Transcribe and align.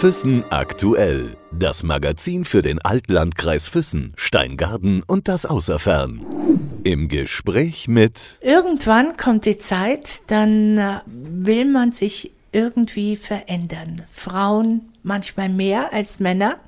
Füssen 0.00 0.44
aktuell. 0.48 1.36
Das 1.52 1.82
Magazin 1.82 2.46
für 2.46 2.62
den 2.62 2.78
Altlandkreis 2.80 3.68
Füssen, 3.68 4.14
Steingarten 4.16 5.02
und 5.06 5.28
das 5.28 5.44
Außerfern. 5.44 6.24
Im 6.84 7.08
Gespräch 7.08 7.86
mit. 7.86 8.14
Irgendwann 8.40 9.18
kommt 9.18 9.44
die 9.44 9.58
Zeit, 9.58 10.22
dann 10.28 10.78
äh, 10.78 11.00
will 11.04 11.66
man 11.66 11.92
sich 11.92 12.32
irgendwie 12.50 13.16
verändern. 13.16 14.04
Frauen 14.10 14.89
manchmal 15.02 15.48
mehr 15.48 15.92
als 15.92 16.20
Männer. 16.20 16.58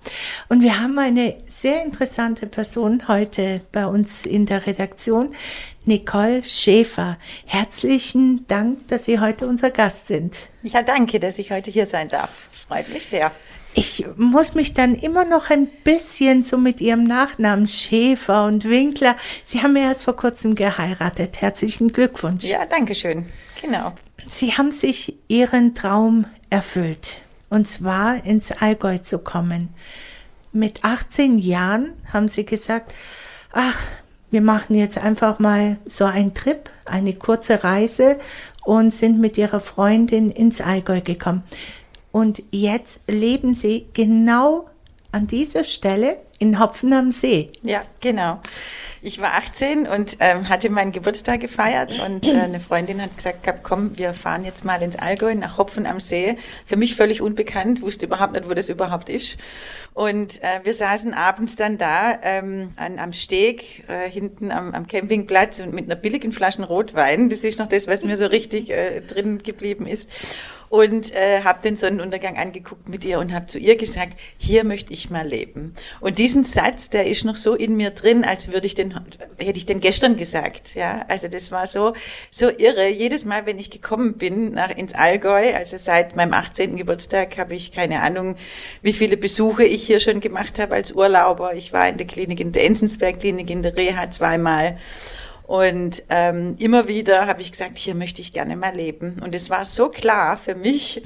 Und 0.49 0.63
wir 0.63 0.81
haben 0.81 0.99
eine 0.99 1.37
sehr 1.47 1.85
interessante 1.85 2.47
Person 2.47 3.09
heute 3.09 3.61
bei 3.73 3.87
uns 3.87 4.27
in 4.27 4.47
der 4.47 4.67
Redaktion, 4.67 5.35
Nicole 5.85 6.45
Schäfer. 6.45 7.19
Herzlichen 7.47 8.47
Dank, 8.47 8.89
dass 8.89 9.05
Sie 9.05 9.21
heute 9.21 9.47
unser 9.47 9.71
Gast 9.71 10.07
sind. 10.07 10.37
Ja, 10.63 10.83
danke, 10.83 11.19
dass 11.19 11.39
ich 11.39 11.51
heute 11.51 11.71
hier 11.71 11.87
sein 11.87 12.09
darf. 12.09 12.49
Freut 12.53 12.89
mich 12.89 13.07
sehr. 13.07 13.33
Ich 13.75 14.05
muss 14.17 14.55
mich 14.55 14.75
dann 14.75 14.95
immer 14.95 15.25
noch 15.25 15.49
ein 15.49 15.67
bisschen 15.67 16.43
so 16.43 16.59
mit 16.59 16.81
Ihrem 16.81 17.05
Nachnamen 17.05 17.67
Schäfer 17.67 18.45
und 18.45 18.67
Winkler. 18.67 19.17
Sie 19.45 19.63
haben 19.63 19.77
ja 19.77 19.85
erst 19.85 20.05
vor 20.05 20.15
kurzem 20.15 20.55
geheiratet. 20.55 21.41
Herzlichen 21.41 21.91
Glückwunsch. 21.91 22.45
Ja, 22.45 22.67
danke 22.67 22.95
schön. 22.95 23.27
Genau. 23.61 23.95
Sie 24.27 24.53
haben 24.53 24.73
sich 24.73 25.17
Ihren 25.29 25.75
Traum 25.75 26.27
erfüllt. 26.51 27.23
Und 27.53 27.69
zwar 27.69 28.25
ins 28.25 28.51
Allgäu 28.51 28.97
zu 28.97 29.19
kommen. 29.19 29.69
Mit 30.53 30.85
18 30.85 31.37
Jahren 31.37 31.93
haben 32.11 32.29
Sie 32.29 32.47
gesagt, 32.47 32.95
ach, 33.53 33.79
wir 34.31 34.41
machen 34.41 34.75
jetzt 34.75 34.97
einfach 34.97 35.39
mal 35.39 35.77
so 35.85 36.07
einen 36.07 36.33
Trip, 36.33 36.71
eine 36.87 37.13
kurze 37.13 37.63
Reise 37.63 38.17
und 38.65 38.91
sind 38.95 39.21
mit 39.21 39.37
ihrer 39.37 39.61
Freundin 39.61 40.31
ins 40.31 40.63
Allgäu 40.63 41.03
gekommen. 41.03 41.43
Und 42.11 42.43
jetzt 42.53 43.03
leben 43.07 43.55
sie 43.55 43.85
genau 43.93 44.71
an 45.11 45.27
dieser 45.27 45.65
Stelle 45.65 46.17
in 46.39 46.59
Hopfen 46.59 46.95
am 46.95 47.13
See. 47.13 47.53
Ja, 47.63 47.83
genau. 48.03 48.41
Ich 49.05 49.21
war 49.21 49.35
18 49.35 49.89
und 49.89 50.19
ähm, 50.21 50.49
hatte 50.49 50.71
meinen 50.71 50.93
Geburtstag 50.93 51.41
gefeiert 51.41 52.01
und 52.07 52.29
äh, 52.29 52.35
eine 52.35 52.61
Freundin 52.61 53.03
hat 53.03 53.17
gesagt, 53.17 53.49
komm, 53.65 53.99
wir 53.99 54.15
fahren 54.15 54.45
jetzt 54.45 54.65
mal 54.65 54.81
ins 54.81 54.95
Allgäu 54.95 55.35
nach 55.35 55.59
Hopfen 55.59 55.87
am 55.87 55.99
See. 55.99 56.37
Für 56.67 56.77
mich 56.77 56.95
völlig 56.95 57.21
unbekannt, 57.21 57.83
wusste 57.83 58.07
überhaupt 58.07 58.35
nicht, 58.35 58.49
wo 58.49 58.55
das 58.55 58.69
überhaupt 58.69 59.09
ist. 59.09 59.39
Und 59.93 60.41
äh, 60.43 60.61
wir 60.63 60.73
saßen 60.73 61.15
abends 61.15 61.57
dann 61.57 61.79
da 61.79 62.17
ähm, 62.23 62.75
an, 62.77 63.01
am 63.01 63.13
Steg 63.13 63.83
äh, 63.89 64.09
hinten 64.09 64.53
am, 64.53 64.73
am 64.73 64.87
Campingplatz 64.87 65.59
und 65.59 65.75
mit 65.75 65.87
einer 65.87 65.97
billigen 65.97 66.31
Flasche 66.31 66.63
Rotwein. 66.63 67.29
Das 67.29 67.43
ist 67.43 67.59
noch 67.59 67.69
das, 67.69 67.89
was 67.89 68.05
mir 68.05 68.17
so 68.17 68.27
richtig 68.27 68.71
äh, 68.71 69.01
drin 69.01 69.39
geblieben 69.39 69.87
ist. 69.87 70.11
Und 70.69 71.15
äh, 71.15 71.43
habe 71.43 71.61
den 71.63 71.77
Sonnenuntergang 71.77 72.39
angeguckt 72.39 72.89
mit 72.89 73.05
ihr 73.05 73.19
und 73.19 73.35
habe 73.35 73.45
zu 73.45 73.59
ihr 73.59 73.77
gesagt, 73.77 74.19
hier 74.39 74.65
möchte 74.65 74.95
ich 74.95 75.11
mal 75.11 75.27
leben. 75.27 75.75
Und 76.01 76.19
diesen 76.19 76.45
Satz, 76.45 76.89
der 76.89 77.07
ist 77.07 77.27
noch 77.27 77.37
so 77.37 77.55
in 77.55 77.77
mir 77.77 77.92
drin, 77.93 78.25
als 78.25 78.53
würde 78.53 78.67
ich 78.67 78.75
den 78.75 78.95
hätte 79.39 79.59
ich 79.59 79.67
denn 79.67 79.81
gestern 79.81 80.17
gesagt, 80.17 80.75
ja. 80.75 81.05
Also 81.09 81.29
das 81.29 81.53
war 81.53 81.67
so, 81.67 81.95
so 82.31 82.51
irre. 82.51 82.89
Jedes 82.89 83.25
Mal, 83.25 83.47
wenn 83.47 83.59
ich 83.59 83.71
gekommen 83.71 84.15
bin 84.15 84.53
nach, 84.53 84.71
ins 84.71 84.95
Allgäu, 84.95 85.55
also 85.55 85.77
seit 85.77 86.17
meinem 86.17 86.33
18. 86.33 86.77
Geburtstag 86.77 87.39
habe 87.39 87.55
ich 87.55 87.73
keine 87.73 88.01
Ahnung, 88.03 88.37
wie 88.83 88.93
viele 88.93 89.17
Besuche 89.17 89.65
ich 89.65 89.87
hier 89.87 90.01
schon 90.01 90.21
gemacht 90.21 90.59
habe 90.59 90.75
als 90.75 90.93
Urlauber. 90.93 91.55
Ich 91.55 91.73
war 91.73 91.89
in 91.89 91.97
der 91.97 92.07
Klinik, 92.07 92.41
in 92.41 92.53
der 92.53 92.65
Enzensberg-Klinik, 92.65 93.51
in 93.51 93.63
der 93.63 93.77
Reha 93.77 94.11
zweimal. 94.11 94.79
Und 95.45 96.03
ähm, 96.09 96.57
immer 96.59 96.89
wieder 96.89 97.27
habe 97.27 97.43
ich 97.43 97.53
gesagt, 97.53 97.77
hier 97.77 97.95
möchte 97.95 98.23
ich 98.23 98.33
gerne 98.33 98.57
mal 98.57 98.75
leben. 98.75 99.21
Und 99.23 99.35
es 99.35 99.51
war 99.51 99.65
so 99.65 99.89
klar 99.89 100.39
für 100.39 100.55
mich, 100.55 101.03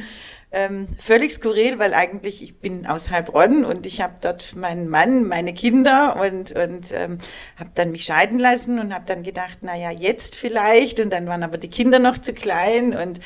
ähm, 0.52 0.86
völlig 0.98 1.33
skurril, 1.33 1.78
weil 1.78 1.92
eigentlich 1.92 2.42
ich 2.42 2.58
bin 2.58 2.86
aus 2.86 3.11
Heilbronn 3.11 3.64
und 3.64 3.84
ich 3.84 4.00
habe 4.00 4.14
dort 4.20 4.55
meinen 4.56 4.89
Mann, 4.89 5.25
meine 5.25 5.52
Kinder 5.52 6.16
und, 6.20 6.52
und 6.52 6.92
ähm, 6.92 7.18
habe 7.57 7.70
dann 7.74 7.90
mich 7.90 8.05
scheiden 8.05 8.39
lassen 8.39 8.79
und 8.79 8.95
habe 8.95 9.05
dann 9.06 9.23
gedacht, 9.23 9.58
na 9.62 9.77
ja, 9.77 9.90
jetzt 9.90 10.36
vielleicht. 10.36 11.01
Und 11.01 11.11
dann 11.11 11.27
waren 11.27 11.42
aber 11.42 11.58
die 11.58 11.70
Kinder 11.70 11.98
noch 11.98 12.18
zu 12.18 12.33
klein 12.33 12.96
und 12.96 13.20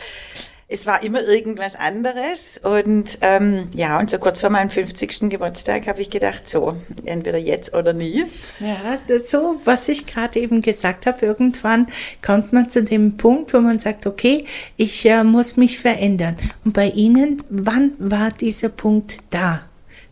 es 0.71 0.87
war 0.87 1.03
immer 1.03 1.23
irgendwas 1.23 1.75
anderes. 1.75 2.61
Und 2.63 3.19
ähm, 3.21 3.69
ja, 3.75 3.99
und 3.99 4.09
so 4.09 4.19
kurz 4.19 4.41
vor 4.41 4.51
meinem 4.51 4.71
50. 4.71 5.29
Geburtstag 5.29 5.89
habe 5.89 6.01
ich 6.01 6.11
gedacht, 6.11 6.49
so, 6.49 6.77
entweder 7.05 7.39
jetzt 7.39 7.75
oder 7.75 7.93
nie. 7.93 8.25
Ja, 8.61 8.99
so, 9.25 9.61
was 9.65 9.89
ich 9.89 10.07
gerade 10.07 10.39
eben 10.39 10.63
gesagt 10.63 11.07
habe, 11.07 11.27
irgendwann 11.27 11.89
kommt 12.25 12.53
man 12.53 12.69
zu 12.69 12.85
dem 12.85 13.17
Punkt, 13.17 13.53
wo 13.53 13.61
man 13.61 13.81
sagt, 13.81 14.07
okay, 14.07 14.47
ich 14.77 15.05
äh, 15.07 15.25
muss 15.25 15.57
mich 15.57 15.79
verändern. 15.79 16.37
Und 16.65 16.73
bei 16.73 16.89
Ihnen, 16.89 17.43
wann 17.51 17.93
war 17.99 18.31
dieser 18.31 18.69
Punkt 18.69 19.19
da? 19.31 19.63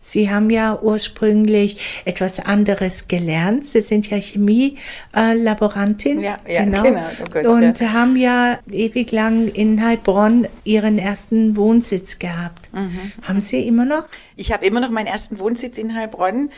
Sie 0.09 0.31
haben 0.31 0.49
ja 0.49 0.79
ursprünglich 0.81 2.01
etwas 2.05 2.39
anderes 2.39 3.07
gelernt. 3.07 3.65
Sie 3.65 3.81
sind 3.81 4.09
ja 4.09 4.17
Chemielaborantin. 4.17 6.19
Äh, 6.19 6.23
ja, 6.23 6.37
ja, 6.47 6.65
genau. 6.65 6.81
genau. 6.81 7.01
Oh 7.21 7.25
Gott, 7.31 7.45
und 7.45 7.79
ja. 7.79 7.93
haben 7.93 8.15
ja 8.15 8.59
ewig 8.71 9.11
lang 9.11 9.49
in 9.49 9.83
Heilbronn 9.83 10.47
Ihren 10.63 10.97
ersten 10.97 11.55
Wohnsitz 11.55 12.17
gehabt. 12.17 12.73
Mhm. 12.73 13.11
Haben 13.21 13.41
Sie 13.41 13.67
immer 13.67 13.85
noch? 13.85 14.05
Ich 14.35 14.51
habe 14.51 14.65
immer 14.65 14.79
noch 14.79 14.89
meinen 14.89 15.07
ersten 15.07 15.39
Wohnsitz 15.39 15.77
in 15.77 15.95
Heilbronn, 15.95 16.49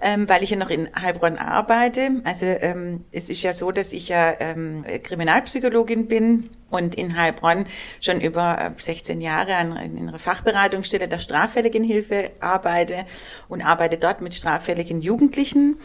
ähm, 0.00 0.28
weil 0.28 0.42
ich 0.42 0.50
ja 0.50 0.56
noch 0.56 0.70
in 0.70 0.88
Heilbronn 1.00 1.38
arbeite. 1.38 2.22
Also 2.24 2.46
ähm, 2.46 3.04
es 3.12 3.30
ist 3.30 3.42
ja 3.42 3.52
so, 3.52 3.70
dass 3.70 3.92
ich 3.92 4.08
ja 4.08 4.34
ähm, 4.40 4.84
Kriminalpsychologin 5.02 6.08
bin 6.08 6.50
und 6.70 6.94
in 6.94 7.16
Heilbronn 7.16 7.64
schon 8.00 8.20
über 8.20 8.72
16 8.76 9.20
äh, 9.20 9.24
Jahre 9.24 9.54
an, 9.54 9.76
in 9.76 10.08
einer 10.08 10.18
Fachberatungsstelle 10.18 11.08
der 11.08 11.18
straffälligen 11.18 11.84
Hilfe 11.84 12.32
arbeite 12.40 13.06
und 13.48 13.62
arbeite 13.62 13.96
dort 13.98 14.20
mit 14.20 14.34
straffälligen 14.34 15.00
Jugendlichen 15.00 15.76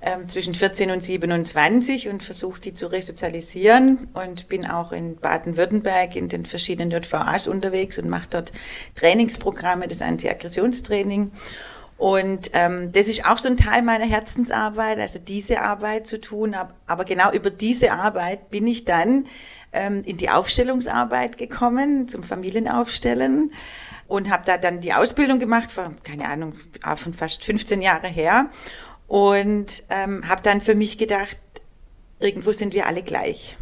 ähm, 0.00 0.28
zwischen 0.28 0.54
14 0.54 0.90
und 0.90 1.02
27 1.02 2.08
und 2.08 2.22
versuche 2.22 2.60
die 2.60 2.74
zu 2.74 2.86
resozialisieren 2.86 4.08
und 4.14 4.48
bin 4.48 4.66
auch 4.66 4.92
in 4.92 5.16
Baden-Württemberg 5.16 6.14
in 6.14 6.28
den 6.28 6.44
verschiedenen 6.44 6.90
JVAs 6.90 7.48
unterwegs 7.48 7.98
und 7.98 8.08
mache 8.08 8.28
dort 8.30 8.52
Trainingsprogramme, 8.94 9.88
das 9.88 10.02
Anti-Aggressionstraining. 10.02 11.32
Und 11.98 12.52
ähm, 12.52 12.92
das 12.92 13.08
ist 13.08 13.26
auch 13.26 13.38
so 13.38 13.48
ein 13.48 13.56
Teil 13.56 13.82
meiner 13.82 14.06
Herzensarbeit, 14.06 15.00
also 15.00 15.18
diese 15.18 15.62
Arbeit 15.62 16.06
zu 16.06 16.20
tun. 16.20 16.54
Aber 16.86 17.04
genau 17.04 17.32
über 17.32 17.50
diese 17.50 17.90
Arbeit 17.90 18.50
bin 18.50 18.68
ich 18.68 18.84
dann 18.84 19.26
ähm, 19.78 20.02
in 20.04 20.16
die 20.16 20.28
Aufstellungsarbeit 20.28 21.38
gekommen, 21.38 22.08
zum 22.08 22.22
Familienaufstellen 22.22 23.52
und 24.08 24.30
habe 24.30 24.42
da 24.44 24.58
dann 24.58 24.80
die 24.80 24.92
Ausbildung 24.92 25.38
gemacht, 25.38 25.70
vor, 25.70 25.92
keine 26.02 26.28
Ahnung, 26.28 26.54
von 26.96 27.14
fast 27.14 27.44
15 27.44 27.80
Jahre 27.80 28.08
her. 28.08 28.50
Und 29.06 29.84
ähm, 29.88 30.28
habe 30.28 30.42
dann 30.42 30.60
für 30.60 30.74
mich 30.74 30.98
gedacht, 30.98 31.38
irgendwo 32.18 32.52
sind 32.52 32.74
wir 32.74 32.86
alle 32.86 33.02
gleich. 33.02 33.56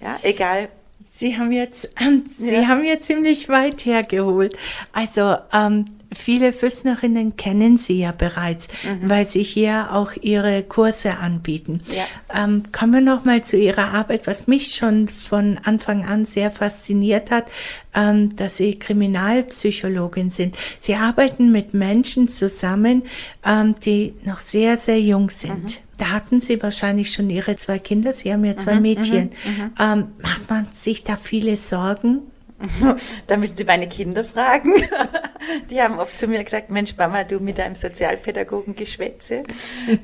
Ja, 0.00 0.18
egal 0.22 0.68
Sie 1.12 1.36
haben 1.36 1.52
jetzt, 1.52 1.90
ähm, 2.00 2.24
Sie 2.38 2.54
ja. 2.54 2.66
haben 2.66 2.84
jetzt 2.84 3.06
ziemlich 3.06 3.48
weit 3.48 3.84
hergeholt. 3.84 4.56
Also 4.92 5.36
ähm, 5.52 5.84
viele 6.12 6.52
Füßnerinnen 6.52 7.36
kennen 7.36 7.78
Sie 7.78 8.00
ja 8.00 8.12
bereits, 8.12 8.68
mhm. 8.84 9.08
weil 9.08 9.24
Sie 9.24 9.42
hier 9.42 9.88
auch 9.92 10.12
Ihre 10.20 10.62
Kurse 10.62 11.18
anbieten. 11.18 11.82
Ja. 11.88 12.44
Ähm, 12.44 12.64
kommen 12.72 12.92
wir 12.94 13.00
noch 13.00 13.24
mal 13.24 13.42
zu 13.44 13.56
Ihrer 13.56 13.92
Arbeit, 13.92 14.26
was 14.26 14.46
mich 14.46 14.74
schon 14.74 15.08
von 15.08 15.58
Anfang 15.64 16.04
an 16.04 16.24
sehr 16.24 16.50
fasziniert 16.50 17.30
hat, 17.30 17.46
ähm, 17.94 18.34
dass 18.36 18.56
Sie 18.56 18.78
Kriminalpsychologin 18.78 20.30
sind. 20.30 20.56
Sie 20.80 20.94
arbeiten 20.94 21.52
mit 21.52 21.74
Menschen 21.74 22.28
zusammen, 22.28 23.04
ähm, 23.44 23.76
die 23.84 24.14
noch 24.24 24.40
sehr, 24.40 24.78
sehr 24.78 25.00
jung 25.00 25.30
sind. 25.30 25.64
Mhm. 25.64 25.90
Da 25.98 26.10
hatten 26.12 26.40
Sie 26.40 26.62
wahrscheinlich 26.62 27.12
schon 27.12 27.28
Ihre 27.28 27.56
zwei 27.56 27.78
Kinder. 27.78 28.14
Sie 28.14 28.32
haben 28.32 28.44
ja 28.44 28.56
zwei 28.56 28.76
mhm, 28.76 28.82
Mädchen. 28.82 29.30
Mhm, 29.44 29.62
mhm. 29.62 29.70
Ähm, 29.78 30.06
macht 30.22 30.48
man 30.48 30.66
sich 30.72 31.04
da 31.04 31.16
viele 31.16 31.56
Sorgen? 31.56 32.20
Da 33.26 33.36
müssen 33.36 33.56
Sie 33.56 33.64
meine 33.64 33.88
Kinder 33.88 34.24
fragen. 34.24 34.74
Die 35.70 35.80
haben 35.80 35.98
oft 35.98 36.18
zu 36.18 36.26
mir 36.26 36.42
gesagt, 36.42 36.70
Mensch, 36.70 36.96
Mama, 36.96 37.24
du 37.24 37.40
mit 37.40 37.58
deinem 37.58 37.74
Sozialpädagogen-Geschwätze. 37.74 39.44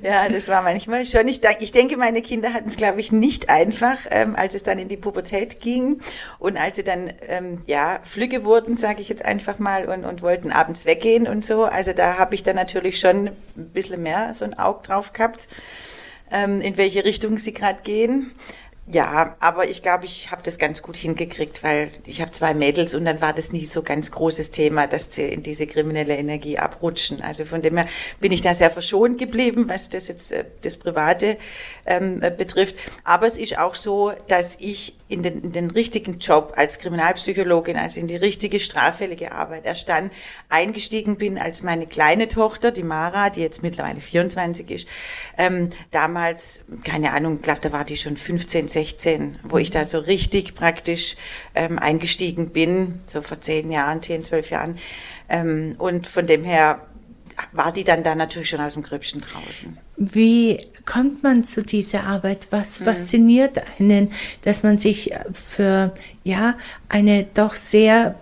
Ja, 0.02 0.28
das 0.28 0.48
war 0.48 0.62
manchmal 0.62 1.04
schon. 1.06 1.28
Ich, 1.28 1.40
ich 1.60 1.72
denke, 1.72 1.96
meine 1.96 2.22
Kinder 2.22 2.52
hatten 2.52 2.68
es, 2.68 2.76
glaube 2.76 3.00
ich, 3.00 3.12
nicht 3.12 3.48
einfach, 3.50 3.98
ähm, 4.10 4.36
als 4.36 4.54
es 4.54 4.62
dann 4.62 4.78
in 4.78 4.88
die 4.88 4.96
Pubertät 4.96 5.60
ging 5.60 6.00
und 6.38 6.56
als 6.56 6.76
sie 6.76 6.84
dann, 6.84 7.12
ähm, 7.28 7.62
ja, 7.66 8.00
flügge 8.02 8.44
wurden, 8.44 8.76
sage 8.76 9.00
ich 9.00 9.08
jetzt 9.08 9.24
einfach 9.24 9.58
mal, 9.58 9.86
und, 9.86 10.04
und 10.04 10.22
wollten 10.22 10.50
abends 10.52 10.86
weggehen 10.86 11.26
und 11.26 11.44
so. 11.44 11.64
Also 11.64 11.92
da 11.92 12.18
habe 12.18 12.34
ich 12.34 12.42
dann 12.42 12.56
natürlich 12.56 12.98
schon 12.98 13.28
ein 13.56 13.68
bisschen 13.70 14.02
mehr 14.02 14.34
so 14.34 14.44
ein 14.44 14.58
Auge 14.58 14.82
drauf 14.86 15.12
gehabt, 15.12 15.48
ähm, 16.30 16.60
in 16.60 16.76
welche 16.76 17.04
Richtung 17.04 17.38
sie 17.38 17.52
gerade 17.52 17.82
gehen. 17.82 18.32
Ja, 18.92 19.34
aber 19.40 19.68
ich 19.68 19.82
glaube, 19.82 20.04
ich 20.04 20.30
habe 20.30 20.44
das 20.44 20.58
ganz 20.58 20.80
gut 20.80 20.96
hingekriegt, 20.96 21.64
weil 21.64 21.90
ich 22.06 22.20
habe 22.20 22.30
zwei 22.30 22.54
Mädels 22.54 22.94
und 22.94 23.04
dann 23.04 23.20
war 23.20 23.32
das 23.32 23.50
nie 23.50 23.64
so 23.64 23.82
ganz 23.82 24.12
großes 24.12 24.52
Thema, 24.52 24.86
dass 24.86 25.12
sie 25.12 25.24
in 25.24 25.42
diese 25.42 25.66
kriminelle 25.66 26.16
Energie 26.16 26.56
abrutschen. 26.56 27.20
Also 27.20 27.44
von 27.44 27.62
dem 27.62 27.78
her 27.78 27.86
bin 28.20 28.30
ich 28.30 28.42
da 28.42 28.54
sehr 28.54 28.70
verschont 28.70 29.18
geblieben, 29.18 29.68
was 29.68 29.88
das 29.88 30.06
jetzt 30.06 30.30
äh, 30.30 30.44
das 30.60 30.76
Private 30.76 31.36
ähm, 31.84 32.22
äh, 32.22 32.30
betrifft. 32.30 32.76
Aber 33.02 33.26
es 33.26 33.36
ist 33.36 33.58
auch 33.58 33.74
so, 33.74 34.12
dass 34.28 34.56
ich 34.60 34.96
in 35.08 35.22
den, 35.22 35.40
in 35.40 35.52
den 35.52 35.70
richtigen 35.70 36.18
Job 36.18 36.54
als 36.56 36.78
Kriminalpsychologin, 36.78 37.76
also 37.76 38.00
in 38.00 38.06
die 38.06 38.16
richtige 38.16 38.58
straffällige 38.58 39.32
Arbeit 39.32 39.66
erst 39.66 39.88
dann 39.88 40.10
eingestiegen 40.48 41.16
bin, 41.16 41.38
als 41.38 41.62
meine 41.62 41.86
kleine 41.86 42.26
Tochter, 42.28 42.72
die 42.72 42.82
Mara, 42.82 43.30
die 43.30 43.40
jetzt 43.40 43.62
mittlerweile 43.62 44.00
24 44.00 44.70
ist, 44.70 44.88
ähm, 45.38 45.70
damals, 45.92 46.60
keine 46.84 47.12
Ahnung, 47.12 47.40
glaube 47.40 47.60
da 47.60 47.72
war 47.72 47.84
die 47.84 47.96
schon 47.96 48.16
15, 48.16 48.68
16, 48.76 49.38
wo 49.42 49.56
ich 49.56 49.70
da 49.70 49.86
so 49.86 49.98
richtig 49.98 50.54
praktisch 50.54 51.16
ähm, 51.54 51.78
eingestiegen 51.78 52.50
bin, 52.50 53.00
so 53.06 53.22
vor 53.22 53.40
zehn 53.40 53.70
Jahren, 53.70 54.02
zehn, 54.02 54.22
zwölf 54.22 54.50
Jahren. 54.50 54.76
Ähm, 55.30 55.72
und 55.78 56.06
von 56.06 56.26
dem 56.26 56.44
her 56.44 56.82
war 57.52 57.72
die 57.72 57.84
dann 57.84 58.02
da 58.02 58.14
natürlich 58.14 58.50
schon 58.50 58.60
aus 58.60 58.74
dem 58.74 58.82
Grübchen 58.82 59.22
draußen. 59.22 59.78
Wie 59.96 60.60
kommt 60.84 61.22
man 61.22 61.42
zu 61.42 61.62
dieser 61.62 62.04
Arbeit? 62.04 62.48
Was 62.50 62.80
mhm. 62.80 62.84
fasziniert 62.84 63.62
einen, 63.78 64.12
dass 64.42 64.62
man 64.62 64.76
sich 64.76 65.14
für 65.32 65.94
ja 66.22 66.58
eine 66.90 67.24
doch 67.24 67.54
sehr 67.54 68.14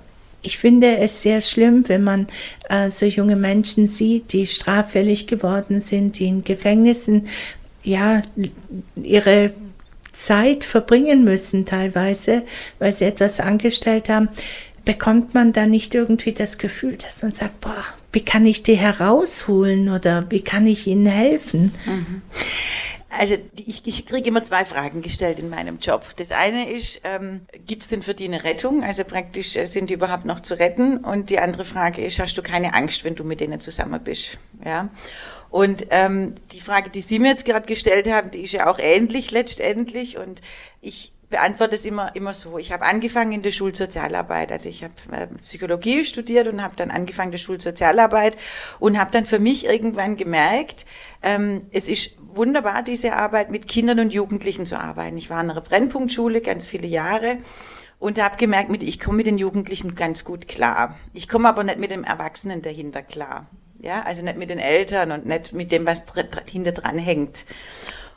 ich 0.47 0.59
finde 0.59 0.99
es 0.99 1.23
sehr 1.23 1.41
schlimm, 1.41 1.89
wenn 1.89 2.05
man 2.05 2.27
äh, 2.69 2.91
so 2.91 3.07
junge 3.07 3.35
Menschen 3.35 3.89
sieht, 3.89 4.35
die 4.35 4.47
straffällig 4.47 5.27
geworden 5.27 5.81
sind, 5.81 6.19
die 6.19 6.27
in 6.27 6.45
Gefängnissen 6.45 7.29
ja 7.83 8.21
ihre 8.95 9.55
Zeit 10.15 10.65
verbringen 10.65 11.25
müssen 11.25 11.67
teilweise, 11.67 12.45
weil 12.79 12.93
sie 12.93 13.05
etwas 13.05 13.41
angestellt 13.41 14.09
haben, 14.09 14.29
bekommt 14.85 15.35
man 15.35 15.53
da 15.53 15.67
nicht 15.67 15.95
irgendwie 15.95 16.33
das 16.33 16.59
Gefühl, 16.59 16.97
dass 16.97 17.23
man 17.23 17.33
sagt, 17.33 17.61
boah, 17.61 17.85
wie 18.13 18.25
kann 18.25 18.47
ich 18.47 18.63
die 18.63 18.77
herausholen 18.77 19.89
oder 19.89 20.27
wie 20.31 20.43
kann 20.43 20.67
ich 20.67 20.87
ihnen 20.87 21.07
helfen? 21.07 21.75
Mhm. 21.87 22.23
Also 23.17 23.37
ich, 23.65 23.87
ich 23.87 24.07
kriege 24.07 24.29
immer 24.29 24.43
zwei 24.43 24.65
Fragen 24.65 25.01
gestellt 25.01 25.39
in 25.39 25.49
meinem 25.49 25.79
Job. 25.79 26.05
Das 26.17 26.33
eine 26.33 26.69
ist, 26.71 27.01
ähm, 27.05 27.43
gibt 27.67 27.83
es 27.83 27.89
denn 27.89 28.03
für 28.03 28.15
die 28.15 28.25
eine 28.25 28.43
Rettung? 28.43 28.83
Also 28.83 29.05
praktisch 29.05 29.57
äh, 29.57 29.67
sind 29.67 29.91
die 29.91 29.95
überhaupt 29.95 30.25
noch 30.25 30.41
zu 30.41 30.59
retten? 30.59 30.99
Und 30.99 31.31
die 31.31 31.39
andere 31.39 31.65
Frage 31.65 32.05
ist, 32.05 32.19
hast 32.19 32.37
du 32.37 32.43
keine 32.43 32.75
Angst, 32.75 33.05
wenn 33.05 33.15
du 33.15 33.23
mit 33.23 33.41
denen 33.41 33.61
zusammen 33.61 34.03
bist? 34.03 34.39
Ja. 34.65 34.89
Und 35.55 35.87
ähm, 35.91 36.35
die 36.51 36.59
Frage, 36.59 36.91
die 36.91 37.01
Sie 37.01 37.21
mir 37.21 37.29
jetzt 37.29 37.45
gerade 37.45 37.65
gestellt 37.65 38.11
haben, 38.11 38.33
die 38.33 38.41
ist 38.43 38.51
ja 38.51 38.67
auch 38.67 38.81
ähnlich 38.81 39.31
letztendlich. 39.31 40.19
Und 40.19 40.41
ich 40.81 41.13
beantworte 41.31 41.77
es 41.77 41.87
immer, 41.87 42.11
immer 42.17 42.35
so. 42.35 42.59
Ich 42.59 42.73
habe 42.73 42.85
angefangen 42.85 43.31
in 43.31 43.43
der 43.43 43.53
Schulsozialarbeit. 43.53 44.51
Also 44.51 44.69
ich 44.69 44.83
habe 44.83 44.95
äh, 45.13 45.29
Psychologie 45.45 46.05
studiert 46.05 46.49
und 46.49 46.61
habe 46.61 46.75
dann 46.75 46.91
angefangen 46.91 47.31
der 47.31 47.39
Schulsozialarbeit 47.39 48.37
und 48.81 48.99
habe 48.99 49.13
dann 49.13 49.27
für 49.27 49.39
mich 49.39 49.65
irgendwann 49.65 50.17
gemerkt, 50.17 50.87
ähm, 51.23 51.63
es 51.71 51.89
ist 51.89 52.11
wunderbar, 52.19 52.83
diese 52.83 53.15
Arbeit 53.15 53.53
mit 53.53 53.69
Kindern 53.69 54.01
und 54.01 54.13
Jugendlichen 54.13 54.67
zu 54.67 54.77
arbeiten. 54.77 55.17
Ich 55.17 55.31
war 55.31 55.41
in 55.41 55.53
einer 55.53 55.61
Brennpunktschule 55.61 56.41
ganz 56.41 56.67
viele 56.67 56.89
Jahre 56.89 57.39
und 58.01 58.21
habe 58.21 58.39
gemerkt, 58.39 58.83
ich 58.83 58.99
komme 58.99 59.19
mit 59.19 59.29
den 59.29 59.39
Jugendlichen 59.39 59.95
ganz 59.95 60.25
gut 60.25 60.49
klar. 60.49 60.99
Ich 61.13 61.29
komme 61.29 61.49
aber 61.49 61.63
nicht 61.63 61.79
mit 61.79 61.93
dem 61.93 62.03
Erwachsenen 62.03 62.61
dahinter 62.61 63.03
klar. 63.03 63.47
Ja, 63.85 64.01
also 64.01 64.25
nicht 64.25 64.39
mit 64.39 64.49
den 64.49 64.59
Eltern 64.59 65.13
und 65.13 65.27
nicht 65.27 65.53
mit 65.53 65.71
dem, 65.71 65.87
was 65.87 66.05
hinter 66.51 66.73
dran 66.73 66.97
hängt. 66.97 67.45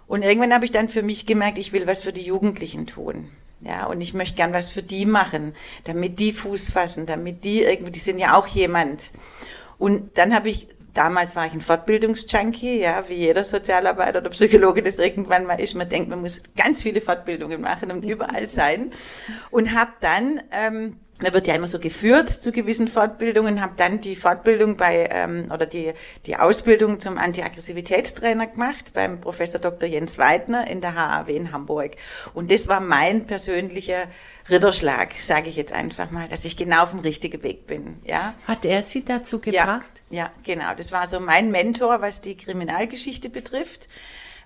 Und 0.07 0.23
irgendwann 0.23 0.53
habe 0.53 0.63
ich 0.63 0.71
dann 0.71 0.87
für 0.87 1.03
mich 1.03 1.25
gemerkt, 1.25 1.57
ich 1.57 1.73
will 1.73 1.85
was 1.85 2.03
für 2.03 2.13
die 2.13 2.21
Jugendlichen 2.21 2.87
tun. 2.87 3.29
Ja, 3.61 3.87
und 3.87 3.99
ich 3.99 4.13
möchte 4.13 4.35
gern 4.35 4.53
was 4.53 4.69
für 4.69 4.81
die 4.81 5.05
machen, 5.05 5.53
damit 5.83 6.19
die 6.19 6.31
Fuß 6.31 6.69
fassen, 6.69 7.05
damit 7.05 7.43
die 7.43 7.63
irgendwie, 7.63 7.91
die 7.91 7.99
sind 7.99 8.17
ja 8.17 8.37
auch 8.37 8.47
jemand. 8.47 9.11
Und 9.77 10.17
dann 10.17 10.33
habe 10.33 10.47
ich, 10.47 10.69
damals 10.93 11.35
war 11.35 11.45
ich 11.45 11.53
ein 11.53 11.59
Fortbildungsjunkie, 11.59 12.79
ja, 12.79 13.03
wie 13.09 13.15
jeder 13.15 13.43
Sozialarbeiter 13.43 14.19
oder 14.19 14.29
Psychologe 14.29 14.81
das 14.81 14.99
irgendwann 14.99 15.45
mal 15.45 15.59
ist. 15.59 15.75
Man 15.75 15.89
denkt, 15.89 16.07
man 16.07 16.21
muss 16.21 16.41
ganz 16.55 16.83
viele 16.83 17.01
Fortbildungen 17.01 17.59
machen 17.59 17.91
und 17.91 18.03
überall 18.03 18.47
sein. 18.47 18.91
Und 19.51 19.77
habe 19.77 19.91
dann 19.99 20.41
ähm, 20.51 20.95
man 21.19 21.33
wird 21.33 21.47
ja 21.47 21.55
immer 21.55 21.67
so 21.67 21.79
geführt 21.79 22.29
zu 22.29 22.51
gewissen 22.51 22.87
Fortbildungen, 22.87 23.61
habe 23.61 23.73
dann 23.75 23.99
die 23.99 24.15
Fortbildung 24.15 24.77
bei 24.77 25.09
ähm, 25.11 25.47
oder 25.51 25.65
die 25.65 25.93
die 26.25 26.35
Ausbildung 26.35 26.99
zum 26.99 27.17
Antiaggressivitätstrainer 27.17 28.47
gemacht 28.47 28.93
beim 28.93 29.19
Professor 29.19 29.59
Dr. 29.59 29.89
Jens 29.89 30.17
Weidner 30.17 30.69
in 30.69 30.81
der 30.81 30.95
HAW 30.95 31.29
in 31.35 31.51
Hamburg 31.51 31.95
und 32.33 32.51
das 32.51 32.67
war 32.67 32.79
mein 32.79 33.25
persönlicher 33.25 34.03
Ritterschlag, 34.49 35.13
sage 35.13 35.49
ich 35.49 35.55
jetzt 35.55 35.73
einfach 35.73 36.11
mal, 36.11 36.27
dass 36.27 36.45
ich 36.45 36.55
genau 36.55 36.83
auf 36.83 36.91
dem 36.91 36.99
richtigen 36.99 37.41
Weg 37.43 37.67
bin, 37.67 37.99
ja. 38.05 38.35
Hat 38.47 38.65
er 38.65 38.83
Sie 38.83 39.03
dazu 39.03 39.39
gebracht? 39.39 39.91
Ja, 40.09 40.25
ja 40.25 40.31
genau, 40.43 40.73
das 40.75 40.91
war 40.91 41.07
so 41.07 41.19
mein 41.19 41.51
Mentor, 41.51 42.01
was 42.01 42.21
die 42.21 42.37
Kriminalgeschichte 42.37 43.29
betrifft 43.29 43.87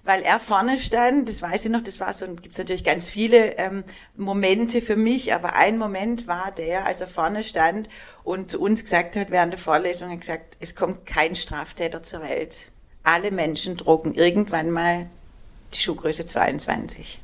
weil 0.04 0.22
er 0.24 0.40
vorne 0.40 0.80
stand, 0.80 1.30
das 1.30 1.42
weiß 1.42 1.66
ich 1.66 1.72
noch, 1.72 1.82
das 1.82 2.00
war 2.00 2.12
so, 2.12 2.26
gibt 2.26 2.54
es 2.54 2.58
natürlich 2.58 2.84
ganz 2.84 3.08
viele 3.08 3.58
ähm, 3.58 3.84
Momente 4.16 4.82
für 4.82 4.96
mich, 4.96 5.34
aber 5.34 5.56
ein 5.56 5.78
Moment 5.78 6.28
war 6.28 6.52
der, 6.52 6.86
als 6.86 7.02
er 7.02 7.08
vorne 7.08 7.44
stand 7.44 7.88
und 8.24 8.50
zu 8.50 8.60
uns 8.60 8.84
gesagt 8.84 9.16
hat, 9.16 9.30
während 9.30 9.54
der 9.54 9.60
Vorlesung, 9.60 10.10
hat 10.10 10.22
gesagt, 10.22 10.58
es 10.60 10.76
kommt 10.76 11.06
kein 11.06 11.36
Straftäter 11.36 12.02
zur 12.02 12.22
Welt. 12.22 12.72
Alle 13.04 13.32
Menschen 13.32 13.78
drucken 13.78 14.14
irgendwann 14.14 14.72
mal 14.72 15.10
die 15.74 15.80
Schuhgröße 15.80 16.26
22. 16.26 17.20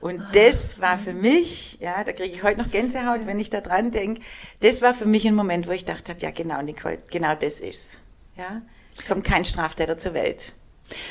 Und 0.00 0.20
ah. 0.20 0.30
das 0.32 0.80
war 0.80 0.98
für 0.98 1.12
mich, 1.12 1.78
ja, 1.80 2.02
da 2.02 2.12
kriege 2.12 2.34
ich 2.34 2.42
heute 2.42 2.60
noch 2.60 2.70
Gänsehaut, 2.70 3.26
wenn 3.26 3.38
ich 3.38 3.50
da 3.50 3.60
dran 3.60 3.92
denke, 3.92 4.20
das 4.60 4.82
war 4.82 4.94
für 4.94 5.06
mich 5.06 5.26
ein 5.26 5.34
Moment, 5.34 5.68
wo 5.68 5.72
ich 5.72 5.84
dachte 5.84 6.12
habe, 6.12 6.20
ja 6.20 6.30
genau, 6.30 6.60
Nicole, 6.60 6.98
genau 7.10 7.34
das 7.34 7.60
ist's. 7.60 8.00
Ja, 8.36 8.62
es 8.96 9.04
kommt 9.04 9.24
kein 9.24 9.44
Straftäter 9.44 9.96
zur 9.96 10.14
Welt. 10.14 10.54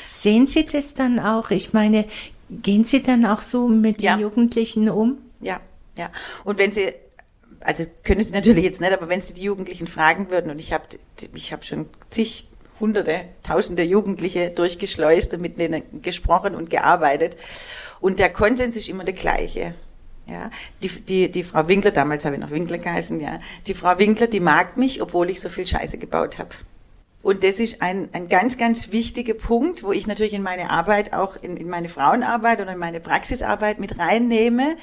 Sehen 0.08 0.46
Sie 0.46 0.66
das 0.66 0.94
dann 0.94 1.18
auch? 1.18 1.50
Ich 1.50 1.72
meine, 1.72 2.06
gehen 2.50 2.84
Sie 2.84 3.02
dann 3.02 3.24
auch 3.24 3.40
so 3.40 3.68
mit 3.68 4.02
ja. 4.02 4.16
den 4.16 4.22
Jugendlichen 4.22 4.88
um? 4.88 5.18
Ja, 5.40 5.60
ja. 5.96 6.10
Und 6.44 6.58
wenn 6.58 6.72
Sie, 6.72 6.92
also 7.60 7.84
können 8.04 8.22
Sie 8.22 8.32
natürlich 8.32 8.64
jetzt 8.64 8.80
nicht, 8.80 8.92
aber 8.92 9.08
wenn 9.08 9.20
Sie 9.20 9.32
die 9.34 9.42
Jugendlichen 9.42 9.86
fragen 9.86 10.30
würden, 10.30 10.50
und 10.50 10.60
ich 10.60 10.72
habe 10.72 10.84
ich 11.34 11.52
hab 11.52 11.64
schon 11.64 11.86
zig 12.10 12.46
Hunderte, 12.80 13.26
Tausende 13.44 13.84
Jugendliche 13.84 14.50
durchgeschleust 14.50 15.34
und 15.34 15.40
mit 15.40 15.58
denen 15.58 16.02
gesprochen 16.02 16.56
und 16.56 16.68
gearbeitet. 16.68 17.36
Und 18.00 18.18
der 18.18 18.30
Konsens 18.30 18.76
ist 18.76 18.88
immer 18.88 19.04
der 19.04 19.14
gleiche. 19.14 19.76
Ja, 20.26 20.50
die, 20.82 20.88
die, 20.88 21.30
die 21.30 21.44
Frau 21.44 21.68
Winkler, 21.68 21.90
damals 21.90 22.24
habe 22.24 22.36
ich 22.36 22.40
noch 22.40 22.50
Winkler 22.50 22.78
geheißen, 22.78 23.20
ja, 23.20 23.40
die 23.66 23.74
Frau 23.74 23.98
Winkler, 23.98 24.28
die 24.28 24.40
mag 24.40 24.76
mich, 24.76 25.02
obwohl 25.02 25.30
ich 25.30 25.40
so 25.40 25.48
viel 25.48 25.66
Scheiße 25.66 25.98
gebaut 25.98 26.38
habe. 26.38 26.50
Und 27.22 27.44
das 27.44 27.60
ist 27.60 27.82
ein, 27.82 28.08
ein 28.12 28.28
ganz, 28.28 28.58
ganz 28.58 28.90
wichtiger 28.90 29.34
Punkt, 29.34 29.84
wo 29.84 29.92
ich 29.92 30.06
natürlich 30.06 30.34
in 30.34 30.42
meine 30.42 30.70
Arbeit, 30.70 31.12
auch 31.12 31.36
in, 31.36 31.56
in 31.56 31.68
meine 31.68 31.88
Frauenarbeit 31.88 32.60
oder 32.60 32.72
in 32.72 32.78
meine 32.78 33.00
Praxisarbeit 33.00 33.78
mit 33.78 33.98
reinnehme. 33.98 34.76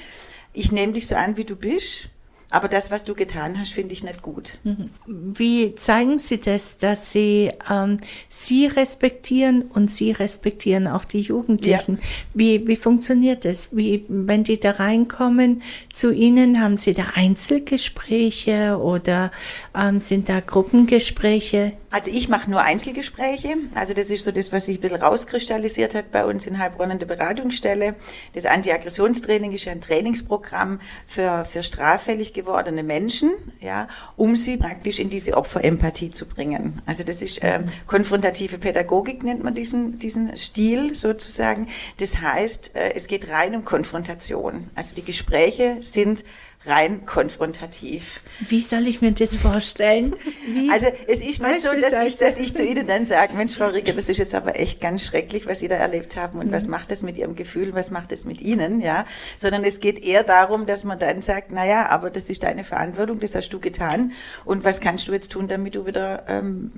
Ich 0.53 0.71
nehme 0.71 0.93
dich 0.93 1.07
so 1.07 1.15
an, 1.15 1.37
wie 1.37 1.43
du 1.43 1.55
bist. 1.55 2.09
Aber 2.51 2.67
das, 2.67 2.89
was 2.89 3.03
du 3.03 3.13
getan 3.13 3.59
hast, 3.59 3.73
finde 3.73 3.93
ich 3.93 4.03
nicht 4.03 4.23
gut. 4.23 4.57
Mhm. 4.63 4.89
Wie 5.05 5.75
zeigen 5.75 6.17
Sie 6.17 6.39
das, 6.39 6.79
dass 6.79 7.11
Sie 7.11 7.51
ähm, 7.69 7.97
Sie 8.27 8.65
respektieren 8.65 9.61
und 9.61 9.91
Sie 9.91 10.11
respektieren 10.11 10.87
auch 10.87 11.05
die 11.05 11.19
Jugendlichen? 11.19 11.97
Ja. 11.97 12.03
Wie, 12.33 12.67
wie 12.67 12.75
funktioniert 12.75 13.45
das? 13.45 13.69
Wie, 13.71 14.03
wenn 14.07 14.43
die 14.43 14.59
da 14.59 14.71
reinkommen 14.71 15.61
zu 15.93 16.11
Ihnen, 16.11 16.59
haben 16.59 16.77
Sie 16.77 16.95
da 16.95 17.11
Einzelgespräche 17.13 18.79
oder 18.79 19.31
ähm, 19.75 19.99
sind 19.99 20.27
da 20.27 20.39
Gruppengespräche? 20.39 21.73
Also 21.91 22.11
ich 22.11 22.29
mache 22.29 22.49
nur 22.51 22.61
Einzelgespräche. 22.61 23.55
Also 23.73 23.93
das 23.93 24.11
ist 24.11 24.23
so 24.23 24.31
das, 24.31 24.51
was 24.51 24.65
sich 24.67 24.77
ein 24.77 24.81
bisschen 24.81 25.01
rauskristallisiert 25.01 25.95
hat 25.95 26.11
bei 26.11 26.25
uns 26.25 26.45
in 26.45 26.59
Heilbronn 26.59 26.91
an 26.91 26.99
der 26.99 27.07
Beratungsstelle. 27.07 27.95
Das 28.33 28.45
Anti-Aggressionstraining 28.45 29.51
ist 29.53 29.65
ja 29.65 29.71
ein 29.71 29.81
Trainingsprogramm 29.81 30.79
für, 31.07 31.45
für 31.45 31.63
straffällig 31.63 32.33
gewordene 32.33 32.83
Menschen, 32.83 33.31
ja, 33.59 33.87
um 34.15 34.35
sie 34.35 34.57
praktisch 34.57 34.99
in 34.99 35.09
diese 35.09 35.35
Opferempathie 35.35 36.11
zu 36.11 36.27
bringen. 36.27 36.81
Also 36.85 37.03
das 37.03 37.23
ist 37.23 37.41
äh, 37.43 37.61
konfrontative 37.87 38.59
Pädagogik, 38.59 39.23
nennt 39.23 39.43
man 39.43 39.55
diesen, 39.55 39.97
diesen 39.97 40.37
Stil 40.37 40.93
sozusagen. 40.93 41.67
Das 41.97 42.21
heißt, 42.21 42.75
äh, 42.75 42.93
es 42.93 43.07
geht 43.07 43.29
rein 43.29 43.55
um 43.55 43.65
Konfrontation. 43.65 44.69
Also 44.75 44.95
die 44.95 45.03
Gespräche 45.03 45.77
sind 45.81 46.23
rein 46.65 47.05
konfrontativ. 47.05 48.21
Wie 48.49 48.61
soll 48.61 48.87
ich 48.87 49.01
mir 49.01 49.13
das 49.13 49.33
vorstellen? 49.35 50.15
Wie? 50.45 50.69
Also 50.69 50.87
es 51.07 51.23
ist 51.23 51.41
nicht 51.41 51.61
so, 51.61 51.69
dass 51.73 52.05
ich, 52.05 52.17
dass 52.17 52.37
ich 52.37 52.53
zu 52.53 52.65
Ihnen 52.65 52.85
dann 52.85 53.05
sage, 53.05 53.33
Mensch, 53.33 53.53
Frau 53.53 53.67
Rieger, 53.67 53.93
das 53.93 54.09
ist 54.09 54.17
jetzt 54.17 54.35
aber 54.35 54.59
echt 54.59 54.81
ganz 54.81 55.05
schrecklich, 55.05 55.47
was 55.47 55.59
Sie 55.59 55.69
da 55.69 55.75
erlebt 55.75 56.17
haben 56.17 56.37
und 56.37 56.47
mhm. 56.47 56.51
was 56.51 56.67
macht 56.67 56.91
das 56.91 57.01
mit 57.01 57.17
Ihrem 57.17 57.35
Gefühl, 57.35 57.73
was 57.73 57.91
macht 57.91 58.11
das 58.11 58.25
mit 58.25 58.41
Ihnen, 58.41 58.81
ja? 58.81 59.05
Sondern 59.37 59.63
es 59.63 59.79
geht 59.79 60.05
eher 60.05 60.23
darum, 60.23 60.65
dass 60.65 60.83
man 60.83 60.99
dann 60.99 61.21
sagt, 61.21 61.51
naja, 61.51 61.87
aber 61.89 62.09
das 62.09 62.29
ist 62.29 62.43
deine 62.43 62.65
Verantwortung, 62.65 63.21
das 63.21 63.35
hast 63.35 63.49
du 63.49 63.59
getan 63.59 64.11
und 64.43 64.65
was 64.65 64.81
kannst 64.81 65.07
du 65.07 65.13
jetzt 65.13 65.31
tun, 65.31 65.47
damit 65.47 65.75
du 65.75 65.85
wieder, 65.85 66.25
ähm, 66.27 66.71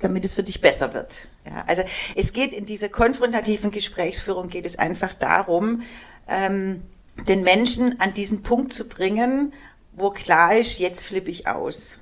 damit 0.00 0.24
es 0.24 0.34
für 0.34 0.42
dich 0.42 0.60
besser 0.60 0.94
wird. 0.94 1.28
Ja? 1.46 1.62
Also 1.68 1.82
es 2.16 2.32
geht 2.32 2.52
in 2.52 2.66
dieser 2.66 2.88
konfrontativen 2.88 3.70
Gesprächsführung 3.70 4.48
geht 4.48 4.66
es 4.66 4.76
einfach 4.78 5.14
darum, 5.14 5.82
ähm, 6.28 6.82
den 7.26 7.42
Menschen 7.42 8.00
an 8.00 8.14
diesen 8.14 8.42
Punkt 8.42 8.72
zu 8.72 8.84
bringen, 8.86 9.52
wo 9.92 10.10
klar 10.10 10.56
ist, 10.56 10.78
jetzt 10.78 11.04
flippe 11.04 11.30
ich 11.30 11.48
aus. 11.48 11.98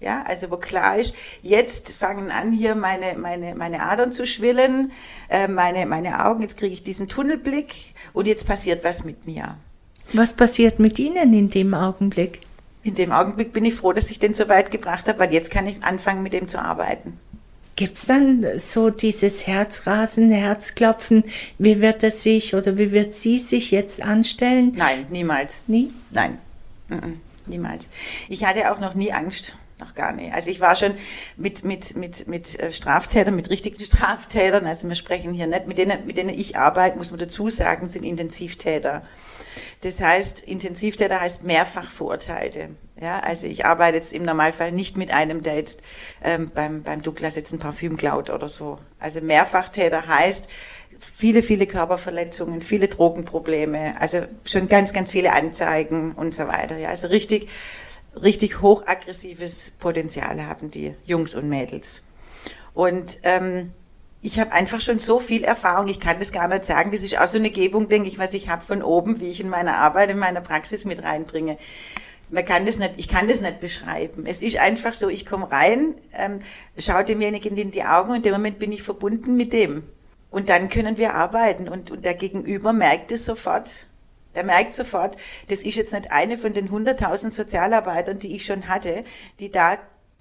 Ja, 0.00 0.22
also 0.28 0.50
wo 0.50 0.56
klar 0.56 0.96
ist, 0.96 1.14
jetzt 1.42 1.92
fangen 1.92 2.30
an 2.30 2.52
hier 2.52 2.76
meine, 2.76 3.18
meine, 3.18 3.56
meine 3.56 3.82
Adern 3.82 4.12
zu 4.12 4.26
schwillen, 4.26 4.92
äh, 5.28 5.48
meine, 5.48 5.86
meine 5.86 6.24
Augen, 6.24 6.42
jetzt 6.42 6.56
kriege 6.56 6.72
ich 6.72 6.84
diesen 6.84 7.08
Tunnelblick 7.08 7.94
und 8.12 8.28
jetzt 8.28 8.46
passiert 8.46 8.84
was 8.84 9.04
mit 9.04 9.26
mir. 9.26 9.56
Was 10.14 10.34
passiert 10.34 10.78
mit 10.78 10.98
Ihnen 11.00 11.32
in 11.32 11.50
dem 11.50 11.74
Augenblick? 11.74 12.40
In 12.84 12.94
dem 12.94 13.10
Augenblick 13.10 13.52
bin 13.52 13.64
ich 13.64 13.74
froh, 13.74 13.92
dass 13.92 14.10
ich 14.10 14.20
den 14.20 14.34
so 14.34 14.48
weit 14.48 14.70
gebracht 14.70 15.08
habe, 15.08 15.18
weil 15.18 15.32
jetzt 15.32 15.50
kann 15.50 15.66
ich 15.66 15.82
anfangen, 15.82 16.22
mit 16.22 16.32
dem 16.32 16.46
zu 16.46 16.58
arbeiten. 16.58 17.18
Gibt 17.78 17.96
es 17.96 18.06
dann 18.06 18.44
so 18.58 18.90
dieses 18.90 19.46
Herzrasen, 19.46 20.32
Herzklopfen? 20.32 21.22
Wie 21.58 21.80
wird 21.80 22.02
er 22.02 22.10
sich 22.10 22.56
oder 22.56 22.76
wie 22.76 22.90
wird 22.90 23.14
sie 23.14 23.38
sich 23.38 23.70
jetzt 23.70 24.02
anstellen? 24.02 24.72
Nein, 24.74 25.06
niemals. 25.10 25.62
Nie? 25.68 25.92
Nein, 26.10 26.38
niemals. 27.46 27.88
Ich 28.28 28.44
hatte 28.44 28.72
auch 28.72 28.80
noch 28.80 28.96
nie 28.96 29.12
Angst. 29.12 29.54
Noch 29.80 29.94
gar 29.94 30.12
nicht. 30.12 30.32
Also 30.34 30.50
ich 30.50 30.60
war 30.60 30.74
schon 30.74 30.94
mit, 31.36 31.64
mit, 31.64 31.96
mit, 31.96 32.26
mit 32.26 32.60
äh, 32.60 32.72
Straftätern, 32.72 33.36
mit 33.36 33.48
richtigen 33.48 33.78
Straftätern, 33.84 34.66
also 34.66 34.88
wir 34.88 34.96
sprechen 34.96 35.32
hier 35.32 35.46
nicht, 35.46 35.66
mit 35.66 35.78
denen, 35.78 36.04
mit 36.04 36.16
denen 36.16 36.30
ich 36.30 36.56
arbeite, 36.56 36.98
muss 36.98 37.10
man 37.12 37.20
dazu 37.20 37.48
sagen, 37.48 37.88
sind 37.88 38.04
Intensivtäter. 38.04 39.02
Das 39.82 40.00
heißt, 40.00 40.40
Intensivtäter 40.40 41.20
heißt 41.20 41.44
mehrfach 41.44 41.88
Verurteilte. 41.88 42.70
Ja, 43.00 43.20
also 43.20 43.46
ich 43.46 43.64
arbeite 43.64 43.96
jetzt 43.96 44.12
im 44.12 44.24
Normalfall 44.24 44.72
nicht 44.72 44.96
mit 44.96 45.12
einem, 45.12 45.44
der 45.44 45.54
jetzt 45.54 45.82
ähm, 46.24 46.46
beim, 46.52 46.82
beim 46.82 47.00
Douglas 47.00 47.36
jetzt 47.36 47.52
ein 47.52 47.60
Parfüm 47.60 47.96
klaut 47.96 48.30
oder 48.30 48.48
so. 48.48 48.78
Also 48.98 49.20
Mehrfachtäter 49.20 50.08
heißt 50.08 50.48
viele, 50.98 51.44
viele 51.44 51.68
Körperverletzungen, 51.68 52.60
viele 52.62 52.88
Drogenprobleme, 52.88 54.00
also 54.00 54.22
schon 54.44 54.66
ganz, 54.66 54.92
ganz 54.92 55.12
viele 55.12 55.32
Anzeigen 55.32 56.12
und 56.12 56.34
so 56.34 56.48
weiter. 56.48 56.76
Ja, 56.76 56.88
also 56.88 57.06
richtig 57.06 57.48
richtig 58.22 58.60
hochaggressives 58.62 59.72
Potenzial 59.78 60.46
haben 60.46 60.70
die 60.70 60.94
Jungs 61.04 61.34
und 61.34 61.48
Mädels. 61.48 62.02
Und 62.74 63.18
ähm, 63.22 63.72
ich 64.20 64.38
habe 64.38 64.52
einfach 64.52 64.80
schon 64.80 64.98
so 64.98 65.18
viel 65.18 65.44
Erfahrung, 65.44 65.88
ich 65.88 66.00
kann 66.00 66.18
das 66.18 66.32
gar 66.32 66.48
nicht 66.48 66.64
sagen. 66.64 66.90
Das 66.90 67.02
ist 67.02 67.18
auch 67.18 67.26
so 67.26 67.38
eine 67.38 67.50
Gebung, 67.50 67.88
denke 67.88 68.08
ich, 68.08 68.18
was 68.18 68.34
ich 68.34 68.48
habe 68.48 68.62
von 68.62 68.82
oben, 68.82 69.20
wie 69.20 69.28
ich 69.28 69.40
in 69.40 69.48
meiner 69.48 69.76
Arbeit, 69.76 70.10
in 70.10 70.18
meiner 70.18 70.40
Praxis 70.40 70.84
mit 70.84 71.02
reinbringe. 71.02 71.56
Man 72.30 72.44
kann 72.44 72.66
das 72.66 72.78
nicht, 72.78 72.92
ich 72.98 73.08
kann 73.08 73.26
das 73.26 73.40
nicht 73.40 73.58
beschreiben. 73.60 74.26
Es 74.26 74.42
ist 74.42 74.58
einfach 74.58 74.94
so, 74.94 75.08
ich 75.08 75.24
komme 75.24 75.50
rein, 75.50 75.94
ähm, 76.12 76.40
schaue 76.76 77.04
demjenigen 77.04 77.56
in 77.56 77.70
die 77.70 77.84
Augen 77.84 78.10
und 78.10 78.16
in 78.18 78.22
dem 78.22 78.32
Moment 78.32 78.58
bin 78.58 78.70
ich 78.70 78.82
verbunden 78.82 79.36
mit 79.36 79.52
dem. 79.52 79.84
Und 80.30 80.48
dann 80.50 80.68
können 80.68 80.98
wir 80.98 81.14
arbeiten 81.14 81.68
und, 81.68 81.90
und 81.90 82.04
der 82.04 82.14
Gegenüber 82.14 82.72
merkt 82.72 83.12
es 83.12 83.24
sofort. 83.24 83.87
Der 84.38 84.44
merkt 84.44 84.72
sofort, 84.72 85.16
das 85.48 85.64
ist 85.64 85.74
jetzt 85.74 85.92
nicht 85.92 86.12
eine 86.12 86.38
von 86.38 86.52
den 86.52 86.68
100.000 86.68 87.32
Sozialarbeitern, 87.32 88.20
die 88.20 88.36
ich 88.36 88.44
schon 88.44 88.68
hatte, 88.68 89.02
die 89.40 89.50
da 89.50 89.78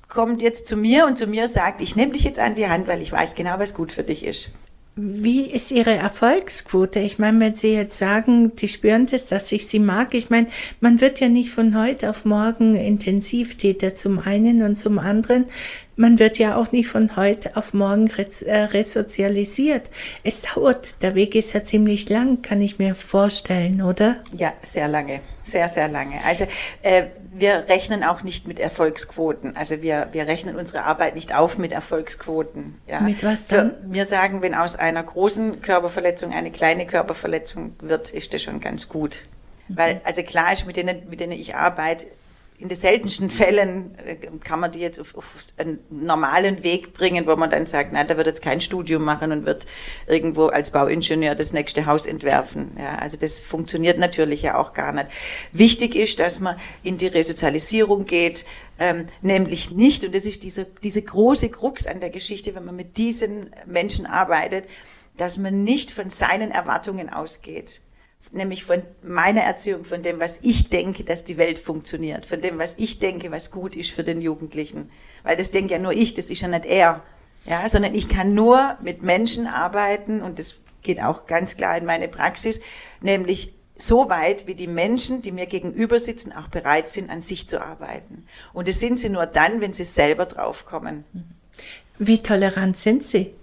kommt 0.10 0.42
jetzt 0.42 0.66
zu 0.66 0.76
mir 0.76 1.06
und 1.06 1.20
zu 1.20 1.28
mir 1.28 1.48
sagt, 1.48 1.82
ich 1.82 1.96
nehme 1.96 2.14
dich 2.14 2.24
jetzt 2.24 2.40
an 2.40 2.56
die 2.56 2.68
Hand, 2.68 2.88
weil 2.88 3.04
ich 3.04 3.12
weiß 3.12 3.36
genau, 3.36 3.60
was 3.60 3.76
gut 3.76 3.92
für 3.92 4.02
dich 4.02 4.26
ist. 4.26 4.50
Wie 4.96 5.46
ist 5.46 5.70
Ihre 5.70 5.94
Erfolgsquote? 5.94 7.00
Ich 7.00 7.20
meine, 7.20 7.40
wenn 7.40 7.54
Sie 7.54 7.76
jetzt 7.76 8.00
sagen, 8.00 8.56
die 8.56 8.68
spüren 8.68 9.06
das, 9.06 9.28
dass 9.28 9.52
ich 9.52 9.68
Sie 9.68 9.78
mag. 9.78 10.16
Ich 10.16 10.32
meine, 10.32 10.48
man 10.80 11.00
wird 11.00 11.20
ja 11.20 11.30
nicht 11.30 11.52
von 11.52 11.80
heute 11.80 12.10
auf 12.10 12.26
morgen 12.26 12.76
Intensivtäter 12.76 13.96
zum 13.96 14.18
einen 14.18 14.64
und 14.64 14.78
zum 14.78 14.98
anderen 14.98 15.46
man 15.98 16.20
wird 16.20 16.38
ja 16.38 16.56
auch 16.56 16.72
nicht 16.72 16.88
von 16.88 17.16
heute 17.16 17.58
auf 17.58 17.74
morgen 17.74 18.10
äh, 18.10 18.56
resozialisiert. 18.56 19.90
Es 20.24 20.44
dauert, 20.44 21.02
der 21.02 21.16
Weg 21.16 21.36
ist 21.36 21.54
ja 21.54 21.64
ziemlich 21.64 22.08
lang, 22.08 22.42
kann 22.42 22.62
ich 22.62 22.80
mir 22.80 22.96
vorstellen, 22.96 23.82
oder? 23.82 24.18
Ja, 24.36 24.54
sehr 24.62 24.88
lange, 24.88 25.22
sehr, 25.44 25.68
sehr 25.68 25.88
lange. 25.88 26.24
Also 26.24 26.46
äh, 26.84 27.08
wir 27.34 27.66
rechnen 27.68 28.04
auch 28.04 28.24
nicht 28.24 28.48
mit 28.48 28.60
Erfolgsquoten. 28.60 29.58
Also 29.58 29.82
wir, 29.82 30.10
wir 30.12 30.28
rechnen 30.28 30.56
unsere 30.56 30.84
Arbeit 30.84 31.16
nicht 31.16 31.36
auf 31.36 31.58
mit 31.58 31.72
Erfolgsquoten. 31.72 32.80
Ja. 32.88 33.02
Mit 33.02 33.24
was 33.24 33.48
dann? 33.48 33.72
Für, 33.72 33.78
wir 33.84 34.06
sagen, 34.06 34.42
wenn 34.44 34.54
aus 34.54 34.76
einer 34.76 35.02
großen 35.04 35.62
Körperverletzung 35.62 36.32
eine 36.32 36.52
kleine 36.52 36.86
Körperverletzung 36.86 37.76
wird, 37.82 38.12
ist 38.12 38.34
das 38.34 38.44
schon 38.44 38.60
ganz 38.60 38.88
gut. 38.88 39.24
Mhm. 39.68 39.78
Weil, 39.78 40.02
also 40.04 40.22
klar 40.22 40.54
ist, 40.54 40.68
mit 40.68 40.78
denen, 40.78 41.10
mit 41.10 41.20
denen 41.20 41.34
ich 41.34 41.56
arbeite, 41.56 42.08
in 42.60 42.70
den 42.70 42.78
seltensten 42.78 43.30
Fällen 43.30 43.96
äh, 44.00 44.16
kann 44.44 44.60
man 44.60 44.72
die 44.72 44.80
jetzt 44.80 45.00
auf, 45.00 45.16
auf, 45.16 45.36
einen 45.58 45.80
normalen 45.92 46.64
Weg 46.64 46.94
bringen, 46.94 47.28
wo 47.28 47.36
man 47.36 47.52
dann 47.52 47.68
sagt, 47.68 47.92
na, 47.94 48.04
da 48.04 48.18
wird 48.18 48.26
jetzt 48.26 48.42
kein 48.42 48.62
Studium 48.62 49.04
machen 49.04 49.32
und 49.32 49.46
wird 49.46 49.68
irgendwo 50.08 50.48
als 50.48 50.72
Bauingenieur 50.72 51.36
das 51.36 51.54
nächste 51.54 51.86
Haus 51.86 52.08
entwerfen. 52.08 52.72
Ja, 52.80 52.96
also 52.96 53.16
das 53.16 53.38
funktioniert 53.38 54.00
natürlich 54.00 54.42
ja 54.42 54.58
auch 54.58 54.74
gar 54.74 54.92
nicht. 54.92 55.08
Wichtig 55.52 55.96
ist, 55.96 56.20
dass 56.20 56.40
man 56.40 56.56
in 56.82 56.98
die 56.98 57.08
Resozialisierung 57.08 58.06
geht, 58.06 58.44
ähm, 58.80 59.06
nämlich 59.22 59.70
nicht, 59.70 60.04
und 60.04 60.16
das 60.16 60.26
ist 60.26 60.44
diese, 60.44 60.66
diese 60.84 61.04
große 61.04 61.50
Krux 61.50 61.86
an 61.86 62.00
der 62.00 62.10
Geschichte, 62.10 62.56
wenn 62.56 62.66
man 62.66 62.76
mit 62.76 62.98
diesen 62.98 63.52
Menschen 63.68 64.08
arbeitet, 64.08 64.66
dass 65.16 65.38
man 65.38 65.64
nicht 65.64 65.92
von 65.92 66.10
seinen 66.10 66.50
Erwartungen 66.50 67.12
ausgeht 67.12 67.82
nämlich 68.32 68.64
von 68.64 68.82
meiner 69.04 69.42
Erziehung, 69.42 69.86
von 69.86 70.02
dem, 70.02 70.20
was 70.20 70.40
ich 70.44 70.70
denke, 70.70 71.04
dass 71.04 71.24
die 71.24 71.38
Welt 71.38 71.60
funktioniert, 71.60 72.26
von 72.26 72.42
dem, 72.42 72.60
was 72.60 72.76
ich 72.78 73.00
denke, 73.00 73.32
was 73.32 73.52
gut 73.52 73.76
ist 73.76 73.92
für 73.92 74.04
den 74.04 74.22
Jugendlichen. 74.22 74.90
Weil 75.24 75.38
das 75.38 75.52
denke 75.52 75.74
ja 75.74 75.80
nur 75.80 75.94
ich, 75.94 76.14
das 76.14 76.30
ist 76.30 76.42
ja 76.42 76.48
nicht 76.48 76.66
er. 76.66 77.04
Ja, 77.46 77.68
sondern 77.70 77.94
ich 77.94 78.10
kann 78.10 78.34
nur 78.34 78.78
mit 78.82 79.04
Menschen 79.04 79.48
arbeiten 79.48 80.22
und 80.22 80.38
das 80.38 80.56
geht 80.82 81.02
auch 81.02 81.28
ganz 81.28 81.56
klar 81.56 81.78
in 81.78 81.86
meine 81.86 82.10
Praxis, 82.10 82.60
nämlich 83.00 83.54
so 83.78 84.10
weit, 84.10 84.48
wie 84.48 84.56
die 84.56 84.68
Menschen, 84.68 85.22
die 85.22 85.32
mir 85.32 85.46
gegenüber 85.46 86.00
sitzen, 86.00 86.34
auch 86.34 86.48
bereit 86.48 86.90
sind, 86.90 87.10
an 87.10 87.22
sich 87.22 87.48
zu 87.48 87.62
arbeiten. 87.62 88.26
Und 88.54 88.68
das 88.68 88.80
sind 88.80 89.00
sie 89.00 89.10
nur 89.10 89.28
dann, 89.28 89.62
wenn 89.62 89.72
sie 89.72 89.84
selber 89.84 90.26
draufkommen. 90.26 91.06
Wie 92.00 92.18
tolerant 92.18 92.78
sind 92.78 93.04
Sie? 93.04 93.34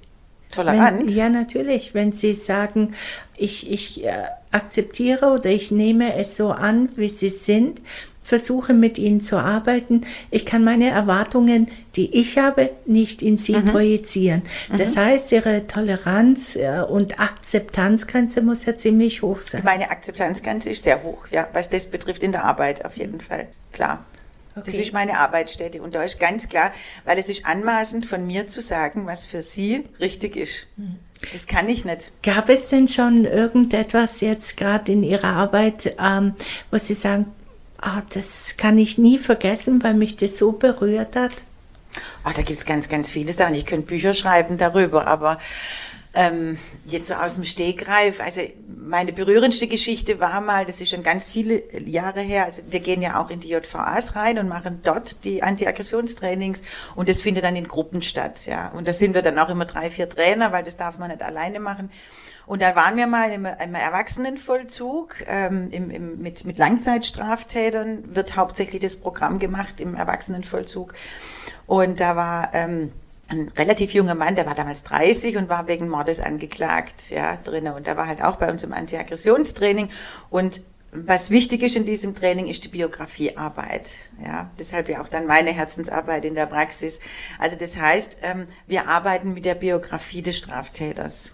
Tolerant? 0.51 1.01
Wenn, 1.01 1.09
ja, 1.09 1.29
natürlich. 1.29 1.95
Wenn 1.95 2.13
Sie 2.13 2.35
sagen, 2.35 2.95
ich, 3.37 3.71
ich 3.71 4.05
äh, 4.05 4.27
akzeptiere 4.55 5.33
oder 5.33 5.51
ich 5.51 5.71
nehme 5.71 6.15
es 6.17 6.37
so 6.37 6.51
an, 6.51 6.89
wie 6.97 7.09
sie 7.09 7.31
sind, 7.31 7.81
versuche 8.25 8.73
mit 8.73 8.99
ihnen 8.99 9.21
zu 9.21 9.37
arbeiten. 9.37 10.01
Ich 10.31 10.47
kann 10.47 10.65
meine 10.65 10.89
Erwartungen, 10.89 11.71
die 11.95 12.19
ich 12.19 12.39
habe, 12.39 12.71
nicht 12.87 13.21
in 13.23 13.37
sie 13.37 13.57
mhm. 13.57 13.67
projizieren. 13.67 14.43
Mhm. 14.71 14.79
Das 14.79 14.97
heißt, 14.97 15.31
ihre 15.31 15.67
Toleranz 15.67 16.57
äh, 16.57 16.81
und 16.89 17.21
Akzeptanzgrenze 17.21 18.41
muss 18.41 18.65
ja 18.65 18.77
ziemlich 18.77 19.23
hoch 19.23 19.43
sein. 19.43 19.63
Meine 19.65 19.91
Akzeptanzgrenze 19.91 20.71
ist 20.71 20.83
sehr 20.83 21.03
hoch, 21.03 21.27
ja, 21.31 21.49
was 21.53 21.69
das 21.69 21.87
betrifft 21.87 22.23
in 22.23 22.33
der 22.33 22.45
Arbeit 22.45 22.85
auf 22.85 22.97
jeden 22.97 23.21
Fall, 23.21 23.47
klar. 23.73 24.05
Okay. 24.57 24.71
Das 24.71 24.77
ist 24.77 24.93
meine 24.93 25.19
Arbeitsstätte 25.19 25.83
und 25.83 25.97
da 25.97 26.03
ist 26.05 26.21
ganz 26.21 26.49
klar, 26.49 26.71
weil 27.05 27.19
es 27.19 27.29
ist 27.29 27.45
anmaßend 27.45 28.07
von 28.07 28.25
mir 28.25 28.47
zu 28.47 28.63
sagen, 28.63 29.05
was 29.07 29.25
für 29.25 29.43
Sie 29.43 29.85
richtig 30.01 30.37
ist. 30.37 30.69
Mhm. 30.77 30.99
Das 31.33 31.47
kann 31.47 31.69
ich 31.69 31.85
nicht. 31.85 32.13
Gab 32.23 32.49
es 32.49 32.69
denn 32.69 32.89
schon 32.89 33.25
irgendetwas 33.25 34.21
jetzt 34.21 34.57
gerade 34.57 34.93
in 34.93 35.03
Ihrer 35.03 35.25
Arbeit, 35.25 35.95
ähm, 35.99 36.35
wo 36.71 36.79
Sie 36.79 36.95
sagen, 36.95 37.27
ah, 37.79 38.03
das 38.11 38.57
kann 38.57 38.79
ich 38.79 38.99
nie 38.99 39.19
vergessen, 39.19 39.83
weil 39.83 39.95
mich 39.95 40.17
das 40.17 40.39
so 40.39 40.53
berührt 40.53 41.17
hat? 41.17 41.33
Ach, 42.25 42.35
da 42.35 42.43
gibt 42.43 42.59
es 42.59 42.65
ganz, 42.65 42.89
ganz 42.89 43.11
viele 43.11 43.33
Sachen. 43.33 43.55
Ich 43.55 43.67
könnte 43.67 43.87
Bücher 43.87 44.15
schreiben 44.15 44.57
darüber, 44.57 45.07
aber 45.07 45.39
ähm, 46.15 46.59
jetzt 46.87 47.09
so 47.09 47.15
aus 47.15 47.35
dem 47.35 47.45
Stegreif, 47.45 48.21
also 48.21 48.41
meine 48.67 49.13
berührendste 49.13 49.67
Geschichte 49.67 50.21
war 50.21 50.41
mal, 50.41 50.65
das 50.65 50.81
ist 50.81 50.91
schon 50.91 51.03
ganz 51.03 51.27
viele 51.27 51.63
Jahre 51.85 52.21
her, 52.21 52.45
also 52.45 52.63
wir 52.69 52.81
gehen 52.81 53.03
ja 53.03 53.21
auch 53.21 53.31
in 53.31 53.41
die 53.41 53.49
JVAs 53.49 54.15
rein 54.15 54.39
und 54.39 54.49
machen 54.49 54.81
dort 54.85 55.25
die 55.25 55.43
Antiaggressionstrainings 55.43 56.63
und 56.95 57.09
das 57.09 57.21
findet 57.21 57.45
dann 57.45 57.57
in 57.57 57.67
Gruppen 57.67 58.03
statt, 58.03 58.47
ja. 58.47 58.69
Und 58.69 58.87
da 58.87 58.93
sind 58.93 59.15
wir 59.15 59.23
dann 59.23 59.39
auch 59.39 59.49
immer 59.49 59.65
drei, 59.65 59.91
vier 59.91 60.09
Trainer, 60.09 60.53
weil 60.53 60.63
das 60.63 60.77
darf 60.77 60.99
man 60.99 61.11
nicht 61.11 61.23
alleine 61.23 61.61
machen. 61.61 61.91
Und 62.47 62.61
da 62.61 62.77
waren 62.77 62.97
wir 62.97 63.07
mal 63.07 63.31
im, 63.31 63.47
im 63.47 63.75
Erwachsenenvollzug 63.75 65.17
ähm, 65.27 65.69
im, 65.71 65.91
im, 65.91 66.19
mit, 66.19 66.45
mit 66.45 66.59
Langzeitstraftätern, 66.59 68.15
wird 68.15 68.37
hauptsächlich 68.37 68.83
das 68.83 68.97
Programm 68.99 69.39
gemacht 69.39 69.81
im 69.81 69.95
Erwachsenenvollzug. 69.95 70.95
Und 71.67 72.01
da 72.01 72.17
war... 72.17 72.51
Ähm, 72.53 72.93
ein 73.29 73.51
relativ 73.57 73.95
junger 73.95 74.15
Mann, 74.15 74.37
der 74.37 74.47
war 74.47 74.55
damals 74.55 74.83
30 74.83 75.37
und 75.37 75.49
war 75.49 75.67
wegen 75.67 75.89
Mordes 75.89 76.21
angeklagt, 76.21 77.11
ja, 77.11 77.37
drinnen. 77.37 77.75
Und 77.75 77.87
der 77.87 77.97
war 77.97 78.07
halt 78.07 78.23
auch 78.23 78.37
bei 78.37 78.51
uns 78.51 78.63
im 78.63 78.73
Antiaggressionstraining. 78.73 79.89
Und 80.31 80.61
was 80.93 81.31
wichtig 81.31 81.63
ist 81.63 81.75
in 81.77 81.85
diesem 81.85 82.15
Training, 82.15 82.47
ist 82.47 82.65
die 82.65 82.69
Biografiearbeit. 82.69 84.11
Ja, 84.25 84.51
deshalb 84.59 84.89
ja 84.89 85.01
auch 85.01 85.09
dann 85.09 85.27
meine 85.27 85.51
Herzensarbeit 85.51 86.25
in 86.25 86.35
der 86.35 86.47
Praxis. 86.47 87.01
Also 87.39 87.57
das 87.57 87.77
heißt, 87.77 88.19
ähm, 88.23 88.47
wir 88.67 88.89
arbeiten 88.89 89.35
mit 89.35 89.45
der 89.45 89.57
Biografie 89.57 90.23
des 90.23 90.39
Straftäters. 90.39 91.33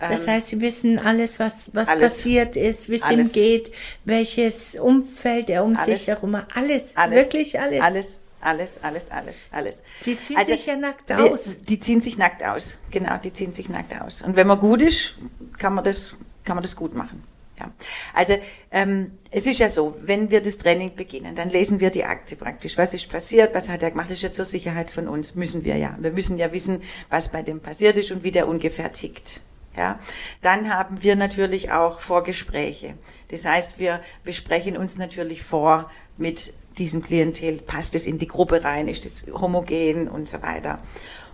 Das 0.00 0.22
ähm, 0.22 0.26
heißt, 0.26 0.48
Sie 0.48 0.60
wissen 0.60 0.98
alles, 0.98 1.38
was, 1.38 1.70
was 1.74 1.88
alles, 1.88 2.16
passiert 2.16 2.56
ist, 2.56 2.88
wie 2.88 2.96
es 2.96 3.10
ihm 3.10 3.32
geht, 3.32 3.70
welches 4.04 4.74
Umfeld 4.74 5.50
er 5.50 5.62
um 5.62 5.76
alles, 5.76 6.06
sich 6.06 6.14
herum 6.14 6.36
hat. 6.36 6.48
Alles, 6.56 6.96
alles, 6.96 7.26
wirklich 7.26 7.60
alles. 7.60 7.82
Alles, 7.82 8.20
alles, 8.40 8.82
alles, 8.82 9.10
alles, 9.10 9.36
alles. 9.50 9.82
Die 10.04 10.14
ziehen 10.16 10.36
also, 10.36 10.52
sich 10.52 10.66
ja 10.66 10.76
nackt 10.76 11.10
aus. 11.12 11.46
Wir, 11.46 11.54
die 11.56 11.78
ziehen 11.78 12.00
sich 12.00 12.18
nackt 12.18 12.44
aus, 12.44 12.78
genau, 12.90 13.16
die 13.18 13.32
ziehen 13.32 13.52
sich 13.52 13.68
nackt 13.68 14.00
aus. 14.00 14.22
Und 14.22 14.36
wenn 14.36 14.46
man 14.46 14.58
gut 14.58 14.82
ist, 14.82 15.16
kann 15.58 15.74
man 15.74 15.84
das, 15.84 16.16
kann 16.44 16.56
man 16.56 16.62
das 16.62 16.76
gut 16.76 16.94
machen. 16.94 17.22
Ja. 17.58 17.70
Also 18.14 18.38
ähm, 18.70 19.18
es 19.30 19.46
ist 19.46 19.58
ja 19.60 19.68
so, 19.68 19.94
wenn 20.00 20.30
wir 20.30 20.40
das 20.40 20.56
Training 20.56 20.94
beginnen, 20.94 21.34
dann 21.34 21.50
lesen 21.50 21.78
wir 21.80 21.90
die 21.90 22.04
Akte 22.04 22.36
praktisch. 22.36 22.78
Was 22.78 22.94
ist 22.94 23.08
passiert, 23.08 23.54
was 23.54 23.68
hat 23.68 23.82
er 23.82 23.90
gemacht, 23.90 24.06
das 24.06 24.14
ist 24.14 24.22
ja 24.22 24.32
zur 24.32 24.46
Sicherheit 24.46 24.90
von 24.90 25.08
uns, 25.08 25.34
müssen 25.34 25.64
wir 25.64 25.76
ja. 25.76 25.96
Wir 26.00 26.12
müssen 26.12 26.38
ja 26.38 26.52
wissen, 26.52 26.80
was 27.10 27.28
bei 27.28 27.42
dem 27.42 27.60
passiert 27.60 27.98
ist 27.98 28.10
und 28.12 28.24
wie 28.24 28.30
der 28.30 28.48
ungefähr 28.48 28.90
tickt. 28.92 29.42
Ja, 29.76 30.00
dann 30.42 30.74
haben 30.74 31.02
wir 31.02 31.14
natürlich 31.14 31.70
auch 31.70 32.00
Vorgespräche. 32.00 32.94
Das 33.28 33.44
heißt, 33.44 33.78
wir 33.78 34.00
besprechen 34.24 34.76
uns 34.76 34.98
natürlich 34.98 35.44
vor 35.44 35.88
mit 36.16 36.52
diesem 36.80 37.02
Klientel, 37.02 37.58
passt 37.58 37.94
es 37.94 38.06
in 38.06 38.18
die 38.18 38.26
Gruppe 38.26 38.64
rein, 38.64 38.88
ist 38.88 39.06
es 39.06 39.24
homogen 39.32 40.08
und 40.08 40.26
so 40.26 40.42
weiter. 40.42 40.82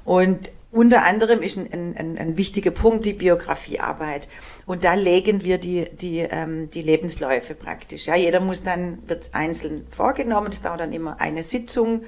Und 0.05 0.51
unter 0.73 1.05
anderem 1.05 1.41
ist 1.41 1.57
ein, 1.57 1.97
ein, 1.97 2.19
ein 2.19 2.37
wichtiger 2.37 2.71
Punkt 2.71 3.07
die 3.07 3.15
Biografiearbeit. 3.15 4.29
Und 4.67 4.85
da 4.85 4.93
legen 4.93 5.43
wir 5.43 5.57
die, 5.57 5.87
die, 5.91 6.19
ähm, 6.19 6.69
die 6.69 6.83
Lebensläufe 6.83 7.55
praktisch. 7.55 8.07
Ja, 8.07 8.17
jeder 8.17 8.41
muss 8.41 8.63
dann, 8.63 8.99
wird 9.07 9.31
einzeln 9.33 9.87
vorgenommen, 9.89 10.49
das 10.51 10.61
dauert 10.61 10.81
dann 10.81 10.93
immer 10.93 11.19
eine 11.21 11.43
Sitzung. 11.43 12.03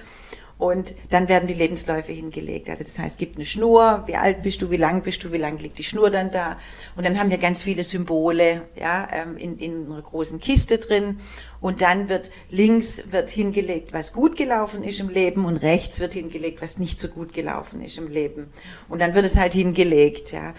Und 0.59 0.93
dann 1.11 1.29
werden 1.29 1.47
die 1.47 1.55
Lebensläufe 1.55 2.13
hingelegt. 2.13 2.69
Also 2.69 2.83
das 2.83 2.99
heißt, 2.99 3.13
es 3.13 3.17
gibt 3.17 3.37
eine 3.37 3.45
Schnur, 3.45 4.03
wie 4.07 4.17
alt 4.17 4.43
bist 4.43 4.61
du, 4.61 4.73
wie 4.73 4.77
lang 4.77 5.03
bist 5.03 5.23
du, 5.23 5.31
wie 5.31 5.39
lang 5.39 5.59
liegt 5.59 5.79
die 5.79 5.85
Schnur 5.85 6.11
dann 6.11 6.33
da. 6.33 6.57
Und 6.97 7.07
dann 7.07 7.19
haben 7.19 7.31
wir 7.31 7.39
ganz 7.39 7.63
viele 7.63 7.85
Symbole 7.85 8.69
ja, 8.79 9.07
ähm, 9.13 9.37
in, 9.37 9.57
in 9.59 9.87
einer 9.87 10.03
großen 10.03 10.41
Kiste 10.41 10.79
drin. 10.79 11.21
Und 11.61 11.81
dann 11.81 12.09
wird 12.09 12.33
links 12.51 13.05
wird 13.09 13.31
hingelegt, 13.31 13.93
was 13.93 14.13
gut 14.13 14.37
gelaufen 14.37 14.83
ist 14.83 14.99
im 14.99 15.09
Leben 15.09 15.45
und 15.45 15.59
rechts 15.59 16.01
wird 16.01 16.15
hingelegt, 16.15 16.61
was 16.61 16.79
nicht 16.79 17.01
so 17.01 17.07
gut 17.07 17.33
gelaufen 17.33 17.81
ist 17.81 17.97
im 17.97 18.09
Leben. 18.09 18.53
Und 18.89 19.01
dann 19.01 19.15
wird 19.15 19.27
es 19.27 19.37
halt 19.37 19.53
hingelegt. 19.53 20.33
Ja. 20.33 20.55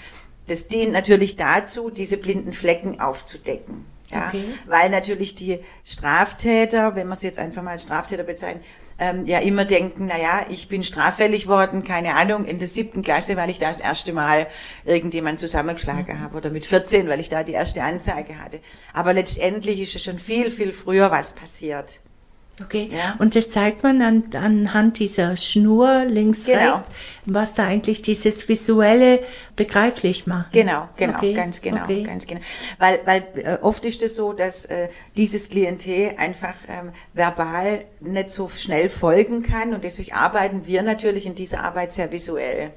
Das 0.48 0.68
dient 0.68 0.94
natürlich 0.94 1.36
dazu, 1.36 1.90
diese 1.90 2.16
blinden 2.18 2.54
Flecken 2.54 3.02
aufzudecken. 3.02 3.86
Ja, 4.12 4.28
okay. 4.28 4.44
weil 4.66 4.90
natürlich 4.90 5.36
die 5.36 5.60
Straftäter, 5.84 6.96
wenn 6.96 7.08
man 7.08 7.14
es 7.14 7.22
jetzt 7.22 7.38
einfach 7.38 7.62
mal 7.62 7.72
als 7.72 7.84
Straftäter 7.84 8.24
bezeichnen, 8.24 8.64
ähm, 8.98 9.26
ja 9.28 9.40
immer 9.40 9.66
denken, 9.66 10.08
na 10.08 10.18
ja, 10.18 10.46
ich 10.50 10.68
bin 10.68 10.84
straffällig 10.84 11.48
worden, 11.48 11.84
keine 11.84 12.16
Ahnung, 12.16 12.46
in 12.46 12.60
der 12.60 12.68
siebten 12.68 13.04
Klasse, 13.04 13.38
weil 13.38 13.50
ich 13.50 13.60
da 13.60 13.68
das 13.68 13.80
erste 13.80 14.12
Mal 14.12 14.48
irgendjemand 14.84 15.40
zusammengeschlagen 15.40 16.18
mhm. 16.18 16.22
habe 16.22 16.38
oder 16.38 16.50
mit 16.50 16.66
14, 16.66 17.08
weil 17.08 17.20
ich 17.20 17.30
da 17.30 17.44
die 17.44 17.54
erste 17.54 17.84
Anzeige 17.84 18.40
hatte. 18.40 18.60
Aber 18.94 19.14
letztendlich 19.14 19.80
ist 19.80 19.96
es 19.96 20.04
schon 20.04 20.20
viel, 20.20 20.50
viel 20.50 20.72
früher 20.72 21.12
was 21.12 21.34
passiert. 21.34 22.02
Okay. 22.62 22.90
Ja. 22.92 23.16
Und 23.20 23.36
das 23.36 23.50
zeigt 23.50 23.84
man 23.84 24.02
an, 24.02 24.24
anhand 24.34 25.00
dieser 25.00 25.38
Schnur 25.38 26.06
links, 26.06 26.46
genau. 26.46 26.76
rechts, 26.76 26.90
was 27.26 27.54
da 27.54 27.66
eigentlich 27.66 28.02
dieses 28.02 28.48
visuelle 28.48 29.22
begreiflich 29.56 30.28
macht. 30.28 30.52
Genau, 30.54 30.90
genau, 30.96 31.18
okay. 31.18 31.34
ganz 31.34 31.62
genau, 31.62 31.84
okay. 31.84 32.04
ganz 32.04 32.28
genau. 32.28 32.42
Weil, 32.78 33.00
weil 33.06 33.24
äh, 33.36 33.58
oft 33.62 33.86
ist 33.86 34.04
es 34.04 34.16
so, 34.16 34.34
dass 34.34 34.66
äh, 34.66 34.90
dieses 35.16 35.50
Klientel 35.50 36.14
einfach 36.18 36.56
ähm, 36.68 36.92
verbal 37.14 37.86
nicht 38.00 38.30
so 38.30 38.48
schnell 38.50 38.90
folgen 38.90 39.44
kann 39.44 39.74
und 39.74 39.84
deswegen 39.84 40.14
arbeiten 40.14 40.66
wir 40.66 40.82
natürlich 40.82 41.26
in 41.26 41.36
dieser 41.36 41.64
Arbeit 41.64 41.94
sehr 41.94 42.12
visuell, 42.12 42.72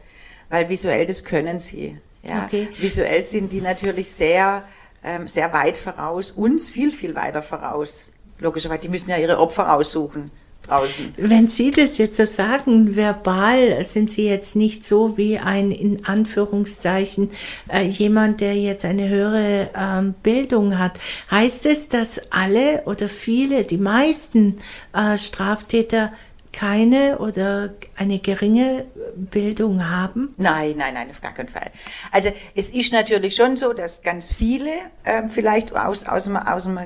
weil 0.49 0.69
visuell 0.69 1.07
das 1.07 1.25
können 1.25 1.59
sie. 1.59 1.99
Ja, 2.23 2.45
okay. 2.45 2.69
visuell 2.79 3.25
sind 3.25 3.53
die 3.53 3.61
natürlich 3.61 4.13
sehr 4.13 4.65
ähm, 5.05 5.27
sehr 5.27 5.53
weit 5.53 5.77
voraus, 5.77 6.31
uns 6.31 6.69
viel, 6.69 6.93
viel 6.93 7.15
weiter 7.15 7.43
voraus 7.43 8.13
logischerweise, 8.43 8.81
die 8.81 8.89
müssen 8.89 9.11
ja 9.11 9.17
ihre 9.17 9.39
Opfer 9.39 9.75
aussuchen. 9.75 10.31
Draußen. 10.67 11.13
Wenn 11.17 11.49
Sie 11.49 11.73
das 11.73 11.99
jetzt 11.99 12.17
so 12.17 12.25
sagen, 12.25 12.95
verbal 12.95 13.85
sind 13.85 14.13
Sie 14.13 14.29
jetzt 14.29 14.55
nicht 14.55 14.85
so 14.85 15.17
wie 15.17 15.39
ein, 15.39 15.73
in 15.73 16.05
Anführungszeichen, 16.05 17.31
äh, 17.69 17.83
jemand, 17.83 18.41
der 18.41 18.55
jetzt 18.55 18.85
eine 18.85 19.09
höhere 19.09 19.71
ähm, 19.75 20.15
Bildung 20.23 20.79
hat. 20.79 21.01
Heißt 21.33 21.67
es, 21.67 21.89
dass 21.89 22.21
alle 22.31 22.83
oder 22.87 23.09
viele, 23.09 23.65
die 23.65 23.77
meisten 23.77 24.61
äh, 24.95 25.19
Straftäter 25.19 26.13
keine 26.53 27.19
oder 27.19 27.71
eine 27.97 28.19
geringe 28.19 28.87
Bildung 29.17 29.89
haben? 29.89 30.35
Nein, 30.37 30.75
nein, 30.77 30.95
nein, 30.95 31.11
auf 31.11 31.21
gar 31.21 31.33
keinen 31.33 31.49
Fall. 31.49 31.71
Also 32.13 32.31
es 32.55 32.71
ist 32.71 32.93
natürlich 32.93 33.35
schon 33.35 33.57
so, 33.57 33.73
dass 33.73 34.03
ganz 34.03 34.31
viele 34.31 34.71
äh, 35.05 35.29
vielleicht 35.29 35.75
aus, 35.75 36.07
aus, 36.07 36.29
aus 36.29 36.65
dem 36.65 36.79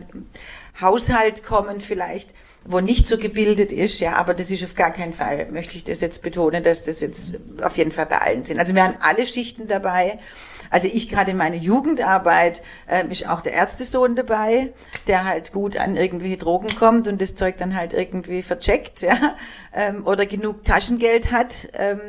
Haushalt 0.81 1.43
kommen, 1.43 1.81
vielleicht, 1.81 2.35
wo 2.69 2.81
nicht 2.81 3.07
so 3.07 3.19
gebildet 3.19 3.73
ist, 3.73 4.01
ja, 4.01 4.17
aber 4.17 4.35
das 4.35 4.51
ist 4.51 4.65
auf 4.65 4.75
gar 4.75 4.93
keinen 4.93 5.13
Fall, 5.13 5.47
möchte 5.51 5.77
ich 5.77 5.85
das 5.85 6.01
jetzt 6.01 6.23
betonen, 6.23 6.65
dass 6.65 6.83
das 6.83 7.01
jetzt 7.01 7.39
auf 7.63 7.77
jeden 7.77 7.93
Fall 7.93 8.07
bei 8.07 8.19
allen 8.19 8.45
sind. 8.45 8.59
Also 8.59 8.75
wir 8.75 8.85
haben 8.85 8.97
alle 9.01 9.27
Schichten 9.27 9.69
dabei. 9.69 10.19
Also 10.71 10.89
ich 10.93 11.09
gerade 11.09 11.31
in 11.31 11.37
meiner 11.37 11.57
Jugendarbeit 11.57 12.61
äh, 12.89 13.07
ist 13.09 13.29
auch 13.29 13.41
der 13.41 13.53
Ärztesohn 13.53 14.17
dabei, 14.17 14.73
der 15.07 15.25
halt 15.25 15.53
gut 15.53 15.77
an 15.77 15.97
irgendwelche 15.97 16.37
Drogen 16.37 16.75
kommt 16.75 17.07
und 17.07 17.23
das 17.23 17.35
Zeug 17.37 17.57
dann 17.57 17.77
halt 17.77 17.93
irgendwie 17.93 18.43
vercheckt, 18.43 19.03
ja, 19.03 19.37
ähm, 19.73 20.05
oder 20.07 20.27
genug 20.27 20.65
Taschengeld 20.65 21.31
hat, 21.31 21.69
ähm, 21.75 22.01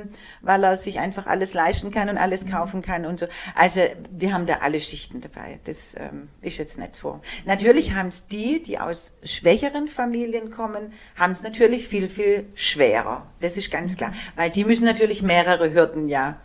weil 0.41 0.63
er 0.63 0.75
sich 0.75 0.99
einfach 0.99 1.27
alles 1.27 1.53
leisten 1.53 1.91
kann 1.91 2.09
und 2.09 2.17
alles 2.17 2.47
kaufen 2.47 2.81
kann 2.81 3.05
und 3.05 3.19
so. 3.19 3.27
Also 3.55 3.81
wir 4.11 4.33
haben 4.33 4.47
da 4.47 4.55
alle 4.61 4.79
Schichten 4.79 5.21
dabei. 5.21 5.59
Das 5.65 5.95
ähm, 5.95 6.29
ist 6.41 6.57
jetzt 6.57 6.79
nicht 6.79 6.95
so. 6.95 7.19
Natürlich 7.45 7.93
haben 7.93 8.07
es 8.07 8.25
die, 8.25 8.61
die 8.61 8.79
aus 8.79 9.13
schwächeren 9.23 9.87
Familien 9.87 10.46
kommen, 10.49 10.93
haben 11.15 11.31
es 11.31 11.43
natürlich 11.43 11.87
viel, 11.87 12.07
viel 12.07 12.45
schwerer. 12.55 13.27
Das 13.39 13.57
ist 13.57 13.71
ganz 13.71 13.97
klar. 13.97 14.11
Weil 14.35 14.49
die 14.49 14.63
müssen 14.63 14.85
natürlich 14.85 15.21
mehrere 15.21 15.73
Hürden 15.73 16.09
ja 16.09 16.39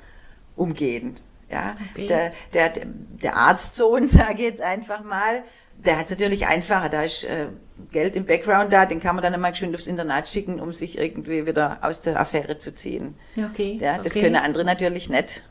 umgehen. 0.57 1.19
Ja, 1.51 1.77
okay. 1.93 2.07
der, 2.07 2.33
der, 2.55 2.73
der 3.23 3.37
Arztsohn, 3.37 4.09
sage 4.09 4.35
ich 4.35 4.41
jetzt 4.41 4.63
einfach 4.63 5.05
mal, 5.05 5.43
der 5.85 5.99
hat 5.99 6.07
es 6.07 6.11
natürlich 6.11 6.47
einfacher. 6.47 6.89
Da 6.89 7.03
ist 7.03 7.25
äh, 7.25 7.49
Geld 7.91 8.17
im 8.17 8.25
Background 8.25 8.73
da, 8.73 8.87
den 8.87 9.01
kann 9.01 9.17
man 9.17 9.23
dann 9.23 9.35
einmal 9.35 9.51
geschwind 9.51 9.75
aufs 9.75 9.87
Internat 9.87 10.29
schicken, 10.29 10.61
um 10.61 10.73
sich 10.73 10.99
irgendwie 10.99 11.47
wieder 11.47 11.79
aus 11.83 12.01
der 12.01 12.19
Affäre 12.19 12.57
zu 12.57 12.75
ziehen. 12.75 13.17
Okay. 13.37 13.79
Ja, 13.81 13.99
das 13.99 14.13
okay. 14.13 14.23
können 14.23 14.37
andere 14.37 14.65
natürlich 14.65 15.11
nicht. 15.11 15.43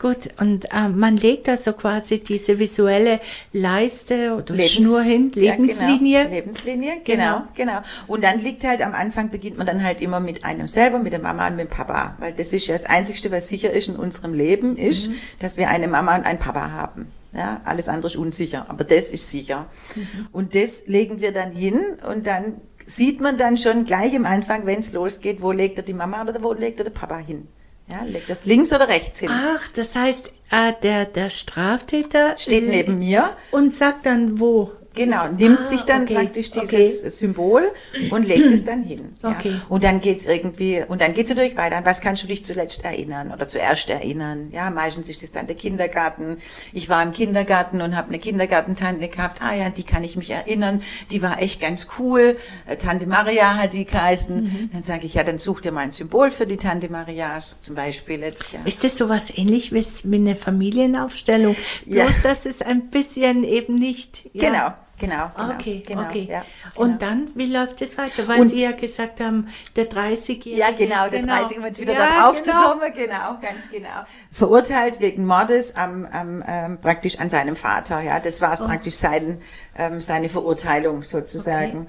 Gut, 0.00 0.30
und 0.38 0.64
äh, 0.72 0.88
man 0.88 1.18
legt 1.18 1.46
also 1.46 1.74
quasi 1.74 2.20
diese 2.20 2.58
visuelle 2.58 3.20
Leiste 3.52 4.34
oder 4.34 4.54
Lebens, 4.54 4.72
Schnur 4.72 5.02
hin, 5.02 5.30
Lebenslinie. 5.34 6.20
Ja, 6.20 6.22
genau. 6.22 6.34
Lebenslinie, 6.36 6.92
genau, 7.04 7.42
genau, 7.54 7.72
genau. 7.72 7.80
Und 8.06 8.24
dann 8.24 8.38
liegt 8.38 8.64
halt 8.64 8.80
am 8.80 8.94
Anfang, 8.94 9.30
beginnt 9.30 9.58
man 9.58 9.66
dann 9.66 9.84
halt 9.84 10.00
immer 10.00 10.18
mit 10.18 10.42
einem 10.42 10.66
selber, 10.66 11.00
mit 11.00 11.12
der 11.12 11.20
Mama 11.20 11.48
und 11.48 11.56
mit 11.56 11.66
dem 11.66 11.70
Papa. 11.70 12.16
Weil 12.18 12.32
das 12.32 12.54
ist 12.54 12.66
ja 12.66 12.72
das 12.74 12.86
Einzige, 12.86 13.30
was 13.30 13.50
sicher 13.50 13.70
ist 13.72 13.88
in 13.88 13.96
unserem 13.96 14.32
Leben, 14.32 14.78
ist, 14.78 15.08
mhm. 15.08 15.14
dass 15.38 15.58
wir 15.58 15.68
eine 15.68 15.86
Mama 15.86 16.16
und 16.16 16.24
einen 16.24 16.38
Papa 16.38 16.70
haben. 16.70 17.12
Ja, 17.34 17.60
alles 17.66 17.90
andere 17.90 18.06
ist 18.06 18.16
unsicher, 18.16 18.64
aber 18.70 18.84
das 18.84 19.12
ist 19.12 19.30
sicher. 19.30 19.68
Mhm. 19.94 20.28
Und 20.32 20.54
das 20.54 20.86
legen 20.86 21.20
wir 21.20 21.32
dann 21.32 21.52
hin 21.52 21.78
und 22.10 22.26
dann 22.26 22.54
sieht 22.86 23.20
man 23.20 23.36
dann 23.36 23.58
schon 23.58 23.84
gleich 23.84 24.16
am 24.16 24.24
Anfang, 24.24 24.64
wenn 24.64 24.78
es 24.78 24.92
losgeht, 24.92 25.42
wo 25.42 25.52
legt 25.52 25.76
er 25.76 25.84
die 25.84 25.92
Mama 25.92 26.22
oder 26.22 26.42
wo 26.42 26.54
legt 26.54 26.80
er 26.80 26.84
der 26.84 26.92
Papa 26.92 27.18
hin. 27.18 27.48
Ja, 27.90 28.02
legt 28.04 28.30
das 28.30 28.44
links 28.44 28.72
oder 28.72 28.88
rechts 28.88 29.20
hin. 29.20 29.30
Ach, 29.32 29.68
das 29.74 29.96
heißt, 29.96 30.28
äh, 30.50 30.72
der, 30.82 31.06
der 31.06 31.30
Straftäter 31.30 32.36
steht 32.36 32.66
neben 32.66 32.98
mir 32.98 33.30
und 33.50 33.72
sagt 33.72 34.06
dann 34.06 34.38
wo. 34.38 34.72
Genau, 35.04 35.28
nimmt 35.28 35.60
ah, 35.60 35.62
sich 35.62 35.84
dann 35.84 36.02
okay, 36.02 36.14
praktisch 36.14 36.50
dieses 36.50 37.00
okay. 37.00 37.10
Symbol 37.10 37.62
und 38.10 38.26
legt 38.26 38.52
es 38.52 38.64
dann 38.64 38.82
hin. 38.82 39.14
Okay. 39.22 39.48
Ja. 39.48 39.60
Und 39.68 39.82
dann 39.84 40.00
geht's 40.00 40.26
irgendwie, 40.26 40.84
und 40.86 41.00
dann 41.00 41.14
geht's 41.14 41.30
natürlich 41.30 41.56
weiter. 41.56 41.76
An 41.76 41.86
was 41.86 42.02
kannst 42.02 42.22
du 42.22 42.26
dich 42.26 42.44
zuletzt 42.44 42.84
erinnern 42.84 43.32
oder 43.32 43.48
zuerst 43.48 43.88
erinnern? 43.88 44.48
Ja, 44.52 44.68
meistens 44.70 45.08
ist 45.08 45.22
es 45.22 45.30
dann 45.30 45.46
der 45.46 45.56
Kindergarten. 45.56 46.36
Ich 46.74 46.90
war 46.90 47.02
im 47.02 47.12
Kindergarten 47.12 47.80
und 47.80 47.96
habe 47.96 48.08
eine 48.08 48.18
Kindergartentante 48.18 49.08
gehabt. 49.08 49.40
Ah 49.40 49.54
ja, 49.54 49.70
die 49.70 49.84
kann 49.84 50.04
ich 50.04 50.16
mich 50.16 50.30
erinnern. 50.30 50.82
Die 51.10 51.22
war 51.22 51.40
echt 51.40 51.60
ganz 51.60 51.86
cool. 51.98 52.36
Äh, 52.66 52.76
Tante 52.76 53.06
Maria 53.06 53.56
hat 53.56 53.72
die 53.72 53.86
geheißen. 53.86 54.42
Mhm. 54.42 54.70
Dann 54.72 54.82
sage 54.82 55.06
ich, 55.06 55.14
ja, 55.14 55.24
dann 55.24 55.38
such 55.38 55.62
dir 55.62 55.72
mal 55.72 55.80
ein 55.80 55.92
Symbol 55.92 56.30
für 56.30 56.44
die 56.44 56.58
Tante 56.58 56.90
Maria, 56.90 57.38
zum 57.62 57.74
Beispiel 57.74 58.20
jetzt. 58.20 58.52
Ja. 58.52 58.60
Ist 58.66 58.84
das 58.84 58.98
sowas 58.98 59.32
ähnlich 59.34 59.72
wie 59.72 60.14
eine 60.14 60.36
Familienaufstellung? 60.36 61.56
Bloß, 61.86 61.96
ja. 61.96 62.06
dass 62.22 62.44
es 62.44 62.60
ein 62.60 62.90
bisschen 62.90 63.44
eben 63.44 63.76
nicht... 63.76 64.28
Ja. 64.34 64.50
Genau. 64.50 64.72
Genau, 65.00 65.30
genau. 65.34 65.54
Okay, 65.54 65.82
genau, 65.86 66.02
okay. 66.02 66.28
Ja, 66.30 66.44
genau. 66.74 66.84
Und 66.84 67.00
dann, 67.00 67.28
wie 67.34 67.46
läuft 67.46 67.80
es 67.80 67.96
weiter? 67.96 68.28
Weil 68.28 68.42
und, 68.42 68.48
Sie 68.50 68.60
ja 68.60 68.72
gesagt 68.72 69.20
haben, 69.20 69.48
der 69.74 69.88
30-Jährige. 69.88 70.56
Ja, 70.56 70.70
genau, 70.72 71.08
der 71.08 71.20
genau. 71.20 71.36
30 71.36 71.58
um 71.58 71.64
jetzt 71.64 71.80
wieder 71.80 71.94
ja, 71.94 71.98
da 71.98 72.20
drauf 72.20 72.42
genau. 72.42 72.62
zu 72.62 72.68
kommen, 72.68 72.92
genau, 72.92 73.38
ganz 73.40 73.70
genau. 73.70 74.04
Verurteilt 74.30 75.00
wegen 75.00 75.24
Mordes 75.24 75.74
am, 75.74 76.04
am 76.04 76.44
ähm, 76.46 76.78
praktisch 76.82 77.18
an 77.18 77.30
seinem 77.30 77.56
Vater, 77.56 78.00
ja. 78.02 78.20
Das 78.20 78.42
war 78.42 78.58
oh. 78.60 78.64
praktisch 78.66 78.94
sein, 78.94 79.40
ähm, 79.78 80.02
seine 80.02 80.28
Verurteilung 80.28 81.02
sozusagen. 81.02 81.82
Okay. 81.82 81.88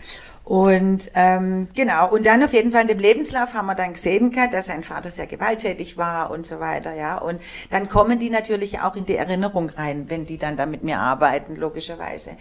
Und 0.52 1.10
ähm, 1.16 1.70
genau, 1.78 2.10
und 2.10 2.26
dann 2.26 2.44
auf 2.44 2.52
jeden 2.52 2.74
Fall 2.74 2.82
in 2.82 2.90
dem 2.90 3.00
Lebenslauf 3.00 3.54
haben 3.54 3.68
wir 3.68 3.76
dann 3.76 3.94
gesehen, 3.94 4.36
dass 4.52 4.66
sein 4.66 4.84
Vater 4.84 5.10
sehr 5.10 5.26
gewalttätig 5.26 5.96
war 5.96 6.30
und 6.30 6.46
so 6.46 6.60
weiter, 6.60 6.94
ja. 6.94 7.20
Und 7.20 7.42
dann 7.70 7.88
kommen 7.88 8.20
die 8.20 8.30
natürlich 8.30 8.82
auch 8.82 8.98
in 8.98 9.06
die 9.06 9.16
Erinnerung 9.16 9.70
rein, 9.70 10.10
wenn 10.10 10.26
die 10.26 10.38
dann 10.38 10.58
da 10.58 10.66
mit 10.66 10.84
mir 10.84 11.00
arbeiten, 11.00 11.56
logischerweise. 11.56 12.32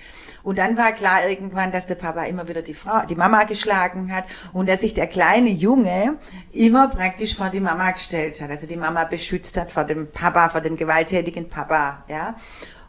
Und 0.43 0.59
dann 0.59 0.77
war 0.77 0.91
klar 0.91 1.29
irgendwann, 1.29 1.71
dass 1.71 1.87
der 1.87 1.95
Papa 1.95 2.25
immer 2.25 2.49
wieder 2.49 2.63
die 2.63 2.75
Frau, 2.75 3.07
die 3.09 3.15
Mama 3.15 3.45
geschlagen 3.45 4.13
hat 4.13 4.25
und 4.53 4.69
dass 4.69 4.81
sich 4.81 4.93
der 4.93 5.07
kleine 5.07 5.51
Junge 5.51 6.19
immer 6.51 6.89
praktisch 6.89 7.37
vor 7.37 7.49
die 7.49 7.61
Mama 7.61 7.93
gestellt 7.93 8.41
hat, 8.41 8.51
also 8.51 8.67
die 8.67 8.77
Mama 8.77 9.05
beschützt 9.05 9.57
hat 9.57 9.71
vor 9.71 9.85
dem 9.85 10.11
Papa, 10.11 10.49
vor 10.49 10.63
dem 10.63 10.75
gewalttätigen 10.75 11.49
Papa, 11.49 12.03
ja. 12.09 12.35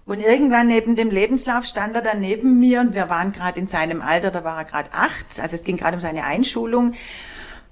Und 0.05 0.19
irgendwann 0.19 0.67
neben 0.67 0.95
dem 0.95 1.09
Lebenslauf 1.09 1.65
stand 1.65 1.95
er 1.95 2.01
dann 2.01 2.21
neben 2.21 2.59
mir 2.59 2.81
und 2.81 2.95
wir 2.95 3.09
waren 3.09 3.31
gerade 3.31 3.59
in 3.59 3.67
seinem 3.67 4.01
Alter, 4.01 4.31
da 4.31 4.43
war 4.43 4.57
er 4.57 4.65
gerade 4.65 4.91
acht, 4.93 5.39
also 5.39 5.55
es 5.55 5.63
ging 5.63 5.77
gerade 5.77 5.95
um 5.95 6.01
seine 6.01 6.23
Einschulung. 6.23 6.93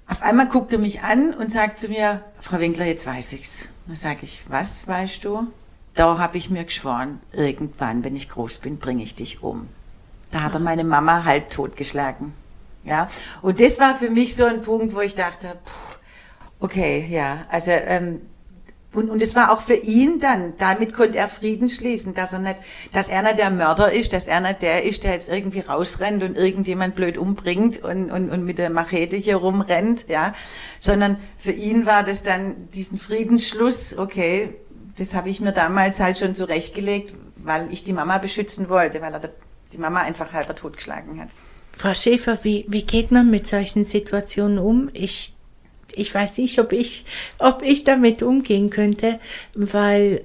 Auf 0.06 0.22
einmal 0.22 0.48
guckt 0.48 0.72
er 0.72 0.78
mich 0.78 1.02
an 1.02 1.34
und 1.34 1.50
sagt 1.50 1.78
zu 1.78 1.88
mir, 1.88 2.22
Frau 2.40 2.58
Winkler, 2.58 2.86
jetzt 2.86 3.06
weiß 3.06 3.32
ich's. 3.32 3.68
Dann 3.86 3.96
sage 3.96 4.20
ich, 4.22 4.44
was 4.48 4.86
weißt 4.86 5.24
du? 5.24 5.48
Da 5.94 6.18
habe 6.18 6.38
ich 6.38 6.50
mir 6.50 6.64
geschworen, 6.64 7.20
irgendwann, 7.32 8.04
wenn 8.04 8.16
ich 8.16 8.28
groß 8.28 8.58
bin, 8.58 8.78
bringe 8.78 9.02
ich 9.02 9.14
dich 9.14 9.42
um. 9.42 9.68
Da 10.30 10.42
hat 10.42 10.54
er 10.54 10.60
meine 10.60 10.84
Mama 10.84 11.24
halb 11.24 11.50
totgeschlagen. 11.50 12.34
Ja, 12.84 13.08
und 13.42 13.60
das 13.60 13.78
war 13.78 13.94
für 13.94 14.10
mich 14.10 14.34
so 14.34 14.44
ein 14.44 14.62
Punkt, 14.62 14.94
wo 14.94 15.00
ich 15.00 15.14
dachte, 15.14 15.58
pff, 15.66 15.96
okay, 16.60 17.06
ja, 17.10 17.44
also 17.50 17.72
ähm, 17.72 18.22
und, 18.92 19.08
und 19.08 19.22
es 19.22 19.36
war 19.36 19.52
auch 19.52 19.60
für 19.60 19.74
ihn 19.74 20.18
dann, 20.18 20.54
damit 20.58 20.92
konnte 20.92 21.18
er 21.18 21.28
Frieden 21.28 21.68
schließen, 21.68 22.12
dass 22.12 22.32
er 22.32 22.40
nicht, 22.40 22.56
dass 22.92 23.08
er 23.08 23.22
nicht 23.22 23.38
der 23.38 23.50
Mörder 23.50 23.92
ist, 23.92 24.12
dass 24.12 24.26
er 24.26 24.40
nicht 24.40 24.62
der 24.62 24.84
ist, 24.84 25.04
der 25.04 25.12
jetzt 25.12 25.28
irgendwie 25.28 25.60
rausrennt 25.60 26.24
und 26.24 26.36
irgendjemand 26.36 26.96
blöd 26.96 27.16
umbringt 27.16 27.82
und, 27.84 28.10
und, 28.10 28.30
und 28.30 28.44
mit 28.44 28.58
der 28.58 28.68
Machete 28.68 29.16
hier 29.16 29.36
rumrennt, 29.36 30.06
ja, 30.08 30.32
sondern 30.80 31.18
für 31.36 31.52
ihn 31.52 31.86
war 31.86 32.02
das 32.02 32.24
dann 32.24 32.68
diesen 32.70 32.98
Friedensschluss, 32.98 33.96
okay, 33.96 34.56
das 34.98 35.14
habe 35.14 35.28
ich 35.28 35.40
mir 35.40 35.52
damals 35.52 36.00
halt 36.00 36.18
schon 36.18 36.34
zurechtgelegt, 36.34 37.14
weil 37.36 37.72
ich 37.72 37.84
die 37.84 37.92
Mama 37.92 38.18
beschützen 38.18 38.68
wollte, 38.68 39.00
weil 39.00 39.14
er 39.14 39.30
die 39.72 39.78
Mama 39.78 40.00
einfach 40.00 40.32
halber 40.32 40.56
totgeschlagen 40.56 41.20
hat. 41.20 41.28
Frau 41.76 41.94
Schäfer, 41.94 42.40
wie, 42.42 42.66
wie 42.68 42.84
geht 42.84 43.12
man 43.12 43.30
mit 43.30 43.46
solchen 43.46 43.84
Situationen 43.84 44.58
um? 44.58 44.90
Ich 44.92 45.34
ich 45.96 46.14
weiß 46.14 46.38
nicht, 46.38 46.58
ob 46.58 46.72
ich, 46.72 47.04
ob 47.38 47.62
ich 47.62 47.84
damit 47.84 48.22
umgehen 48.22 48.70
könnte, 48.70 49.18
weil 49.54 50.22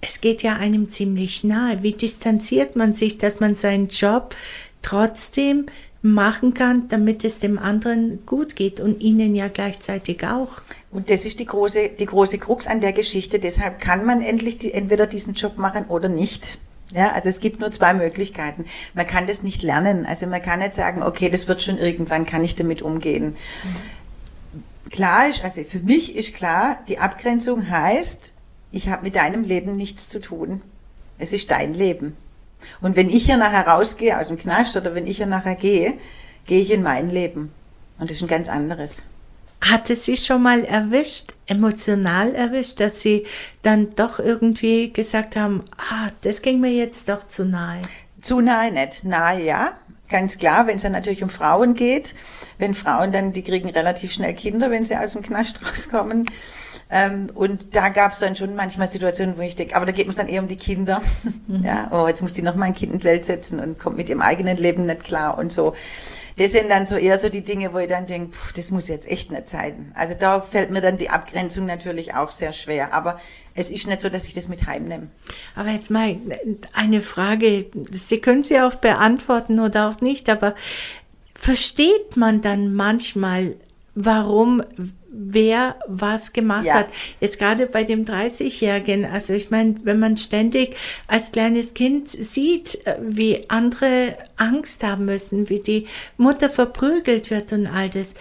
es 0.00 0.20
geht 0.20 0.42
ja 0.42 0.56
einem 0.56 0.88
ziemlich 0.88 1.44
nahe. 1.44 1.82
Wie 1.82 1.92
distanziert 1.92 2.76
man 2.76 2.94
sich, 2.94 3.18
dass 3.18 3.40
man 3.40 3.54
seinen 3.56 3.88
Job 3.88 4.34
trotzdem 4.82 5.66
machen 6.02 6.52
kann, 6.52 6.86
damit 6.88 7.24
es 7.24 7.38
dem 7.38 7.58
anderen 7.58 8.26
gut 8.26 8.56
geht 8.56 8.78
und 8.78 9.00
ihnen 9.00 9.34
ja 9.34 9.48
gleichzeitig 9.48 10.26
auch. 10.26 10.50
Und 10.90 11.08
das 11.08 11.24
ist 11.24 11.40
die 11.40 11.46
große, 11.46 11.92
die 11.98 12.04
große 12.04 12.36
Krux 12.36 12.66
an 12.66 12.82
der 12.82 12.92
Geschichte. 12.92 13.38
Deshalb 13.38 13.80
kann 13.80 14.04
man 14.04 14.20
endlich 14.20 14.58
die, 14.58 14.74
entweder 14.74 15.06
diesen 15.06 15.32
Job 15.32 15.56
machen 15.56 15.86
oder 15.86 16.10
nicht. 16.10 16.58
Ja, 16.94 17.12
also 17.12 17.30
es 17.30 17.40
gibt 17.40 17.60
nur 17.60 17.70
zwei 17.70 17.94
Möglichkeiten. 17.94 18.66
Man 18.92 19.06
kann 19.06 19.26
das 19.26 19.42
nicht 19.42 19.62
lernen. 19.62 20.04
Also 20.04 20.26
man 20.26 20.42
kann 20.42 20.58
nicht 20.58 20.74
sagen, 20.74 21.02
okay, 21.02 21.30
das 21.30 21.48
wird 21.48 21.62
schon 21.62 21.78
irgendwann, 21.78 22.26
kann 22.26 22.44
ich 22.44 22.54
damit 22.54 22.82
umgehen. 22.82 23.28
Mhm 23.64 24.03
klar 24.90 25.28
ist, 25.28 25.44
also 25.44 25.62
für 25.64 25.80
mich 25.80 26.16
ist 26.16 26.34
klar, 26.34 26.78
die 26.88 26.98
Abgrenzung 26.98 27.68
heißt, 27.70 28.32
ich 28.70 28.88
habe 28.88 29.04
mit 29.04 29.16
deinem 29.16 29.42
Leben 29.42 29.76
nichts 29.76 30.08
zu 30.08 30.20
tun. 30.20 30.62
Es 31.18 31.32
ist 31.32 31.50
dein 31.50 31.74
Leben. 31.74 32.16
Und 32.80 32.96
wenn 32.96 33.08
ich 33.08 33.26
hier 33.26 33.36
nachher 33.36 33.66
rausgehe 33.68 34.18
aus 34.18 34.28
dem 34.28 34.38
Knast 34.38 34.76
oder 34.76 34.94
wenn 34.94 35.06
ich 35.06 35.18
hier 35.18 35.26
nachher 35.26 35.54
gehe, 35.54 35.94
gehe 36.46 36.60
ich 36.60 36.72
in 36.72 36.82
mein 36.82 37.10
Leben. 37.10 37.52
Und 37.98 38.10
das 38.10 38.16
ist 38.16 38.22
ein 38.22 38.28
ganz 38.28 38.48
anderes. 38.48 39.04
Hat 39.60 39.88
es 39.88 40.04
Sie 40.04 40.16
schon 40.16 40.42
mal 40.42 40.64
erwischt, 40.64 41.34
emotional 41.46 42.34
erwischt, 42.34 42.80
dass 42.80 43.00
Sie 43.00 43.26
dann 43.62 43.94
doch 43.94 44.18
irgendwie 44.18 44.92
gesagt 44.92 45.36
haben, 45.36 45.64
ah, 45.78 46.10
das 46.20 46.42
ging 46.42 46.60
mir 46.60 46.72
jetzt 46.72 47.08
doch 47.08 47.26
zu 47.26 47.44
nahe? 47.44 47.80
Zu 48.20 48.40
nahe 48.40 48.72
nicht. 48.72 49.04
Nahe 49.04 49.42
ja, 49.42 49.78
Ganz 50.14 50.38
klar, 50.38 50.68
wenn 50.68 50.76
es 50.76 50.82
dann 50.82 50.92
natürlich 50.92 51.24
um 51.24 51.28
Frauen 51.28 51.74
geht, 51.74 52.14
wenn 52.58 52.76
Frauen 52.76 53.10
dann, 53.10 53.32
die 53.32 53.42
kriegen 53.42 53.68
relativ 53.68 54.12
schnell 54.12 54.32
Kinder, 54.32 54.70
wenn 54.70 54.84
sie 54.84 54.96
aus 54.96 55.14
dem 55.14 55.22
Knast 55.22 55.66
rauskommen. 55.68 56.30
Ähm, 56.90 57.28
und 57.34 57.74
da 57.74 57.88
gab 57.88 58.12
es 58.12 58.18
dann 58.18 58.36
schon 58.36 58.54
manchmal 58.54 58.86
Situationen, 58.86 59.38
wo 59.38 59.42
ich 59.42 59.56
denke, 59.56 59.74
aber 59.74 59.86
da 59.86 59.92
geht 59.92 60.08
es 60.08 60.16
dann 60.16 60.28
eher 60.28 60.42
um 60.42 60.48
die 60.48 60.56
Kinder. 60.56 61.00
Mhm. 61.46 61.64
Ja, 61.64 61.90
oh, 61.92 62.06
jetzt 62.06 62.22
muss 62.22 62.32
die 62.32 62.42
noch 62.42 62.54
mal 62.54 62.66
ein 62.66 62.74
Kind 62.74 62.92
in 62.92 62.98
die 63.00 63.04
Welt 63.04 63.24
setzen 63.24 63.58
und 63.58 63.78
kommt 63.78 63.96
mit 63.96 64.08
ihrem 64.08 64.20
eigenen 64.20 64.56
Leben 64.56 64.86
nicht 64.86 65.04
klar 65.04 65.38
und 65.38 65.50
so. 65.50 65.74
Das 66.36 66.52
sind 66.52 66.70
dann 66.70 66.86
so 66.86 66.96
eher 66.96 67.18
so 67.18 67.28
die 67.28 67.42
Dinge, 67.42 67.72
wo 67.72 67.78
ich 67.78 67.88
dann 67.88 68.06
denke, 68.06 68.32
pff, 68.32 68.52
das 68.52 68.70
muss 68.70 68.88
jetzt 68.88 69.08
echt 69.10 69.30
nicht 69.30 69.48
sein. 69.48 69.92
Also 69.94 70.14
da 70.18 70.40
fällt 70.40 70.70
mir 70.70 70.80
dann 70.80 70.98
die 70.98 71.10
Abgrenzung 71.10 71.66
natürlich 71.66 72.14
auch 72.14 72.30
sehr 72.30 72.52
schwer. 72.52 72.94
Aber 72.94 73.16
es 73.54 73.70
ist 73.70 73.86
nicht 73.86 74.00
so, 74.00 74.08
dass 74.08 74.26
ich 74.26 74.34
das 74.34 74.48
mit 74.48 74.66
heimnehme. 74.66 75.08
Aber 75.54 75.70
jetzt 75.70 75.90
mal 75.90 76.16
eine 76.72 77.00
Frage. 77.00 77.66
Sie 77.92 78.18
können 78.18 78.42
sie 78.42 78.60
auch 78.60 78.74
beantworten 78.74 79.60
oder 79.60 79.88
auch 79.88 80.00
nicht, 80.00 80.28
aber 80.28 80.54
versteht 81.34 82.16
man 82.16 82.40
dann 82.40 82.74
manchmal, 82.74 83.56
warum 83.94 84.62
wer 85.16 85.76
was 85.86 86.32
gemacht 86.32 86.66
ja. 86.66 86.74
hat. 86.74 86.88
Jetzt 87.20 87.38
gerade 87.38 87.66
bei 87.66 87.84
dem 87.84 88.04
30-Jährigen, 88.04 89.04
also 89.04 89.32
ich 89.32 89.50
meine, 89.50 89.76
wenn 89.84 89.98
man 89.98 90.16
ständig 90.16 90.76
als 91.06 91.32
kleines 91.32 91.74
Kind 91.74 92.08
sieht, 92.08 92.86
äh, 92.86 92.96
wie 93.00 93.48
andere 93.48 94.16
Angst 94.36 94.82
haben 94.82 95.04
müssen, 95.04 95.48
wie 95.48 95.60
die 95.60 95.86
Mutter 96.16 96.50
verprügelt 96.50 97.30
wird 97.30 97.52
und 97.52 97.66
all 97.66 97.90
das, 97.90 98.14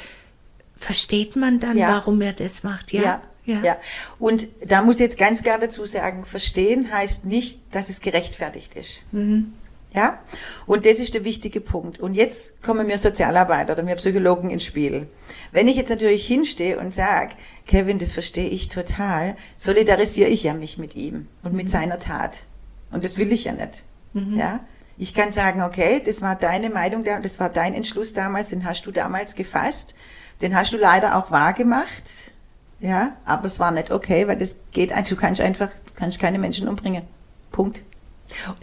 versteht 0.75 1.35
man 1.35 1.59
dann, 1.59 1.77
ja. 1.77 1.89
warum 1.89 2.21
er 2.21 2.33
das 2.33 2.63
macht, 2.63 2.93
ja? 2.93 3.01
ja. 3.01 3.21
Ja. 3.45 3.61
ja. 3.61 3.77
Und 4.19 4.47
da 4.65 4.81
muss 4.81 4.97
ich 4.97 5.01
jetzt 5.01 5.17
ganz 5.17 5.43
klar 5.43 5.59
dazu 5.59 5.85
sagen, 5.85 6.25
verstehen 6.25 6.91
heißt 6.91 7.25
nicht, 7.25 7.59
dass 7.71 7.89
es 7.89 7.99
gerechtfertigt 7.99 8.75
ist. 8.75 9.03
Mhm. 9.11 9.53
Ja? 9.93 10.19
Und 10.65 10.85
das 10.85 10.99
ist 10.99 11.13
der 11.13 11.23
wichtige 11.23 11.61
Punkt. 11.61 11.99
Und 11.99 12.15
jetzt 12.15 12.61
kommen 12.63 12.87
mir 12.87 12.97
Sozialarbeiter 12.97 13.73
oder 13.73 13.83
mir 13.83 13.95
Psychologen 13.95 14.49
ins 14.49 14.63
Spiel. 14.63 15.07
Wenn 15.51 15.67
ich 15.67 15.75
jetzt 15.75 15.89
natürlich 15.89 16.25
hinstehe 16.25 16.79
und 16.79 16.93
sage, 16.93 17.35
Kevin, 17.67 17.99
das 17.99 18.11
verstehe 18.11 18.49
ich 18.49 18.67
total, 18.67 19.35
solidarisiere 19.55 20.29
ich 20.29 20.43
ja 20.43 20.53
mich 20.53 20.77
mit 20.77 20.95
ihm 20.95 21.27
und 21.43 21.53
mit 21.53 21.65
mhm. 21.65 21.71
seiner 21.71 21.99
Tat. 21.99 22.45
Und 22.91 23.05
das 23.05 23.17
will 23.17 23.31
ich 23.31 23.45
ja 23.45 23.51
nicht. 23.51 23.83
Mhm. 24.13 24.37
Ja? 24.37 24.61
Ich 24.97 25.13
kann 25.13 25.31
sagen, 25.31 25.61
okay, 25.61 26.01
das 26.03 26.21
war 26.21 26.35
deine 26.35 26.69
Meinung, 26.69 27.03
das 27.03 27.39
war 27.39 27.49
dein 27.49 27.73
Entschluss 27.73 28.13
damals, 28.13 28.49
den 28.49 28.65
hast 28.65 28.85
du 28.85 28.91
damals 28.91 29.35
gefasst, 29.35 29.95
den 30.41 30.55
hast 30.55 30.73
du 30.73 30.77
leider 30.77 31.17
auch 31.17 31.31
wahrgemacht. 31.31 32.31
Ja, 32.79 33.15
aber 33.23 33.45
es 33.45 33.59
war 33.59 33.71
nicht 33.71 33.91
okay, 33.91 34.27
weil 34.27 34.37
das 34.37 34.57
geht, 34.71 34.91
du 34.91 35.15
kannst 35.15 35.39
einfach, 35.39 35.69
du 35.69 35.93
kannst 35.95 36.19
keine 36.19 36.37
Menschen 36.37 36.67
umbringen. 36.67 37.03
Punkt. 37.51 37.83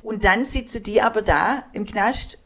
Und 0.02 0.24
dann 0.24 0.44
sitzen 0.44 0.82
die 0.82 1.02
aber 1.02 1.22
da 1.22 1.64
im 1.72 1.86
Knast 1.86 2.38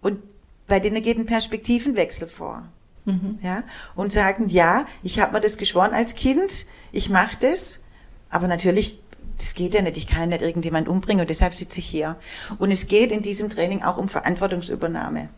und 0.00 0.18
bei 0.66 0.80
denen 0.80 1.02
geht 1.02 1.18
ein 1.18 1.26
Perspektivenwechsel 1.26 2.28
vor. 2.28 2.68
Mhm. 3.04 3.38
Ja, 3.42 3.64
und 3.94 4.12
sagen, 4.12 4.48
ja, 4.48 4.86
ich 5.02 5.20
habe 5.20 5.32
mir 5.32 5.40
das 5.40 5.56
geschworen 5.56 5.92
als 5.92 6.14
Kind, 6.14 6.66
ich 6.92 7.08
mache 7.08 7.36
das, 7.40 7.80
aber 8.28 8.46
natürlich, 8.46 9.00
das 9.36 9.54
geht 9.54 9.74
ja 9.74 9.82
nicht, 9.82 9.96
ich 9.96 10.06
kann 10.06 10.20
ja 10.20 10.26
nicht 10.26 10.42
irgendjemand 10.42 10.88
umbringen 10.88 11.22
und 11.22 11.30
deshalb 11.30 11.54
sitze 11.54 11.80
ich 11.80 11.86
hier. 11.86 12.16
Und 12.58 12.70
es 12.70 12.86
geht 12.86 13.10
in 13.10 13.22
diesem 13.22 13.48
Training 13.48 13.82
auch 13.82 13.96
um 13.96 14.08
Verantwortungsübernahme. 14.08 15.28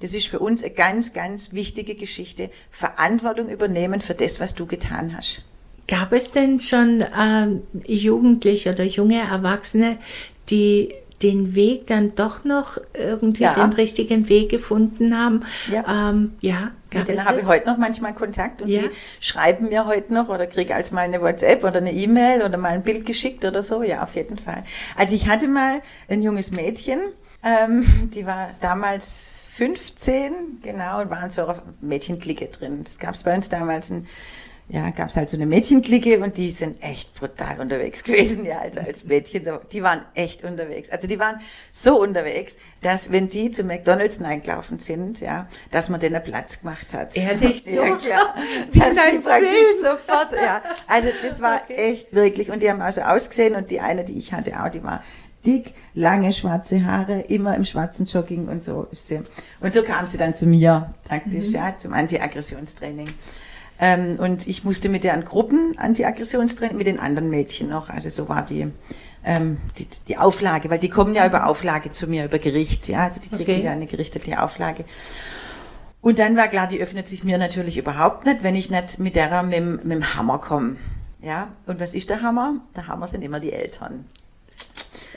Das 0.00 0.14
ist 0.14 0.28
für 0.28 0.38
uns 0.38 0.62
eine 0.62 0.72
ganz, 0.72 1.12
ganz 1.12 1.52
wichtige 1.52 1.94
Geschichte. 1.94 2.50
Verantwortung 2.70 3.48
übernehmen 3.48 4.00
für 4.00 4.14
das, 4.14 4.40
was 4.40 4.54
du 4.54 4.66
getan 4.66 5.16
hast. 5.16 5.42
Gab 5.88 6.12
es 6.12 6.30
denn 6.30 6.60
schon 6.60 7.04
ähm, 7.18 7.62
Jugendliche 7.84 8.72
oder 8.72 8.84
junge 8.84 9.20
Erwachsene, 9.20 9.98
die 10.50 10.94
den 11.22 11.54
Weg 11.54 11.86
dann 11.86 12.14
doch 12.14 12.44
noch 12.44 12.78
irgendwie 12.94 13.42
ja. 13.42 13.54
den 13.54 13.72
richtigen 13.74 14.28
Weg 14.28 14.48
gefunden 14.48 15.18
haben. 15.18 15.44
Ja, 15.70 16.10
ähm, 16.10 16.32
ja 16.40 16.72
mit 16.92 17.08
denen 17.08 17.24
habe 17.24 17.38
ich 17.38 17.46
heute 17.46 17.66
noch 17.68 17.76
manchmal 17.76 18.14
Kontakt 18.14 18.62
und 18.62 18.68
ja. 18.68 18.82
die 18.82 18.90
schreiben 19.20 19.68
mir 19.68 19.86
heute 19.86 20.12
noch 20.12 20.28
oder 20.28 20.46
kriege 20.46 20.74
als 20.74 20.92
mal 20.92 21.02
eine 21.02 21.20
WhatsApp 21.20 21.62
oder 21.62 21.78
eine 21.78 21.92
E-Mail 21.92 22.42
oder 22.42 22.56
mal 22.58 22.70
ein 22.70 22.82
Bild 22.82 23.06
geschickt 23.06 23.44
oder 23.44 23.62
so. 23.62 23.82
Ja, 23.82 24.02
auf 24.02 24.14
jeden 24.14 24.38
Fall. 24.38 24.64
Also 24.96 25.14
ich 25.14 25.28
hatte 25.28 25.46
mal 25.46 25.80
ein 26.08 26.22
junges 26.22 26.50
Mädchen, 26.50 26.98
ähm, 27.44 27.84
die 28.14 28.26
war 28.26 28.50
damals 28.60 29.50
15, 29.52 30.60
genau, 30.62 31.00
und 31.00 31.10
war 31.10 31.22
in 31.22 31.30
so 31.30 31.42
einer 31.46 31.62
Mädchenklicke 31.80 32.46
drin. 32.46 32.80
Das 32.82 32.98
gab 32.98 33.14
es 33.14 33.24
bei 33.24 33.34
uns 33.34 33.48
damals 33.48 33.90
ein 33.90 34.06
ja, 34.70 34.90
gab 34.90 35.08
es 35.08 35.16
halt 35.16 35.28
so 35.28 35.36
eine 35.36 35.46
Mädchenklicke 35.46 36.20
und 36.20 36.38
die 36.38 36.50
sind 36.50 36.82
echt 36.82 37.14
brutal 37.14 37.60
unterwegs 37.60 38.04
gewesen, 38.04 38.44
ja, 38.44 38.60
also 38.60 38.80
als 38.80 39.04
Mädchen, 39.04 39.46
die 39.72 39.82
waren 39.82 40.04
echt 40.14 40.44
unterwegs. 40.44 40.90
Also 40.90 41.06
die 41.06 41.18
waren 41.18 41.40
so 41.72 42.00
unterwegs, 42.00 42.56
dass 42.80 43.10
wenn 43.10 43.28
die 43.28 43.50
zu 43.50 43.64
McDonalds 43.64 44.20
eingelaufen 44.22 44.78
sind, 44.78 45.20
ja, 45.20 45.48
dass 45.70 45.88
man 45.88 45.98
denen 45.98 46.22
Platz 46.22 46.60
gemacht 46.60 46.94
hat. 46.94 47.16
Ehrlich? 47.16 47.64
So? 47.70 47.70
Ja, 47.70 47.96
klar. 47.96 48.34
dass 48.72 48.94
die 49.12 49.18
praktisch 49.18 49.68
sofort, 49.82 50.32
ja. 50.32 50.62
Also 50.86 51.10
das 51.22 51.40
war 51.40 51.62
okay. 51.62 51.74
echt 51.74 52.14
wirklich, 52.14 52.50
und 52.50 52.62
die 52.62 52.70
haben 52.70 52.80
also 52.80 53.02
ausgesehen 53.02 53.54
und 53.54 53.70
die 53.70 53.80
eine, 53.80 54.04
die 54.04 54.18
ich 54.18 54.32
hatte 54.32 54.62
auch, 54.62 54.68
die 54.68 54.82
war 54.82 55.00
dick, 55.46 55.74
lange 55.94 56.32
schwarze 56.32 56.84
Haare, 56.84 57.20
immer 57.20 57.56
im 57.56 57.64
schwarzen 57.64 58.06
Jogging 58.06 58.48
und 58.48 58.62
so. 58.62 58.88
Und 59.60 59.72
so 59.72 59.82
kam 59.82 60.06
sie 60.06 60.18
dann 60.18 60.34
zu 60.34 60.46
mir 60.46 60.94
praktisch, 61.04 61.48
mhm. 61.48 61.54
ja, 61.54 61.74
zum 61.74 61.92
Anti-Aggressionstraining. 61.92 63.08
Ähm, 63.80 64.18
und 64.18 64.46
ich 64.46 64.62
musste 64.62 64.90
mit 64.90 65.04
deren 65.04 65.24
Gruppen 65.24 65.76
Antiaggressionstraining, 65.78 66.76
mit 66.76 66.86
den 66.86 67.00
anderen 67.00 67.30
Mädchen 67.30 67.70
noch. 67.70 67.88
Also 67.88 68.10
so 68.10 68.28
war 68.28 68.42
die, 68.42 68.70
ähm, 69.24 69.58
die, 69.78 69.88
die 70.06 70.18
Auflage, 70.18 70.68
weil 70.70 70.78
die 70.78 70.90
kommen 70.90 71.14
ja 71.14 71.26
über 71.26 71.46
Auflage 71.46 71.90
zu 71.90 72.06
mir, 72.06 72.26
über 72.26 72.38
Gericht. 72.38 72.88
Ja, 72.88 73.06
also 73.06 73.20
die 73.20 73.30
kriegen 73.30 73.52
okay. 73.52 73.64
ja 73.64 73.72
eine 73.72 73.86
gerichtete 73.86 74.42
Auflage. 74.42 74.84
Und 76.02 76.18
dann 76.18 76.36
war 76.36 76.48
klar, 76.48 76.66
die 76.66 76.80
öffnet 76.80 77.08
sich 77.08 77.24
mir 77.24 77.38
natürlich 77.38 77.78
überhaupt 77.78 78.26
nicht, 78.26 78.42
wenn 78.42 78.54
ich 78.54 78.70
nicht 78.70 78.98
mit 78.98 79.16
der 79.16 79.42
mit, 79.42 79.84
mit 79.84 79.92
dem 79.92 80.14
Hammer 80.14 80.38
komme. 80.38 80.76
Ja, 81.22 81.48
und 81.66 81.80
was 81.80 81.94
ist 81.94 82.10
der 82.10 82.22
Hammer? 82.22 82.54
Der 82.76 82.86
Hammer 82.86 83.06
sind 83.06 83.22
immer 83.22 83.40
die 83.40 83.52
Eltern. 83.52 84.06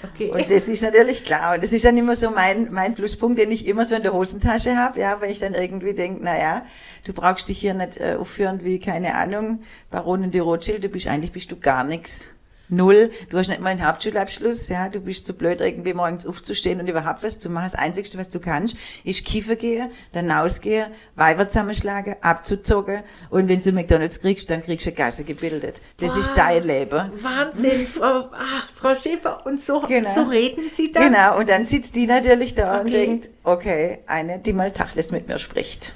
Okay. 0.04 0.32
Und 0.32 0.50
das 0.52 0.70
ist 0.70 0.84
natürlich 0.84 1.24
klar. 1.24 1.56
Und 1.56 1.64
das 1.64 1.72
ist 1.72 1.86
dann 1.86 1.98
immer 1.98 2.16
so 2.16 2.30
mein, 2.30 2.72
mein 2.72 2.94
Pluspunkt, 2.94 3.40
den 3.40 3.52
ich 3.52 3.68
immer 3.68 3.86
so 3.86 3.96
in 3.96 4.04
der 4.04 4.14
Hosentasche 4.14 4.76
habe, 4.76 5.00
ja, 5.00 5.22
weil 5.22 5.32
ich 5.32 5.40
dann 5.40 5.54
irgendwie 5.54 5.94
denke, 5.94 6.24
naja, 6.24 6.66
du 7.06 7.14
brauchst 7.14 7.50
dich 7.50 7.60
hier 7.60 7.74
nicht 7.74 7.98
äh, 8.00 8.18
aufführen 8.20 8.64
wie, 8.64 8.80
keine 8.80 9.16
Ahnung, 9.16 9.62
Baronin 9.90 10.32
de 10.32 10.42
Rothschild, 10.42 10.84
du 10.84 10.90
bist, 10.90 11.08
eigentlich 11.08 11.32
bist 11.32 11.52
du 11.52 11.60
gar 11.60 11.84
nichts. 11.84 12.28
Null. 12.70 13.10
Du 13.30 13.38
hast 13.38 13.50
nicht 13.50 13.62
mal 13.62 13.70
einen 13.70 13.86
Hauptschulabschluss, 13.86 14.70
ja. 14.70 14.90
Du 14.90 15.02
bist 15.02 15.26
zu 15.26 15.34
blöd, 15.34 15.62
irgendwie 15.62 15.94
morgens 15.94 16.26
aufzustehen 16.26 16.80
und 16.80 16.88
überhaupt 16.88 17.24
was 17.24 17.38
zu 17.38 17.50
machen. 17.50 17.70
Das 17.72 17.76
Einzige, 17.76 18.18
was 18.18 18.30
du 18.30 18.40
kannst, 18.40 18.76
ist 19.04 19.26
Kiefer 19.26 19.56
gehen, 19.56 19.92
dann 20.14 20.32
rausgehen, 20.32 20.88
Weiber 21.16 21.48
zusammenschlagen, 21.48 22.16
abzuzogen 22.22 23.04
und 23.30 23.48
wenn 23.48 23.62
du 23.62 23.72
McDonalds 23.72 24.20
kriegst, 24.20 24.50
dann 24.50 24.64
kriegst 24.64 24.86
du 24.86 24.92
eine 24.92 24.98
Gasse 24.98 25.24
gebildet. 25.24 25.82
Das 25.98 26.12
wow. 26.12 26.20
ist 26.20 26.34
dein 26.36 26.64
Leben. 26.64 27.12
Wahnsinn, 27.16 27.86
Frau, 27.88 28.30
ach, 28.32 28.70
Frau 28.74 28.96
Schäfer. 28.96 29.46
Und 29.46 29.62
so, 29.62 29.82
genau. 29.82 30.14
so 30.14 30.24
reden 30.24 30.70
Sie 30.72 30.92
dann? 30.92 31.12
Genau. 31.12 31.38
Und 31.38 31.50
dann 31.50 31.66
sitzt 31.66 31.96
die 31.96 32.08
natürlich 32.08 32.56
da 32.56 32.80
okay. 32.80 32.86
und 32.86 32.92
denkt, 32.92 33.30
okay, 33.44 34.00
eine, 34.08 34.40
die 34.40 34.54
mal 34.54 34.72
Tachles 34.72 35.12
mit 35.12 35.28
mir 35.28 35.38
spricht. 35.38 35.94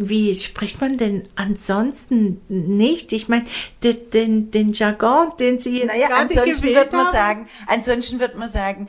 Wie 0.00 0.34
spricht 0.34 0.80
man 0.80 0.96
denn 0.96 1.28
ansonsten 1.34 2.40
nicht? 2.48 3.12
Ich 3.12 3.28
meine, 3.28 3.44
den, 3.82 4.10
den, 4.10 4.50
den 4.50 4.72
Jargon, 4.72 5.32
den 5.38 5.58
Sie 5.58 5.80
jetzt 5.80 5.88
naja, 5.88 6.06
gerade 6.06 6.20
ansonsten 6.22 6.68
gewählt 6.68 6.76
wird 6.76 6.92
man 6.92 7.06
haben. 7.06 7.14
sagen, 7.14 7.48
ansonsten 7.66 8.20
wird 8.20 8.38
man 8.38 8.48
sagen, 8.48 8.88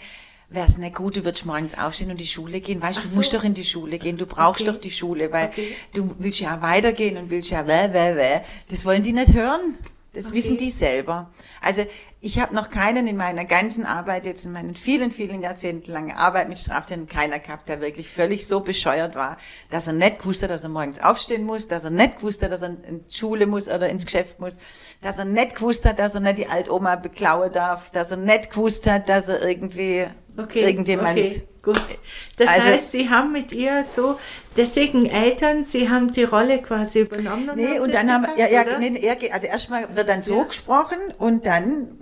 wäre 0.49 0.67
es 0.67 0.77
nicht 0.77 0.95
gut, 0.95 1.15
du 1.15 1.25
würdest 1.25 1.45
morgens 1.45 1.77
aufstehen 1.77 2.11
und 2.11 2.19
die 2.19 2.27
Schule 2.27 2.59
gehen. 2.59 2.81
Weißt, 2.81 3.03
du 3.03 3.07
so. 3.07 3.15
musst 3.15 3.33
doch 3.33 3.43
in 3.43 3.53
die 3.53 3.63
Schule 3.63 3.99
gehen. 3.99 4.17
Du 4.17 4.25
brauchst 4.25 4.61
okay. 4.61 4.71
doch 4.71 4.77
die 4.77 4.91
Schule, 4.91 5.31
weil 5.31 5.47
okay. 5.47 5.75
du 5.93 6.15
willst 6.19 6.39
ja 6.39 6.61
weitergehen 6.61 7.17
und 7.17 7.29
willst 7.29 7.51
ja 7.51 7.67
weh, 7.67 7.93
weh, 7.93 8.15
weh. 8.15 8.41
Das 8.69 8.85
wollen 8.85 9.03
die 9.03 9.13
nicht 9.13 9.33
hören. 9.33 9.77
Das 10.13 10.27
okay. 10.27 10.35
wissen 10.35 10.57
die 10.57 10.71
selber. 10.71 11.29
Also 11.61 11.85
ich 12.19 12.39
habe 12.39 12.55
noch 12.55 12.71
keinen 12.71 13.07
in 13.07 13.15
meiner 13.15 13.45
ganzen 13.45 13.85
Arbeit, 13.85 14.25
jetzt 14.25 14.45
in 14.45 14.51
meinen 14.51 14.75
vielen, 14.75 15.11
vielen 15.11 15.43
Jahrzehnten 15.43 15.91
langen 15.91 16.17
Arbeit 16.17 16.49
mit 16.49 16.57
Straftätern, 16.57 17.07
keiner 17.07 17.39
gehabt, 17.39 17.69
der 17.69 17.79
wirklich 17.79 18.09
völlig 18.09 18.47
so 18.47 18.61
bescheuert 18.61 19.15
war, 19.15 19.37
dass 19.69 19.85
er 19.85 19.93
nicht 19.93 20.25
wusste, 20.25 20.47
dass 20.47 20.63
er 20.63 20.69
morgens 20.69 20.99
aufstehen 20.99 21.45
muss, 21.45 21.67
dass 21.67 21.83
er 21.83 21.91
nicht 21.91 22.23
wusste, 22.23 22.49
dass 22.49 22.63
er 22.63 22.69
in 22.83 23.05
die 23.05 23.13
Schule 23.13 23.45
muss 23.45 23.67
oder 23.67 23.87
ins 23.87 24.05
Geschäft 24.05 24.39
muss, 24.39 24.57
dass 25.01 25.19
er 25.19 25.25
nicht 25.25 25.55
gewusst 25.55 25.85
hat, 25.85 25.99
dass 25.99 26.15
er 26.15 26.21
nicht 26.21 26.39
die 26.39 26.47
Altoma 26.47 26.95
beklauen 26.95 27.51
darf, 27.51 27.91
dass 27.91 28.09
er 28.09 28.17
nicht 28.17 28.49
gewusst 28.49 28.89
hat, 28.89 29.09
dass 29.09 29.29
er 29.29 29.47
irgendwie 29.47 30.07
okay, 30.43 30.67
irgendjemand 30.67 31.19
okay. 31.19 31.43
Gut. 31.61 31.99
Das 32.37 32.47
also, 32.47 32.69
heißt, 32.69 32.91
Sie 32.91 33.09
haben 33.09 33.33
mit 33.33 33.51
ihr 33.51 33.83
so, 33.83 34.17
deswegen 34.55 35.05
Eltern, 35.05 35.65
Sie 35.65 35.89
haben 35.89 36.11
die 36.11 36.23
Rolle 36.23 36.61
quasi 36.61 37.01
übernommen. 37.01 37.51
Nee, 37.55 37.79
und 37.79 37.93
dann 37.93 38.11
haben, 38.11 38.21
gesagt, 38.21 38.39
ja, 38.39 38.47
ja, 38.47 38.79
nee, 38.79 39.09
also 39.31 39.47
erstmal 39.47 39.95
wird 39.95 40.07
dann 40.07 40.21
so 40.21 40.37
ja. 40.37 40.43
gesprochen 40.45 40.97
und 41.17 41.45
dann, 41.45 41.99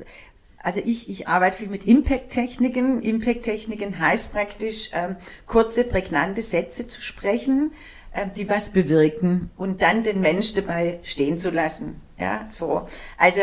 also 0.61 0.79
ich, 0.85 1.09
ich 1.09 1.27
arbeite 1.27 1.57
viel 1.57 1.69
mit 1.69 1.85
Impact-Techniken. 1.85 3.01
Impact-Techniken 3.01 3.99
heißt 3.99 4.31
praktisch, 4.31 4.91
ähm, 4.93 5.15
kurze, 5.47 5.83
prägnante 5.85 6.43
Sätze 6.43 6.85
zu 6.85 7.01
sprechen, 7.01 7.71
ähm, 8.13 8.31
die 8.37 8.47
was 8.47 8.69
bewirken 8.69 9.49
und 9.57 9.81
dann 9.81 10.03
den 10.03 10.21
Mensch 10.21 10.53
dabei 10.53 10.99
stehen 11.01 11.39
zu 11.39 11.49
lassen. 11.49 11.99
Ja, 12.19 12.45
so. 12.47 12.85
Also, 13.17 13.41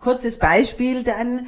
kurzes 0.00 0.38
Beispiel 0.38 1.02
dann, 1.02 1.46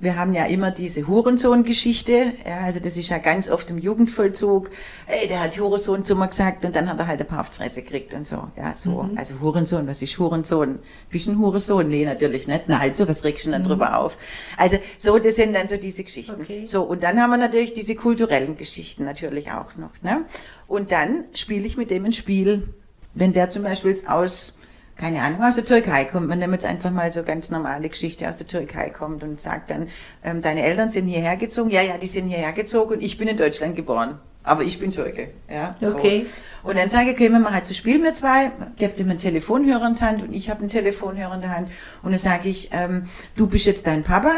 wir 0.00 0.16
haben 0.16 0.32
ja 0.32 0.46
immer 0.46 0.70
diese 0.70 1.06
Hurensohn-Geschichte, 1.06 2.32
ja, 2.46 2.60
also 2.64 2.78
das 2.78 2.96
ist 2.96 3.08
ja 3.08 3.18
ganz 3.18 3.48
oft 3.48 3.70
im 3.70 3.78
Jugendvollzug, 3.78 4.70
ey, 5.06 5.26
der 5.26 5.40
hat 5.40 5.58
Hurensohn 5.58 6.04
zu 6.04 6.14
mir 6.14 6.28
gesagt 6.28 6.64
und 6.64 6.76
dann 6.76 6.88
hat 6.88 6.98
er 7.00 7.08
halt 7.08 7.20
eine 7.20 7.28
Paftfresse 7.28 7.82
gekriegt 7.82 8.14
und 8.14 8.26
so, 8.26 8.48
ja, 8.56 8.74
so. 8.74 9.02
Mhm. 9.02 9.18
Also 9.18 9.40
Hurensohn, 9.40 9.86
was 9.86 10.00
ist 10.00 10.18
Hurensohn? 10.18 10.78
Bist 11.10 11.26
du 11.26 11.32
ein 11.32 11.38
Hurensohn? 11.38 11.88
Nee, 11.88 12.04
natürlich 12.04 12.46
nicht. 12.46 12.64
Na, 12.68 12.78
halt 12.78 12.94
so, 12.94 13.08
was 13.08 13.24
regst 13.24 13.46
du 13.46 13.50
dann 13.50 13.62
mhm. 13.62 13.66
drüber 13.66 13.98
auf? 13.98 14.16
Also, 14.56 14.78
so, 14.98 15.18
das 15.18 15.36
sind 15.36 15.54
dann 15.54 15.66
so 15.66 15.76
diese 15.76 16.04
Geschichten. 16.04 16.42
Okay. 16.42 16.64
So, 16.64 16.82
und 16.82 17.02
dann 17.02 17.20
haben 17.20 17.30
wir 17.30 17.38
natürlich 17.38 17.72
diese 17.72 17.94
kulturellen 17.94 18.56
Geschichten 18.56 19.04
natürlich 19.04 19.50
auch 19.50 19.76
noch, 19.76 20.00
ne? 20.02 20.24
Und 20.66 20.92
dann 20.92 21.26
spiele 21.34 21.66
ich 21.66 21.76
mit 21.76 21.90
dem 21.90 22.04
ein 22.04 22.12
Spiel. 22.12 22.68
Wenn 23.14 23.32
der 23.32 23.50
zum 23.50 23.64
Beispiel 23.64 23.96
aus 24.06 24.54
keine 24.98 25.22
Ahnung, 25.22 25.42
aus 25.42 25.54
der 25.54 25.64
Türkei 25.64 26.04
kommt. 26.04 26.28
Man 26.28 26.40
nimmt 26.40 26.52
jetzt 26.52 26.64
einfach 26.64 26.90
mal 26.90 27.12
so 27.12 27.22
ganz 27.22 27.50
normale 27.50 27.88
Geschichte 27.88 28.28
aus 28.28 28.36
der 28.36 28.46
Türkei 28.46 28.90
kommt 28.90 29.22
und 29.22 29.40
sagt 29.40 29.70
dann, 29.70 29.86
ähm, 30.24 30.42
deine 30.42 30.64
Eltern 30.64 30.90
sind 30.90 31.06
hierher 31.06 31.36
gezogen. 31.36 31.70
Ja, 31.70 31.80
ja, 31.80 31.96
die 31.96 32.08
sind 32.08 32.28
hierher 32.28 32.52
gezogen 32.52 32.94
und 32.94 33.02
ich 33.02 33.16
bin 33.16 33.28
in 33.28 33.36
Deutschland 33.36 33.76
geboren. 33.76 34.18
Aber 34.42 34.62
ich 34.62 34.78
bin 34.78 34.90
Türke. 34.90 35.30
Ja, 35.50 35.76
okay. 35.82 36.24
So. 36.24 36.70
Und 36.70 36.78
dann 36.78 36.88
sage 36.88 37.08
ich, 37.08 37.12
okay, 37.12 37.30
wir 37.30 37.38
machen 37.38 37.54
halt 37.54 37.66
so 37.66 37.74
Spiel 37.74 37.98
mit 37.98 38.16
zwei, 38.16 38.50
gebt 38.76 38.98
ihm 38.98 39.10
einen 39.10 39.18
Telefonhörer 39.18 39.86
in 39.86 39.94
die 39.94 40.00
Hand 40.00 40.22
und 40.22 40.32
ich 40.32 40.48
habe 40.48 40.60
einen 40.60 40.70
Telefonhörer 40.70 41.34
in 41.34 41.42
der 41.42 41.54
Hand. 41.54 41.70
Und 42.02 42.12
dann 42.12 42.18
sage 42.18 42.48
ich, 42.48 42.70
ähm, 42.72 43.04
du 43.36 43.46
bist 43.46 43.66
jetzt 43.66 43.86
dein 43.86 44.04
Papa, 44.04 44.32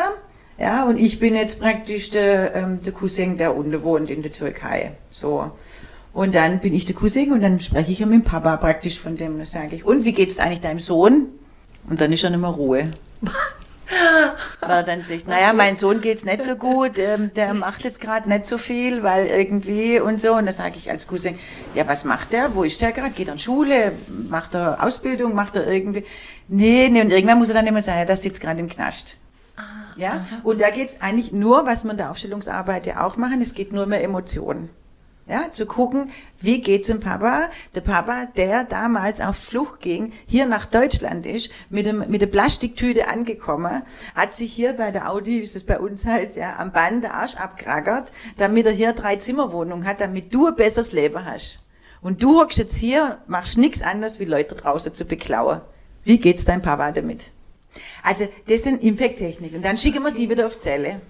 ja, 0.58 0.84
und 0.84 0.98
ich 0.98 1.20
bin 1.20 1.36
jetzt 1.36 1.60
praktisch 1.60 2.10
der, 2.10 2.54
ähm, 2.54 2.80
der 2.82 2.92
Cousin, 2.92 3.38
der 3.38 3.56
unten 3.56 3.82
wohnt 3.82 4.10
in 4.10 4.20
der 4.20 4.32
Türkei. 4.32 4.92
So. 5.10 5.52
Und 6.12 6.34
dann 6.34 6.60
bin 6.60 6.74
ich 6.74 6.86
der 6.86 6.96
Cousin 6.96 7.32
und 7.32 7.42
dann 7.42 7.60
spreche 7.60 7.92
ich 7.92 8.00
ja 8.00 8.06
mit 8.06 8.14
dem 8.14 8.24
Papa 8.24 8.56
praktisch 8.56 8.98
von 8.98 9.16
dem 9.16 9.32
und 9.32 9.38
dann 9.38 9.46
sage 9.46 9.76
ich, 9.76 9.84
und 9.84 10.04
wie 10.04 10.12
geht's 10.12 10.38
eigentlich 10.38 10.60
deinem 10.60 10.80
Sohn? 10.80 11.28
Und 11.88 12.00
dann 12.00 12.12
ist 12.12 12.24
dann 12.24 12.34
immer 12.34 12.48
Ruhe. 12.48 12.92
weil 14.60 14.70
er 14.70 14.82
dann 14.82 15.02
sagt, 15.02 15.26
naja, 15.26 15.52
mein 15.52 15.76
Sohn 15.76 16.00
geht's 16.00 16.24
nicht 16.24 16.44
so 16.44 16.56
gut, 16.56 16.98
ähm, 16.98 17.32
der 17.34 17.54
macht 17.66 17.84
jetzt 17.84 18.00
gerade 18.00 18.28
nicht 18.28 18.46
so 18.46 18.58
viel, 18.58 19.02
weil 19.02 19.26
irgendwie 19.26 20.00
und 20.00 20.20
so. 20.20 20.34
Und 20.34 20.46
dann 20.46 20.54
sage 20.54 20.74
ich 20.76 20.90
als 20.90 21.06
Cousin, 21.06 21.36
ja, 21.74 21.86
was 21.88 22.04
macht 22.04 22.32
der? 22.32 22.54
Wo 22.54 22.62
ist 22.62 22.80
der 22.80 22.92
gerade? 22.92 23.10
Geht 23.10 23.28
er 23.28 23.34
in 23.34 23.38
Schule? 23.38 23.92
Macht 24.28 24.54
er 24.54 24.84
Ausbildung? 24.84 25.34
Macht 25.34 25.56
er 25.56 25.66
irgendwie? 25.66 26.04
Nee, 26.48 26.88
nee, 26.90 27.00
und 27.00 27.10
irgendwann 27.10 27.38
muss 27.38 27.48
er 27.48 27.54
dann 27.54 27.66
immer 27.66 27.80
sagen, 27.80 27.98
ja, 27.98 28.04
der 28.04 28.16
sitzt 28.16 28.40
gerade 28.40 28.60
im 28.60 28.68
Knast. 28.68 29.16
Ah, 29.56 29.62
ja, 29.96 30.20
und 30.44 30.60
da 30.60 30.70
geht's 30.70 31.00
eigentlich 31.00 31.32
nur, 31.32 31.66
was 31.66 31.84
man 31.84 31.92
in 31.92 31.98
der 31.98 32.10
Aufstellungsarbeit 32.10 32.86
ja 32.86 33.04
auch 33.04 33.16
machen, 33.16 33.40
es 33.40 33.54
geht 33.54 33.72
nur 33.72 33.86
mehr 33.86 34.02
Emotionen. 34.02 34.70
Ja, 35.30 35.52
zu 35.52 35.64
gucken, 35.64 36.10
wie 36.40 36.60
geht's 36.60 36.88
dem 36.88 36.98
Papa? 36.98 37.50
Der 37.76 37.82
Papa, 37.82 38.26
der 38.36 38.64
damals 38.64 39.20
auf 39.20 39.36
Flucht 39.36 39.80
ging, 39.80 40.12
hier 40.26 40.44
nach 40.44 40.66
Deutschland 40.66 41.24
ist, 41.24 41.52
mit 41.68 41.86
dem, 41.86 41.98
mit 42.08 42.20
der 42.20 42.26
Plastiktüte 42.26 43.08
angekommen, 43.08 43.82
hat 44.16 44.34
sich 44.34 44.52
hier 44.52 44.72
bei 44.72 44.90
der 44.90 45.08
Audi, 45.08 45.38
ist 45.38 45.54
es 45.54 45.62
bei 45.62 45.78
uns 45.78 46.04
halt, 46.04 46.34
ja, 46.34 46.58
am 46.58 46.72
Band 46.72 47.04
der 47.04 47.14
Arsch 47.14 47.36
abkraggert, 47.36 48.10
damit 48.38 48.66
er 48.66 48.72
hier 48.72 48.92
drei 48.92 49.14
Zimmerwohnungen 49.14 49.86
hat, 49.86 50.00
damit 50.00 50.34
du 50.34 50.48
ein 50.48 50.56
besseres 50.56 50.90
Leben 50.90 51.24
hast. 51.24 51.60
Und 52.00 52.24
du 52.24 52.40
hockst 52.40 52.58
jetzt 52.58 52.76
hier, 52.76 53.18
machst 53.28 53.56
nichts 53.56 53.82
anderes, 53.82 54.18
wie 54.18 54.24
Leute 54.24 54.56
draußen 54.56 54.94
zu 54.94 55.04
beklauen. 55.04 55.60
Wie 56.02 56.18
geht's 56.18 56.44
deinem 56.44 56.62
Papa 56.62 56.90
damit? 56.90 57.30
Also, 58.02 58.26
das 58.48 58.64
sind 58.64 58.82
Impact-Techniken. 58.82 59.58
Und 59.58 59.64
dann 59.64 59.76
schicken 59.76 60.02
wir 60.02 60.10
die 60.10 60.28
wieder 60.28 60.48
auf 60.48 60.58
Zelle. 60.58 61.00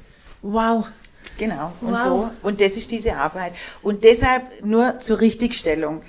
Wow. 0.42 0.88
Genau, 1.40 1.72
und 1.80 1.92
wow. 1.92 1.98
so. 1.98 2.30
Und 2.42 2.60
das 2.60 2.76
ist 2.76 2.90
diese 2.90 3.16
Arbeit. 3.16 3.54
Und 3.82 4.04
deshalb 4.04 4.64
nur 4.64 4.98
zur 4.98 5.20
Richtigstellung. 5.20 6.02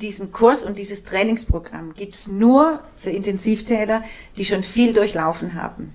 Diesen 0.00 0.30
Kurs 0.30 0.62
und 0.62 0.78
dieses 0.78 1.02
Trainingsprogramm 1.02 1.94
gibt's 1.94 2.28
nur 2.28 2.78
für 2.94 3.10
Intensivtäter, 3.10 4.04
die 4.36 4.44
schon 4.44 4.62
viel 4.62 4.92
durchlaufen 4.92 5.54
haben. 5.54 5.92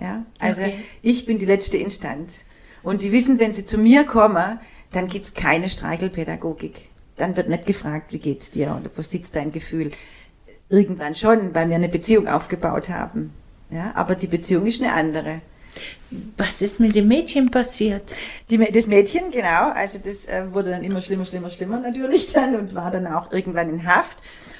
Ja? 0.00 0.24
Also 0.40 0.62
okay. 0.62 0.76
ich 1.02 1.26
bin 1.26 1.38
die 1.38 1.46
letzte 1.46 1.78
Instanz. 1.78 2.44
Und 2.82 3.02
die 3.02 3.12
wissen, 3.12 3.38
wenn 3.38 3.52
sie 3.52 3.64
zu 3.64 3.78
mir 3.78 4.04
kommen, 4.04 4.58
dann 4.90 5.08
gibt's 5.08 5.34
keine 5.34 5.68
Streichelpädagogik. 5.68 6.88
Dann 7.16 7.36
wird 7.36 7.48
nicht 7.48 7.66
gefragt, 7.66 8.12
wie 8.12 8.18
geht's 8.18 8.50
dir 8.50 8.76
oder 8.80 8.90
wo 8.96 9.02
sitzt 9.02 9.36
dein 9.36 9.52
Gefühl. 9.52 9.92
Irgendwann 10.68 11.14
schon, 11.14 11.54
weil 11.54 11.68
wir 11.68 11.76
eine 11.76 11.88
Beziehung 11.88 12.26
aufgebaut 12.26 12.88
haben. 12.88 13.32
Ja? 13.70 13.92
Aber 13.94 14.16
die 14.16 14.26
Beziehung 14.26 14.66
ist 14.66 14.82
eine 14.82 14.92
andere. 14.92 15.40
Was 16.36 16.62
ist 16.62 16.78
mit 16.78 16.94
dem 16.94 17.08
Mädchen 17.08 17.50
passiert? 17.50 18.02
Die, 18.50 18.58
das 18.58 18.86
Mädchen, 18.86 19.30
genau, 19.30 19.70
also 19.72 19.98
das 19.98 20.26
äh, 20.26 20.44
wurde 20.52 20.70
dann 20.70 20.84
immer 20.84 21.00
schlimmer, 21.00 21.24
schlimmer, 21.24 21.50
schlimmer 21.50 21.80
natürlich 21.80 22.32
dann 22.32 22.54
und 22.54 22.74
war 22.74 22.90
dann 22.90 23.06
auch 23.06 23.32
irgendwann 23.32 23.68
in 23.68 23.86
Haft. 23.86 24.18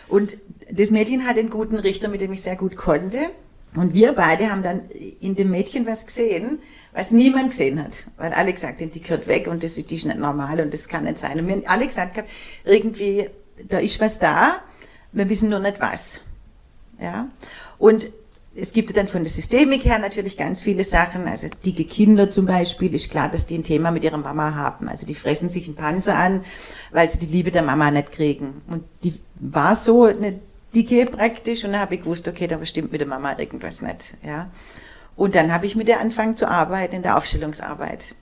Und 0.08 0.36
das 0.70 0.90
Mädchen 0.90 1.26
hat 1.26 1.38
einen 1.38 1.50
guten 1.50 1.76
Richter, 1.76 2.08
mit 2.08 2.20
dem 2.20 2.32
ich 2.32 2.42
sehr 2.42 2.56
gut 2.56 2.76
konnte. 2.76 3.18
Und 3.76 3.92
wir 3.92 4.12
beide 4.12 4.50
haben 4.50 4.62
dann 4.62 4.82
in 5.20 5.34
dem 5.34 5.50
Mädchen 5.50 5.86
was 5.86 6.06
gesehen, 6.06 6.60
was 6.92 7.10
niemand 7.10 7.50
gesehen 7.50 7.82
hat. 7.82 8.06
Weil 8.16 8.32
alle 8.32 8.52
gesagt 8.52 8.80
haben, 8.80 8.90
die 8.90 9.00
gehört 9.00 9.26
weg 9.26 9.48
und 9.48 9.64
das, 9.64 9.74
die 9.74 9.94
ist 9.94 10.06
nicht 10.06 10.18
normal 10.18 10.60
und 10.60 10.72
das 10.72 10.88
kann 10.88 11.04
nicht 11.04 11.18
sein. 11.18 11.40
Und 11.40 11.48
wir 11.48 11.54
haben 11.56 11.66
alle 11.66 11.86
gesagt, 11.86 12.22
irgendwie, 12.64 13.28
da 13.68 13.78
ist 13.78 14.00
was 14.00 14.18
da, 14.18 14.62
wir 15.12 15.28
wissen 15.28 15.48
nur 15.48 15.58
nicht 15.58 15.80
was. 15.80 16.22
Ja. 17.00 17.28
Und 17.78 18.10
es 18.56 18.72
gibt 18.72 18.96
dann 18.96 19.08
von 19.08 19.24
der 19.24 19.30
Systemik 19.30 19.84
her 19.84 19.98
natürlich 19.98 20.36
ganz 20.36 20.60
viele 20.60 20.84
Sachen. 20.84 21.26
Also 21.26 21.48
dicke 21.64 21.84
Kinder 21.84 22.28
zum 22.30 22.46
Beispiel, 22.46 22.94
ist 22.94 23.10
klar, 23.10 23.28
dass 23.28 23.46
die 23.46 23.58
ein 23.58 23.64
Thema 23.64 23.90
mit 23.90 24.04
ihrer 24.04 24.18
Mama 24.18 24.54
haben. 24.54 24.88
Also 24.88 25.06
die 25.06 25.14
fressen 25.14 25.48
sich 25.48 25.66
einen 25.66 25.76
Panzer 25.76 26.16
an, 26.16 26.42
weil 26.92 27.10
sie 27.10 27.18
die 27.18 27.26
Liebe 27.26 27.50
der 27.50 27.62
Mama 27.62 27.90
nicht 27.90 28.12
kriegen. 28.12 28.62
Und 28.68 28.84
die 29.02 29.20
war 29.36 29.74
so 29.74 30.04
eine 30.04 30.40
dicke 30.74 31.06
praktisch 31.06 31.64
und 31.64 31.72
dann 31.72 31.80
habe 31.80 31.96
ich 31.96 32.02
gewusst, 32.02 32.28
okay, 32.28 32.46
da 32.46 32.56
bestimmt 32.56 32.92
mit 32.92 33.00
der 33.00 33.08
Mama 33.08 33.36
irgendwas 33.38 33.82
nicht. 33.82 34.14
Ja. 34.24 34.50
Und 35.16 35.34
dann 35.34 35.52
habe 35.52 35.66
ich 35.66 35.76
mit 35.76 35.88
der 35.88 36.00
angefangen 36.00 36.36
zu 36.36 36.48
arbeiten 36.48 36.96
in 36.96 37.02
der 37.02 37.16
Aufstellungsarbeit. 37.16 38.16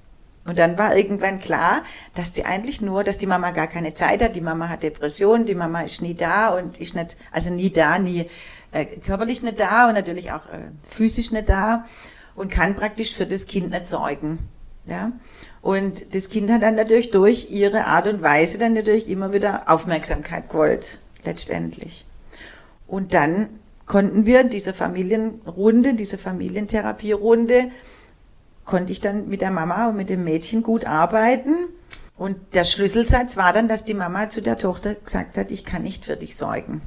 Und 0.45 0.59
dann 0.59 0.77
war 0.77 0.97
irgendwann 0.97 1.39
klar, 1.39 1.83
dass 2.15 2.35
sie 2.35 2.45
eigentlich 2.45 2.81
nur, 2.81 3.05
dass 3.05 3.17
die 3.17 3.29
Mama 3.29 3.53
gar 3.53 3.69
keine 3.69 3.95
Zeit 3.95 4.23
hat, 4.23 4.35
die 4.35 4.41
Mama 4.41 4.69
hat 4.69 4.83
Depressionen, 4.83 5.47
die 5.47 5.55
Mama 5.55 5.83
ist 5.83 6.03
nie 6.03 6.15
da 6.15 6.49
und 6.49 6.81
ist 6.81 6.97
nicht, 6.97 7.17
also 7.31 7.51
nie 7.51 7.71
da, 7.71 7.99
nie 7.99 8.27
äh, 8.73 8.87
körperlich 8.87 9.43
nicht 9.43 9.61
da 9.61 9.89
und 9.89 9.95
natürlich 9.95 10.33
auch 10.33 10.49
äh, 10.49 10.71
physisch 10.89 11.31
nicht 11.31 11.49
da 11.49 11.85
und 12.35 12.51
kann 12.51 12.75
praktisch 12.75 13.15
für 13.15 13.27
das 13.27 13.47
Kind 13.47 13.71
nicht 13.71 13.87
sorgen. 13.87 14.49
Ja. 14.87 15.13
Und 15.61 16.15
das 16.15 16.29
Kind 16.29 16.51
hat 16.51 16.63
dann 16.63 16.75
natürlich 16.75 17.11
durch 17.11 17.51
ihre 17.51 17.87
Art 17.87 18.09
und 18.09 18.21
Weise 18.23 18.59
dann 18.59 18.73
natürlich 18.73 19.09
immer 19.09 19.33
wieder 19.33 19.71
Aufmerksamkeit 19.71 20.49
gewollt, 20.49 20.99
letztendlich. 21.23 22.05
Und 22.89 23.15
dann 23.15 23.49
konnten 23.87 24.27
wir 24.27 24.41
in 24.41 24.49
dieser 24.49 24.75
Familienrunde, 24.75 25.95
dieser 25.95 26.19
Familientherapierunde, 26.19 27.71
konnte 28.65 28.93
ich 28.93 29.01
dann 29.01 29.29
mit 29.29 29.41
der 29.41 29.51
Mama 29.51 29.89
und 29.89 29.97
mit 29.97 30.11
dem 30.11 30.25
Mädchen 30.25 30.63
gut 30.63 30.85
arbeiten. 30.85 31.55
Und 32.17 32.39
der 32.55 32.65
Schlüsselsatz 32.65 33.37
war 33.37 33.53
dann, 33.53 33.69
dass 33.69 33.85
die 33.85 33.95
Mama 33.95 34.29
zu 34.29 34.43
der 34.43 34.59
Tochter 34.59 34.95
gesagt 34.95 35.37
hat, 35.37 35.51
ich 35.51 35.65
kann 35.65 35.83
nicht 35.83 36.05
für 36.05 36.17
dich 36.17 36.37
sorgen. 36.37 36.83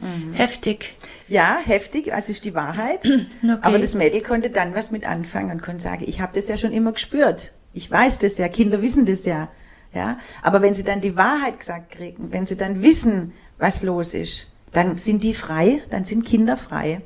Mhm. 0.00 0.34
Heftig. 0.34 0.96
Ja, 1.28 1.58
heftig, 1.64 2.12
also 2.12 2.32
ist 2.32 2.44
die 2.44 2.54
Wahrheit. 2.54 3.04
Okay. 3.42 3.58
Aber 3.62 3.78
das 3.78 3.94
Mädel 3.94 4.22
konnte 4.22 4.50
dann 4.50 4.74
was 4.74 4.90
mit 4.90 5.06
anfangen 5.06 5.50
und 5.50 5.62
konnte 5.62 5.82
sagen, 5.82 6.04
ich 6.06 6.20
habe 6.20 6.32
das 6.34 6.48
ja 6.48 6.56
schon 6.56 6.72
immer 6.72 6.92
gespürt. 6.92 7.52
Ich 7.72 7.90
weiß 7.90 8.18
das 8.18 8.38
ja, 8.38 8.48
Kinder 8.48 8.82
wissen 8.82 9.06
das 9.06 9.24
ja. 9.24 9.48
Ja, 9.92 10.18
aber 10.42 10.62
wenn 10.62 10.74
sie 10.74 10.84
dann 10.84 11.00
die 11.00 11.16
Wahrheit 11.16 11.58
gesagt 11.58 11.92
kriegen, 11.92 12.32
wenn 12.32 12.46
sie 12.46 12.56
dann 12.56 12.82
wissen, 12.82 13.32
was 13.58 13.82
los 13.82 14.14
ist, 14.14 14.48
dann 14.72 14.96
sind 14.96 15.24
die 15.24 15.34
frei, 15.34 15.82
dann 15.90 16.04
sind 16.04 16.24
Kinder 16.24 16.56
frei. 16.56 17.00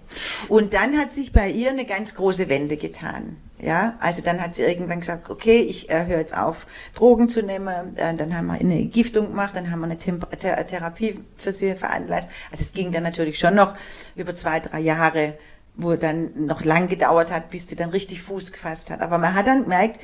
Und 0.48 0.74
dann 0.74 0.98
hat 0.98 1.11
sich 1.11 1.33
bei 1.33 1.50
ihr 1.50 1.70
eine 1.70 1.87
ganz 1.87 2.14
große 2.14 2.48
Wende 2.48 2.76
getan. 2.76 3.37
Ja, 3.60 3.96
also 4.00 4.22
dann 4.22 4.40
hat 4.40 4.54
sie 4.54 4.62
irgendwann 4.64 5.00
gesagt, 5.00 5.30
okay, 5.30 5.60
ich 5.60 5.88
äh, 5.88 6.06
höre 6.06 6.18
jetzt 6.18 6.36
auf, 6.36 6.66
Drogen 6.94 7.28
zu 7.28 7.40
nehmen. 7.40 7.96
Äh, 7.96 8.14
dann 8.14 8.36
haben 8.36 8.46
wir 8.46 8.54
eine 8.54 8.84
Giftung 8.86 9.28
gemacht, 9.28 9.54
dann 9.54 9.70
haben 9.70 9.80
wir 9.80 9.86
eine 9.86 9.96
Thera 9.96 10.26
Therapie 10.64 11.20
für 11.36 11.52
sie 11.52 11.74
veranlasst. 11.74 12.30
Also 12.50 12.62
es 12.62 12.72
ging 12.72 12.90
dann 12.90 13.04
natürlich 13.04 13.38
schon 13.38 13.54
noch 13.54 13.74
über 14.16 14.34
zwei, 14.34 14.60
drei 14.60 14.80
Jahre, 14.80 15.38
wo 15.76 15.94
dann 15.94 16.46
noch 16.46 16.64
lang 16.64 16.88
gedauert 16.88 17.32
hat, 17.32 17.50
bis 17.50 17.68
sie 17.68 17.76
dann 17.76 17.90
richtig 17.90 18.22
Fuß 18.22 18.52
gefasst 18.52 18.90
hat. 18.90 19.00
Aber 19.00 19.18
man 19.18 19.34
hat 19.34 19.46
dann 19.46 19.62
gemerkt, 19.62 20.00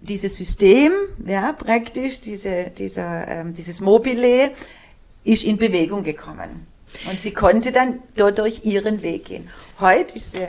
dieses 0.00 0.36
System, 0.36 0.92
ja, 1.26 1.52
praktisch, 1.52 2.20
diese, 2.20 2.70
dieser, 2.70 3.28
ähm, 3.28 3.52
dieses 3.52 3.80
Mobile 3.80 4.52
ist 5.24 5.44
in 5.44 5.56
Bewegung 5.56 6.02
gekommen. 6.02 6.66
Und 7.08 7.18
sie 7.18 7.32
konnte 7.32 7.72
dann 7.72 8.00
dadurch 8.16 8.64
ihren 8.64 9.02
Weg 9.02 9.26
gehen. 9.26 9.48
Heute 9.80 10.14
ist 10.14 10.32
sie 10.32 10.48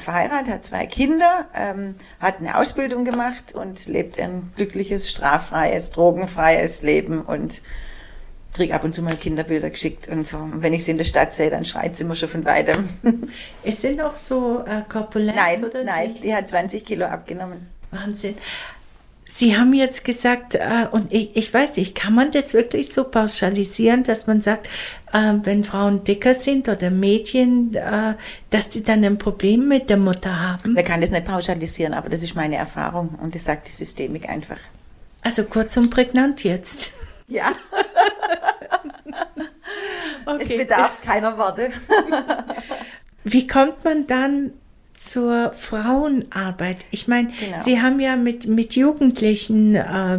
verheiratet, 0.00 0.48
hat 0.52 0.64
zwei 0.64 0.86
Kinder, 0.86 1.46
ähm, 1.54 1.94
hat 2.20 2.38
eine 2.38 2.58
Ausbildung 2.58 3.04
gemacht 3.04 3.54
und 3.54 3.86
lebt 3.88 4.20
ein 4.20 4.52
glückliches, 4.56 5.10
straffreies, 5.10 5.90
drogenfreies 5.90 6.82
Leben 6.82 7.22
und 7.22 7.62
kriege 8.56 8.74
ab 8.74 8.84
und 8.84 8.92
zu 8.92 9.02
mal 9.02 9.16
Kinderbilder 9.16 9.70
geschickt 9.70 10.08
und 10.08 10.26
so. 10.26 10.38
Und 10.38 10.62
wenn 10.62 10.72
ich 10.72 10.84
sie 10.84 10.90
in 10.92 10.98
der 10.98 11.04
Stadt 11.04 11.34
sehe, 11.34 11.50
dann 11.50 11.64
schreit 11.64 11.94
sie 11.94 12.04
immer 12.04 12.16
schon 12.16 12.28
von 12.28 12.44
weitem. 12.44 12.88
Ist 13.62 13.82
sie 13.82 13.94
noch 13.94 14.16
so 14.16 14.64
äh, 14.66 14.82
korpulent? 14.88 15.36
Nein, 15.36 15.64
nein, 15.84 16.10
nicht? 16.10 16.24
die 16.24 16.34
hat 16.34 16.48
20 16.48 16.84
Kilo 16.84 17.06
abgenommen. 17.06 17.68
Wahnsinn. 17.90 18.36
Sie 19.28 19.56
haben 19.56 19.72
jetzt 19.72 20.04
gesagt, 20.04 20.54
äh, 20.54 20.86
und 20.92 21.12
ich, 21.12 21.36
ich, 21.36 21.52
weiß 21.52 21.78
nicht, 21.78 21.96
kann 21.96 22.14
man 22.14 22.30
das 22.30 22.54
wirklich 22.54 22.92
so 22.92 23.02
pauschalisieren, 23.02 24.04
dass 24.04 24.28
man 24.28 24.40
sagt, 24.40 24.68
äh, 25.12 25.34
wenn 25.42 25.64
Frauen 25.64 26.04
dicker 26.04 26.36
sind 26.36 26.68
oder 26.68 26.90
Mädchen, 26.90 27.74
äh, 27.74 28.14
dass 28.50 28.68
die 28.68 28.84
dann 28.84 29.04
ein 29.04 29.18
Problem 29.18 29.66
mit 29.66 29.90
der 29.90 29.96
Mutter 29.96 30.38
haben? 30.38 30.74
Man 30.74 30.84
kann 30.84 31.00
das 31.00 31.10
nicht 31.10 31.24
pauschalisieren, 31.24 31.92
aber 31.92 32.08
das 32.08 32.22
ist 32.22 32.36
meine 32.36 32.54
Erfahrung 32.54 33.18
und 33.20 33.34
das 33.34 33.44
sagt 33.44 33.66
die 33.66 33.72
Systemik 33.72 34.28
einfach. 34.28 34.60
Also 35.22 35.42
kurz 35.42 35.76
und 35.76 35.90
prägnant 35.90 36.44
jetzt. 36.44 36.92
Ja. 37.26 37.46
okay. 40.24 40.38
Es 40.38 40.56
bedarf 40.56 41.00
keiner 41.00 41.36
Worte. 41.36 41.72
Wie 43.24 43.48
kommt 43.48 43.82
man 43.82 44.06
dann 44.06 44.52
zur 44.98 45.52
Frauenarbeit. 45.56 46.78
Ich 46.90 47.08
meine, 47.08 47.28
genau. 47.28 47.62
Sie 47.62 47.80
haben 47.80 48.00
ja 48.00 48.16
mit, 48.16 48.46
mit 48.46 48.76
Jugendlichen, 48.76 49.74
äh, 49.74 50.18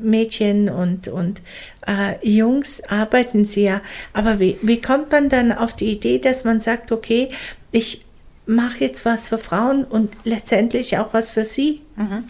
Mädchen 0.00 0.68
und, 0.68 1.08
und 1.08 1.40
äh, 1.86 2.14
Jungs 2.26 2.82
arbeiten 2.84 3.44
Sie 3.44 3.64
ja. 3.64 3.80
Aber 4.12 4.38
wie, 4.38 4.58
wie 4.62 4.80
kommt 4.80 5.10
man 5.12 5.28
dann 5.28 5.52
auf 5.52 5.74
die 5.74 5.90
Idee, 5.92 6.18
dass 6.18 6.44
man 6.44 6.60
sagt, 6.60 6.92
okay, 6.92 7.30
ich 7.72 8.04
mache 8.46 8.84
jetzt 8.84 9.04
was 9.04 9.28
für 9.28 9.38
Frauen 9.38 9.84
und 9.84 10.16
letztendlich 10.24 10.98
auch 10.98 11.12
was 11.12 11.30
für 11.30 11.44
Sie? 11.44 11.82
Mhm. 11.96 12.24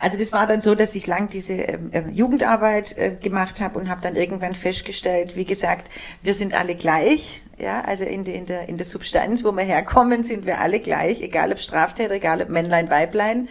Also 0.00 0.18
das 0.18 0.32
war 0.32 0.46
dann 0.46 0.62
so, 0.62 0.74
dass 0.74 0.94
ich 0.94 1.06
lang 1.06 1.28
diese 1.28 1.54
äh, 1.54 2.04
Jugendarbeit 2.12 2.96
äh, 2.96 3.16
gemacht 3.20 3.60
habe 3.60 3.78
und 3.78 3.88
habe 3.88 4.00
dann 4.00 4.16
irgendwann 4.16 4.54
festgestellt, 4.54 5.36
wie 5.36 5.44
gesagt, 5.44 5.88
wir 6.22 6.34
sind 6.34 6.54
alle 6.54 6.74
gleich. 6.74 7.42
Ja, 7.58 7.80
also 7.80 8.04
in, 8.04 8.24
de, 8.24 8.36
in, 8.36 8.44
der, 8.44 8.68
in 8.68 8.76
der 8.76 8.84
Substanz, 8.84 9.42
wo 9.42 9.52
wir 9.52 9.64
herkommen, 9.64 10.22
sind 10.24 10.46
wir 10.46 10.60
alle 10.60 10.78
gleich, 10.78 11.22
egal 11.22 11.52
ob 11.52 11.58
Straftäter, 11.58 12.14
egal 12.14 12.42
ob 12.42 12.50
Männlein, 12.50 12.90
Weiblein. 12.90 13.48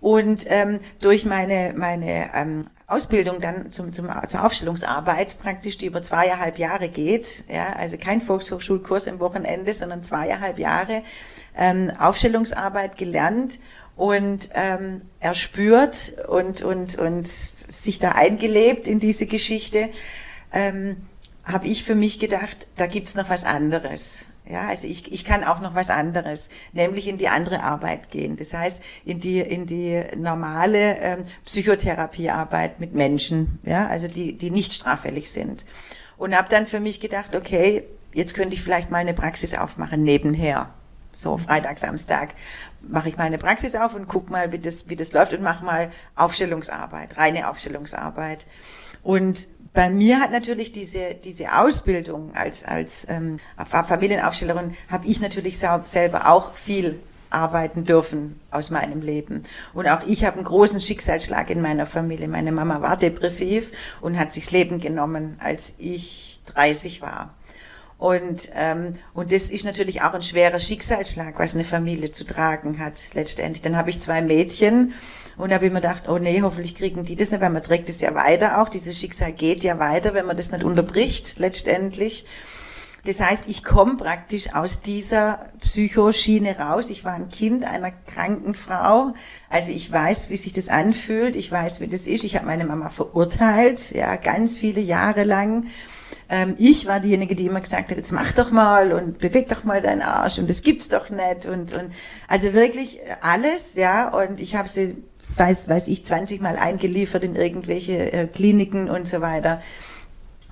Und 0.00 0.46
ähm, 0.48 0.80
durch 1.00 1.26
meine, 1.26 1.74
meine 1.76 2.30
ähm, 2.34 2.66
Ausbildung 2.86 3.40
dann 3.40 3.70
zum, 3.70 3.92
zum, 3.92 4.08
zur 4.26 4.44
Aufstellungsarbeit 4.44 5.38
praktisch, 5.38 5.78
die 5.78 5.86
über 5.86 6.02
zweieinhalb 6.02 6.58
Jahre 6.58 6.88
geht, 6.88 7.44
ja, 7.48 7.74
also 7.74 7.98
kein 7.98 8.20
Volkshochschulkurs 8.20 9.06
im 9.06 9.20
Wochenende, 9.20 9.74
sondern 9.74 10.02
zweieinhalb 10.02 10.58
Jahre 10.58 11.02
ähm, 11.56 11.90
Aufstellungsarbeit 11.98 12.96
gelernt 12.96 13.58
und 13.96 14.48
ähm, 14.54 15.02
erspürt 15.20 16.14
und, 16.28 16.62
und, 16.62 16.98
und 16.98 17.26
sich 17.26 17.98
da 17.98 18.12
eingelebt 18.12 18.88
in 18.88 18.98
diese 18.98 19.26
Geschichte. 19.26 19.90
Ähm, 20.52 20.96
habe 21.44 21.66
ich 21.66 21.84
für 21.84 21.94
mich 21.94 22.18
gedacht, 22.18 22.66
da 22.76 22.86
gibt's 22.86 23.14
noch 23.14 23.28
was 23.28 23.44
anderes. 23.44 24.26
Ja, 24.50 24.66
also 24.66 24.88
ich, 24.88 25.12
ich 25.12 25.24
kann 25.24 25.44
auch 25.44 25.60
noch 25.60 25.74
was 25.74 25.90
anderes, 25.90 26.48
nämlich 26.72 27.06
in 27.06 27.18
die 27.18 27.28
andere 27.28 27.62
Arbeit 27.62 28.10
gehen. 28.10 28.36
Das 28.36 28.52
heißt, 28.52 28.82
in 29.04 29.20
die, 29.20 29.40
in 29.40 29.66
die 29.66 30.02
normale 30.16 30.98
ähm, 30.98 31.22
Psychotherapiearbeit 31.44 32.80
mit 32.80 32.94
Menschen, 32.94 33.60
ja, 33.62 33.86
also 33.86 34.08
die, 34.08 34.36
die 34.36 34.50
nicht 34.50 34.72
straffällig 34.72 35.30
sind. 35.30 35.64
Und 36.16 36.36
habe 36.36 36.48
dann 36.48 36.66
für 36.66 36.80
mich 36.80 36.98
gedacht, 36.98 37.36
okay, 37.36 37.84
jetzt 38.12 38.34
könnte 38.34 38.54
ich 38.54 38.62
vielleicht 38.62 38.90
mal 38.90 38.98
eine 38.98 39.14
Praxis 39.14 39.54
aufmachen 39.54 40.02
nebenher. 40.02 40.70
So 41.12 41.38
Freitag, 41.38 41.78
Samstag 41.78 42.34
mache 42.80 43.08
ich 43.08 43.16
mal 43.16 43.24
eine 43.24 43.38
Praxis 43.38 43.76
auf 43.76 43.94
und 43.94 44.08
guck 44.08 44.30
mal, 44.30 44.52
wie 44.52 44.58
das, 44.58 44.88
wie 44.88 44.96
das 44.96 45.12
läuft 45.12 45.32
und 45.32 45.42
mache 45.42 45.64
mal 45.64 45.90
Aufstellungsarbeit, 46.16 47.18
reine 47.18 47.48
Aufstellungsarbeit. 47.48 48.46
Und 49.02 49.48
bei 49.72 49.88
mir 49.88 50.20
hat 50.20 50.32
natürlich 50.32 50.72
diese, 50.72 51.14
diese 51.14 51.58
Ausbildung 51.60 52.34
als, 52.34 52.64
als 52.64 53.06
ähm, 53.08 53.38
Familienaufstellerin, 53.64 54.72
habe 54.88 55.06
ich 55.06 55.20
natürlich 55.20 55.58
selber 55.58 56.28
auch 56.28 56.54
viel 56.54 57.00
arbeiten 57.30 57.84
dürfen 57.84 58.40
aus 58.50 58.70
meinem 58.70 59.00
Leben. 59.00 59.42
Und 59.72 59.86
auch 59.86 60.02
ich 60.06 60.24
habe 60.24 60.36
einen 60.36 60.44
großen 60.44 60.80
Schicksalsschlag 60.80 61.50
in 61.50 61.60
meiner 61.62 61.86
Familie. 61.86 62.26
Meine 62.26 62.50
Mama 62.50 62.82
war 62.82 62.96
depressiv 62.96 63.70
und 64.00 64.18
hat 64.18 64.32
sich 64.32 64.44
das 64.46 64.52
Leben 64.52 64.80
genommen, 64.80 65.36
als 65.38 65.74
ich 65.78 66.40
30 66.46 67.02
war. 67.02 67.34
Und, 68.00 68.48
ähm, 68.54 68.94
und 69.12 69.30
das 69.30 69.50
ist 69.50 69.66
natürlich 69.66 70.00
auch 70.00 70.14
ein 70.14 70.22
schwerer 70.22 70.58
Schicksalsschlag, 70.58 71.38
was 71.38 71.54
eine 71.54 71.64
Familie 71.64 72.10
zu 72.10 72.24
tragen 72.24 72.78
hat, 72.78 73.10
letztendlich. 73.12 73.60
Dann 73.60 73.76
habe 73.76 73.90
ich 73.90 74.00
zwei 74.00 74.22
Mädchen 74.22 74.94
und 75.36 75.52
habe 75.52 75.66
immer 75.66 75.82
gedacht, 75.82 76.08
oh 76.08 76.16
nee, 76.16 76.40
hoffentlich 76.40 76.74
kriegen 76.74 77.04
die 77.04 77.14
das 77.14 77.30
nicht, 77.30 77.42
weil 77.42 77.50
man 77.50 77.62
trägt 77.62 77.90
es 77.90 78.00
ja 78.00 78.14
weiter 78.14 78.62
auch. 78.62 78.70
Dieses 78.70 78.98
Schicksal 78.98 79.32
geht 79.32 79.64
ja 79.64 79.78
weiter, 79.78 80.14
wenn 80.14 80.24
man 80.24 80.38
das 80.38 80.50
nicht 80.50 80.64
unterbricht, 80.64 81.38
letztendlich. 81.38 82.24
Das 83.04 83.20
heißt, 83.20 83.50
ich 83.50 83.64
komme 83.64 83.98
praktisch 83.98 84.54
aus 84.54 84.80
dieser 84.80 85.40
Psychoschiene 85.60 86.58
raus. 86.58 86.88
Ich 86.88 87.04
war 87.04 87.12
ein 87.12 87.28
Kind 87.28 87.66
einer 87.66 87.90
kranken 87.90 88.54
Frau. 88.54 89.12
Also 89.50 89.72
ich 89.72 89.92
weiß, 89.92 90.30
wie 90.30 90.38
sich 90.38 90.54
das 90.54 90.68
anfühlt. 90.70 91.36
Ich 91.36 91.52
weiß, 91.52 91.80
wie 91.80 91.86
das 91.86 92.06
ist. 92.06 92.24
Ich 92.24 92.36
habe 92.36 92.46
meine 92.46 92.64
Mama 92.64 92.88
verurteilt, 92.88 93.90
ja, 93.94 94.16
ganz 94.16 94.58
viele 94.58 94.80
Jahre 94.80 95.24
lang. 95.24 95.66
Ähm, 96.30 96.54
ich 96.58 96.86
war 96.86 97.00
diejenige, 97.00 97.34
die 97.34 97.46
immer 97.46 97.60
gesagt 97.60 97.90
hat, 97.90 97.96
jetzt 97.96 98.12
mach 98.12 98.30
doch 98.30 98.52
mal 98.52 98.92
und 98.92 99.18
beweg 99.18 99.48
doch 99.48 99.64
mal 99.64 99.82
deinen 99.82 100.00
Arsch 100.00 100.38
und 100.38 100.48
das 100.48 100.62
gibt's 100.62 100.88
doch 100.88 101.10
nicht 101.10 101.46
und, 101.46 101.72
und 101.72 101.90
also 102.28 102.52
wirklich 102.52 103.00
alles, 103.20 103.74
ja, 103.74 104.08
und 104.08 104.40
ich 104.40 104.54
habe 104.54 104.68
sie, 104.68 104.96
weiß, 105.36 105.68
weiß 105.68 105.88
ich, 105.88 106.04
20 106.04 106.40
Mal 106.40 106.56
eingeliefert 106.56 107.24
in 107.24 107.34
irgendwelche 107.34 108.12
äh, 108.12 108.26
Kliniken 108.28 108.88
und 108.88 109.08
so 109.08 109.20
weiter. 109.20 109.60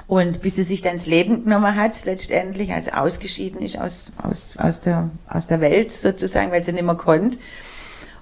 Und 0.08 0.40
bis 0.40 0.56
sie 0.56 0.62
sich 0.62 0.80
dann 0.80 0.94
ins 0.94 1.06
Leben 1.06 1.44
genommen 1.44 1.76
hat, 1.76 2.04
letztendlich, 2.06 2.72
also 2.72 2.92
ausgeschieden 2.92 3.60
ist 3.60 3.78
aus, 3.78 4.12
aus, 4.22 4.56
aus, 4.56 4.80
der, 4.80 5.10
aus 5.28 5.46
der 5.46 5.60
Welt 5.60 5.92
sozusagen, 5.92 6.50
weil 6.50 6.64
sie 6.64 6.72
nicht 6.72 6.84
mehr 6.84 6.96
konnte. 6.96 7.38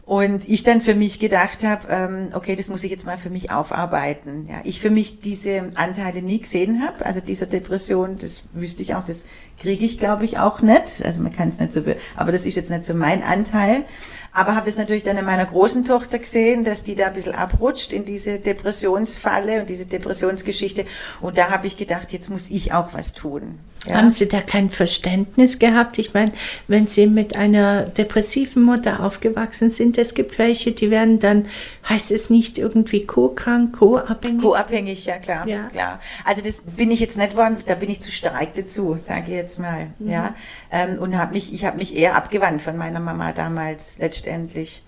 Und 0.07 0.49
ich 0.49 0.63
dann 0.63 0.83
für 0.83 0.95
mich 0.95 1.19
gedacht 1.19 1.65
habe, 1.65 1.89
ähm, 1.91 2.29
okay, 2.33 2.55
das 2.55 2.69
muss 2.69 2.85
ich 2.85 2.93
jetzt 2.93 3.07
mal 3.07 3.19
für 3.19 3.29
mich 3.29 3.51
aufarbeiten. 3.51 4.47
Ja, 4.49 4.61
ich 4.63 4.81
für 4.81 4.89
mich 4.89 5.19
diese 5.19 5.71
Anteile 5.75 6.23
nie 6.23 6.41
gesehen 6.41 6.81
habe, 6.87 7.05
also 7.05 7.19
dieser 7.19 7.47
Depression, 7.47 8.17
das 8.17 8.45
wüsste 8.53 8.85
ich 8.85 8.95
auch, 8.95 9.03
das 9.03 9.25
kriege 9.59 9.85
ich, 9.85 9.99
glaube 9.99 10.25
ich, 10.25 10.39
auch 10.39 10.63
nicht. 10.63 11.05
Also 11.05 11.21
man 11.23 11.33
kann 11.33 11.49
es 11.49 11.59
nicht 11.59 11.73
so, 11.73 11.83
aber 12.15 12.31
das 12.31 12.47
ist 12.47 12.55
jetzt 12.55 12.71
nicht 12.71 12.85
so 12.85 12.95
mein 12.95 13.25
Anteil. 13.25 13.85
Aber 14.33 14.55
habe 14.55 14.67
das 14.67 14.77
natürlich 14.77 15.03
dann 15.03 15.17
in 15.17 15.25
meiner 15.25 15.45
großen 15.45 15.85
Tochter 15.85 16.21
gesehen, 16.21 16.63
dass 16.63 16.85
die 16.85 16.95
da 16.95 17.09
ein 17.09 17.13
bisschen 17.13 17.35
abrutscht 17.35 17.93
in 17.93 18.05
diese 18.05 18.39
Depressionsfalle 18.39 19.59
und 19.59 19.71
diese 19.71 19.87
Depressionsgeschichte. 19.87 20.85
Und 21.21 21.37
da 21.37 21.51
habe 21.51 21.67
ich 21.67 21.77
gedacht, 21.77 22.13
jetzt 22.13 22.31
muss 22.31 22.49
ich 22.49 22.73
auch 22.73 22.95
was 22.95 23.13
tun. 23.13 23.59
Ja. 23.87 23.97
Haben 23.97 24.11
Sie 24.11 24.27
da 24.27 24.41
kein 24.41 24.71
Verständnis 24.71 25.59
gehabt? 25.59 25.99
Ich 25.99 26.15
meine, 26.15 26.33
wenn 26.69 26.87
Sie 26.87 27.07
mit 27.07 27.37
einer 27.37 27.83
depressiven 27.83 28.63
Mutter 28.63 29.03
aufgewachsen 29.03 29.71
sind, 29.71 29.99
es 29.99 30.15
gibt 30.15 30.39
welche, 30.39 30.73
die 30.73 30.91
werden 30.91 31.19
dann, 31.19 31.49
heißt 31.89 32.11
es 32.11 32.31
nicht 32.31 32.59
irgendwie 32.59 33.07
co-krank, 33.07 33.79
co-abhängig? 33.79 34.43
Co-abhängig, 34.43 35.07
ja 35.07 35.19
klar, 35.19 35.47
ja. 35.47 35.65
klar. 35.69 36.01
Also 36.25 36.43
das 36.43 36.61
bin 36.61 36.91
ich 36.91 37.01
jetzt 37.01 37.17
nicht 37.17 37.37
worden, 37.37 37.59
da 37.67 37.75
bin 37.75 37.91
ich 37.91 38.01
zu 38.01 38.11
stark 38.11 38.55
dazu, 38.55 38.97
sage 38.99 39.29
ich 39.29 39.37
jetzt 39.37 39.59
mal, 39.59 39.89
mhm. 39.99 40.11
ja. 40.11 40.35
Ähm, 40.71 40.99
und 40.99 41.17
habe 41.17 41.35
mich, 41.35 41.53
ich 41.53 41.65
habe 41.65 41.77
mich 41.77 41.97
eher 41.97 42.17
abgewandt 42.17 42.63
von 42.63 42.77
meiner 42.77 43.01
Mama 43.01 43.33
damals 43.33 43.99
letztendlich. 43.99 44.83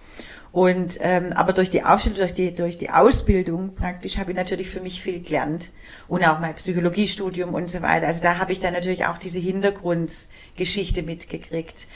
Und 0.51 0.99
ähm, 1.01 1.33
aber 1.35 1.53
durch 1.53 1.69
die 1.69 1.85
Aufstellung, 1.85 2.19
durch 2.19 2.33
die 2.33 2.55
durch 2.55 2.79
die 2.79 2.91
Ausbildung 2.91 3.75
praktisch 3.75 4.17
habe 4.17 4.31
ich 4.31 4.37
natürlich 4.37 4.71
für 4.71 4.81
mich 4.81 5.03
viel 5.03 5.21
gelernt 5.21 5.71
und 6.09 6.27
auch 6.27 6.41
mein 6.41 6.55
Psychologiestudium 6.55 7.55
und 7.55 7.69
so 7.69 7.83
weiter. 7.83 8.07
Also 8.07 8.23
da 8.23 8.39
habe 8.39 8.53
ich 8.53 8.61
dann 8.61 8.73
natürlich 8.73 9.07
auch 9.07 9.19
diese 9.19 9.39
Hintergrundgeschichte 9.39 11.03
mitgekriegt 11.03 11.87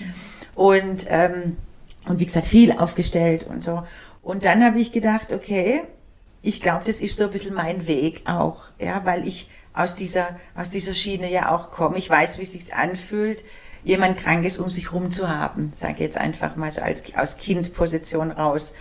und 0.54 1.06
ähm, 1.08 1.56
und 2.06 2.18
wie 2.18 2.26
gesagt 2.26 2.46
viel 2.46 2.72
aufgestellt 2.72 3.44
und 3.44 3.62
so. 3.62 3.84
Und 4.22 4.44
dann 4.44 4.62
habe 4.64 4.78
ich 4.78 4.92
gedacht, 4.92 5.32
okay, 5.32 5.82
ich 6.42 6.60
glaube, 6.60 6.84
das 6.84 7.00
ist 7.00 7.16
so 7.16 7.24
ein 7.24 7.30
bisschen 7.30 7.54
mein 7.54 7.86
Weg 7.86 8.22
auch, 8.26 8.72
ja, 8.80 9.00
weil 9.04 9.26
ich 9.26 9.48
aus 9.72 9.94
dieser 9.94 10.36
aus 10.54 10.68
dieser 10.68 10.92
Schiene 10.92 11.30
ja 11.30 11.54
auch 11.54 11.70
komme. 11.70 11.96
Ich 11.96 12.10
weiß, 12.10 12.38
wie 12.38 12.42
es 12.42 12.52
sich 12.52 12.74
anfühlt 12.74 13.44
jemand 13.84 14.16
Krankes 14.16 14.58
um 14.58 14.70
sich 14.70 14.92
rum 14.92 15.10
zu 15.10 15.28
haben, 15.28 15.70
sage 15.74 15.94
ich 15.94 16.00
jetzt 16.00 16.18
einfach 16.18 16.56
mal 16.56 16.70
so 16.70 16.82
als, 16.82 17.02
aus 17.16 17.36
Kindposition 17.36 18.30
raus. 18.30 18.72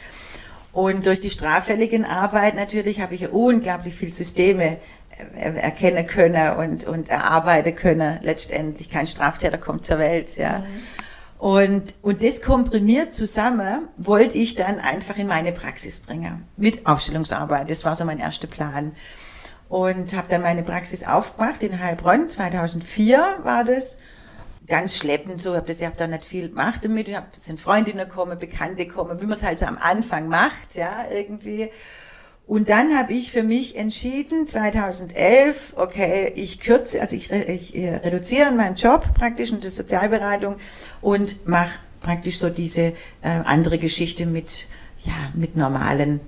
Und 0.73 1.05
durch 1.05 1.19
die 1.19 1.29
straffälligen 1.29 2.05
Arbeit 2.05 2.55
natürlich 2.55 3.01
habe 3.01 3.15
ich 3.15 3.29
unglaublich 3.29 3.93
viel 3.93 4.13
Systeme 4.13 4.77
äh, 5.35 5.53
erkennen 5.59 6.05
können 6.05 6.55
und, 6.55 6.85
und 6.85 7.09
erarbeiten 7.09 7.75
können 7.75 8.19
letztendlich. 8.21 8.89
Kein 8.89 9.07
Straftäter 9.07 9.57
kommt 9.57 9.85
zur 9.85 9.99
Welt, 9.99 10.37
ja. 10.37 10.59
Mhm. 10.59 10.65
Und, 11.41 11.95
und 12.03 12.23
das 12.23 12.43
komprimiert 12.43 13.15
zusammen 13.15 13.87
wollte 13.97 14.37
ich 14.37 14.53
dann 14.53 14.77
einfach 14.77 15.17
in 15.17 15.25
meine 15.25 15.51
Praxis 15.51 15.99
bringen. 15.99 16.45
Mit 16.55 16.85
Aufstellungsarbeit. 16.85 17.67
Das 17.67 17.83
war 17.83 17.95
so 17.95 18.05
mein 18.05 18.19
erster 18.19 18.45
Plan. 18.45 18.93
Und 19.67 20.15
habe 20.15 20.27
dann 20.29 20.43
meine 20.43 20.61
Praxis 20.61 21.03
aufgemacht 21.03 21.63
in 21.63 21.79
Heilbronn. 21.79 22.29
2004 22.29 23.39
war 23.41 23.63
das 23.63 23.97
ganz 24.67 24.97
schleppend 24.97 25.39
so, 25.39 25.55
ich 25.55 25.83
habe 25.83 25.95
da 25.97 26.07
nicht 26.07 26.25
viel 26.25 26.49
gemacht 26.49 26.85
damit, 26.85 27.09
ich 27.09 27.15
hab, 27.15 27.35
sind 27.35 27.59
Freundinnen 27.59 28.07
gekommen, 28.07 28.39
Bekannte 28.39 28.85
gekommen, 28.85 29.21
wie 29.21 29.25
man 29.25 29.33
es 29.33 29.43
halt 29.43 29.59
so 29.59 29.65
am 29.65 29.77
Anfang 29.77 30.27
macht, 30.27 30.75
ja, 30.75 31.05
irgendwie. 31.11 31.69
Und 32.47 32.69
dann 32.69 32.97
habe 32.97 33.13
ich 33.13 33.31
für 33.31 33.43
mich 33.43 33.77
entschieden, 33.77 34.45
2011, 34.45 35.75
okay, 35.77 36.33
ich 36.35 36.59
kürze, 36.59 37.01
also 37.01 37.15
ich, 37.15 37.31
ich 37.31 37.73
reduziere 37.75 38.49
in 38.49 38.57
meinem 38.57 38.75
Job 38.75 39.13
praktisch 39.13 39.51
und 39.51 39.63
die 39.63 39.69
Sozialberatung 39.69 40.57
und 41.01 41.47
mache 41.47 41.79
praktisch 42.01 42.39
so 42.39 42.49
diese 42.49 42.81
äh, 42.81 42.93
andere 43.45 43.77
Geschichte 43.77 44.25
mit, 44.25 44.67
ja, 44.99 45.31
mit 45.33 45.55
normalen 45.55 46.19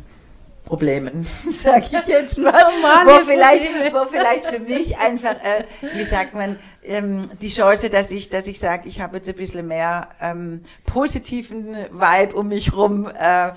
Problemen, 0.65 1.23
sage 1.51 1.87
ich 1.91 2.07
jetzt 2.07 2.37
mal, 2.37 2.53
wo 2.53 3.19
vielleicht, 3.25 3.93
wo 3.93 4.05
vielleicht 4.05 4.45
für 4.45 4.59
mich 4.59 4.97
einfach, 4.97 5.35
äh, 5.35 5.65
wie 5.95 6.03
sagt 6.03 6.33
man, 6.33 6.57
ähm, 6.83 7.21
die 7.41 7.49
Chance, 7.49 7.89
dass 7.89 8.11
ich, 8.11 8.29
dass 8.29 8.47
ich 8.47 8.59
sage, 8.59 8.87
ich 8.87 9.01
habe 9.01 9.17
jetzt 9.17 9.27
ein 9.27 9.35
bisschen 9.35 9.67
mehr 9.67 10.07
ähm, 10.21 10.61
positiven 10.85 11.75
Vibe 11.91 12.35
um 12.35 12.47
mich 12.47 12.73
rum. 12.75 13.07
Äh, 13.07 13.51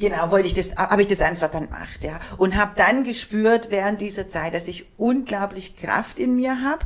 genau, 0.00 0.30
wollte 0.32 0.48
ich 0.48 0.54
das, 0.54 0.74
habe 0.74 1.02
ich 1.02 1.08
das 1.08 1.20
einfach 1.20 1.48
dann 1.48 1.66
gemacht, 1.66 2.02
ja, 2.02 2.18
und 2.38 2.56
habe 2.56 2.72
dann 2.76 3.04
gespürt 3.04 3.70
während 3.70 4.00
dieser 4.00 4.28
Zeit, 4.28 4.54
dass 4.54 4.66
ich 4.66 4.86
unglaublich 4.96 5.76
Kraft 5.76 6.18
in 6.18 6.34
mir 6.34 6.60
habe 6.62 6.84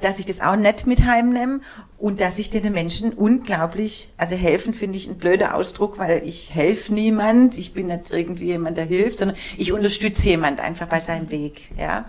dass 0.00 0.20
ich 0.20 0.26
das 0.26 0.40
auch 0.40 0.54
nicht 0.54 0.86
mit 0.86 1.04
heimnehme 1.04 1.60
und 1.98 2.20
dass 2.20 2.38
ich 2.38 2.48
den 2.48 2.72
Menschen 2.72 3.12
unglaublich, 3.12 4.12
also 4.16 4.36
helfen 4.36 4.72
finde 4.72 4.96
ich 4.96 5.08
ein 5.08 5.18
blöder 5.18 5.54
Ausdruck, 5.56 5.98
weil 5.98 6.22
ich 6.24 6.54
helfe 6.54 6.94
niemand, 6.94 7.58
ich 7.58 7.72
bin 7.72 7.88
nicht 7.88 8.10
irgendwie 8.12 8.46
jemand, 8.46 8.76
der 8.76 8.84
hilft, 8.84 9.18
sondern 9.18 9.36
ich 9.58 9.72
unterstütze 9.72 10.28
jemand 10.28 10.60
einfach 10.60 10.86
bei 10.86 11.00
seinem 11.00 11.30
Weg, 11.30 11.72
ja. 11.76 12.08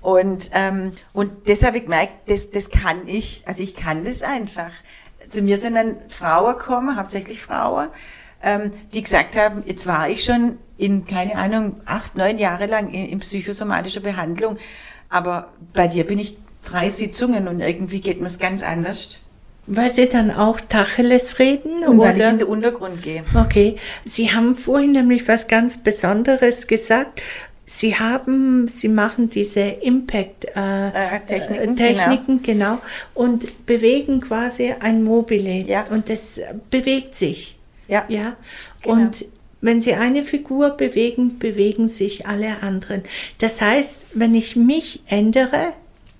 Und, 0.00 0.50
ähm, 0.52 0.92
und 1.12 1.48
das 1.48 1.64
habe 1.64 1.78
ich 1.78 1.84
gemerkt, 1.84 2.28
das, 2.28 2.50
das 2.50 2.70
kann 2.70 3.06
ich, 3.06 3.42
also 3.46 3.62
ich 3.62 3.76
kann 3.76 4.04
das 4.04 4.22
einfach. 4.22 4.72
Zu 5.28 5.42
mir 5.42 5.58
sind 5.58 5.76
dann 5.76 5.96
Frauen 6.08 6.58
gekommen, 6.58 6.96
hauptsächlich 6.96 7.40
Frauen, 7.40 7.88
ähm, 8.42 8.72
die 8.92 9.02
gesagt 9.02 9.36
haben, 9.36 9.62
jetzt 9.64 9.86
war 9.86 10.08
ich 10.08 10.24
schon 10.24 10.58
in, 10.76 11.04
keine 11.04 11.36
Ahnung, 11.36 11.80
acht, 11.84 12.16
neun 12.16 12.38
Jahre 12.38 12.66
lang 12.66 12.88
in, 12.88 13.06
in 13.06 13.18
psychosomatischer 13.20 14.00
Behandlung, 14.00 14.58
aber 15.08 15.52
bei 15.72 15.86
dir 15.86 16.04
bin 16.04 16.18
ich 16.18 16.41
drei 16.62 16.88
Sitzungen 16.88 17.48
und 17.48 17.60
irgendwie 17.60 18.00
geht 18.00 18.20
mir 18.20 18.26
es 18.26 18.38
ganz 18.38 18.62
anders. 18.62 19.20
Weil 19.66 19.92
Sie 19.92 20.08
dann 20.08 20.30
auch 20.30 20.60
Tacheles 20.60 21.38
reden? 21.38 21.84
Und 21.86 22.00
oder? 22.00 22.08
weil 22.08 22.20
ich 22.20 22.28
in 22.28 22.38
den 22.38 22.48
Untergrund 22.48 23.02
gehe. 23.02 23.22
Okay. 23.34 23.76
Sie 24.04 24.32
haben 24.32 24.56
vorhin 24.56 24.92
nämlich 24.92 25.28
was 25.28 25.46
ganz 25.46 25.78
Besonderes 25.78 26.66
gesagt. 26.66 27.22
Sie 27.64 27.96
haben, 27.96 28.66
Sie 28.66 28.88
machen 28.88 29.30
diese 29.30 29.60
Impact-Techniken, 29.60 30.56
äh, 30.56 31.72
äh, 31.72 31.74
Techniken, 31.74 32.42
genau. 32.42 32.74
genau, 32.74 32.78
und 33.14 33.66
bewegen 33.66 34.20
quasi 34.20 34.74
ein 34.78 35.04
Mobile. 35.04 35.66
Ja. 35.66 35.86
Und 35.88 36.08
das 36.08 36.40
bewegt 36.70 37.14
sich. 37.14 37.56
Ja. 37.86 38.04
ja? 38.08 38.36
Genau. 38.82 38.96
Und 38.96 39.24
wenn 39.60 39.80
Sie 39.80 39.94
eine 39.94 40.24
Figur 40.24 40.70
bewegen, 40.70 41.38
bewegen 41.38 41.88
sich 41.88 42.26
alle 42.26 42.62
anderen. 42.62 43.04
Das 43.38 43.60
heißt, 43.60 44.06
wenn 44.12 44.34
ich 44.34 44.56
mich 44.56 45.02
ändere, 45.06 45.72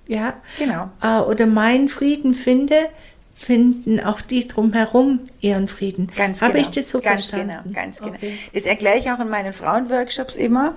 ja, 0.07 0.35
genau. 0.59 0.91
Äh, 1.03 1.21
oder 1.21 1.47
meinen 1.47 1.89
Frieden 1.89 2.35
finde, 2.35 2.89
finden 3.35 4.01
auch 4.01 4.21
die 4.21 4.47
drumherum 4.47 5.29
ihren 5.41 5.67
Frieden. 5.67 6.11
Ganz 6.17 6.43
Habe 6.43 6.55
genau. 6.55 6.69
ich 6.69 6.75
das 6.75 6.89
so 6.91 7.01
ganz 7.01 7.29
verstanden? 7.29 7.63
Genau, 7.65 7.75
ganz 7.75 8.01
genau. 8.01 8.15
Okay. 8.15 8.33
Das 8.53 8.67
erkläre 8.67 8.99
ich 8.99 9.11
auch 9.11 9.19
in 9.19 9.29
meinen 9.29 9.53
Frauenworkshops 9.53 10.37
immer. 10.37 10.77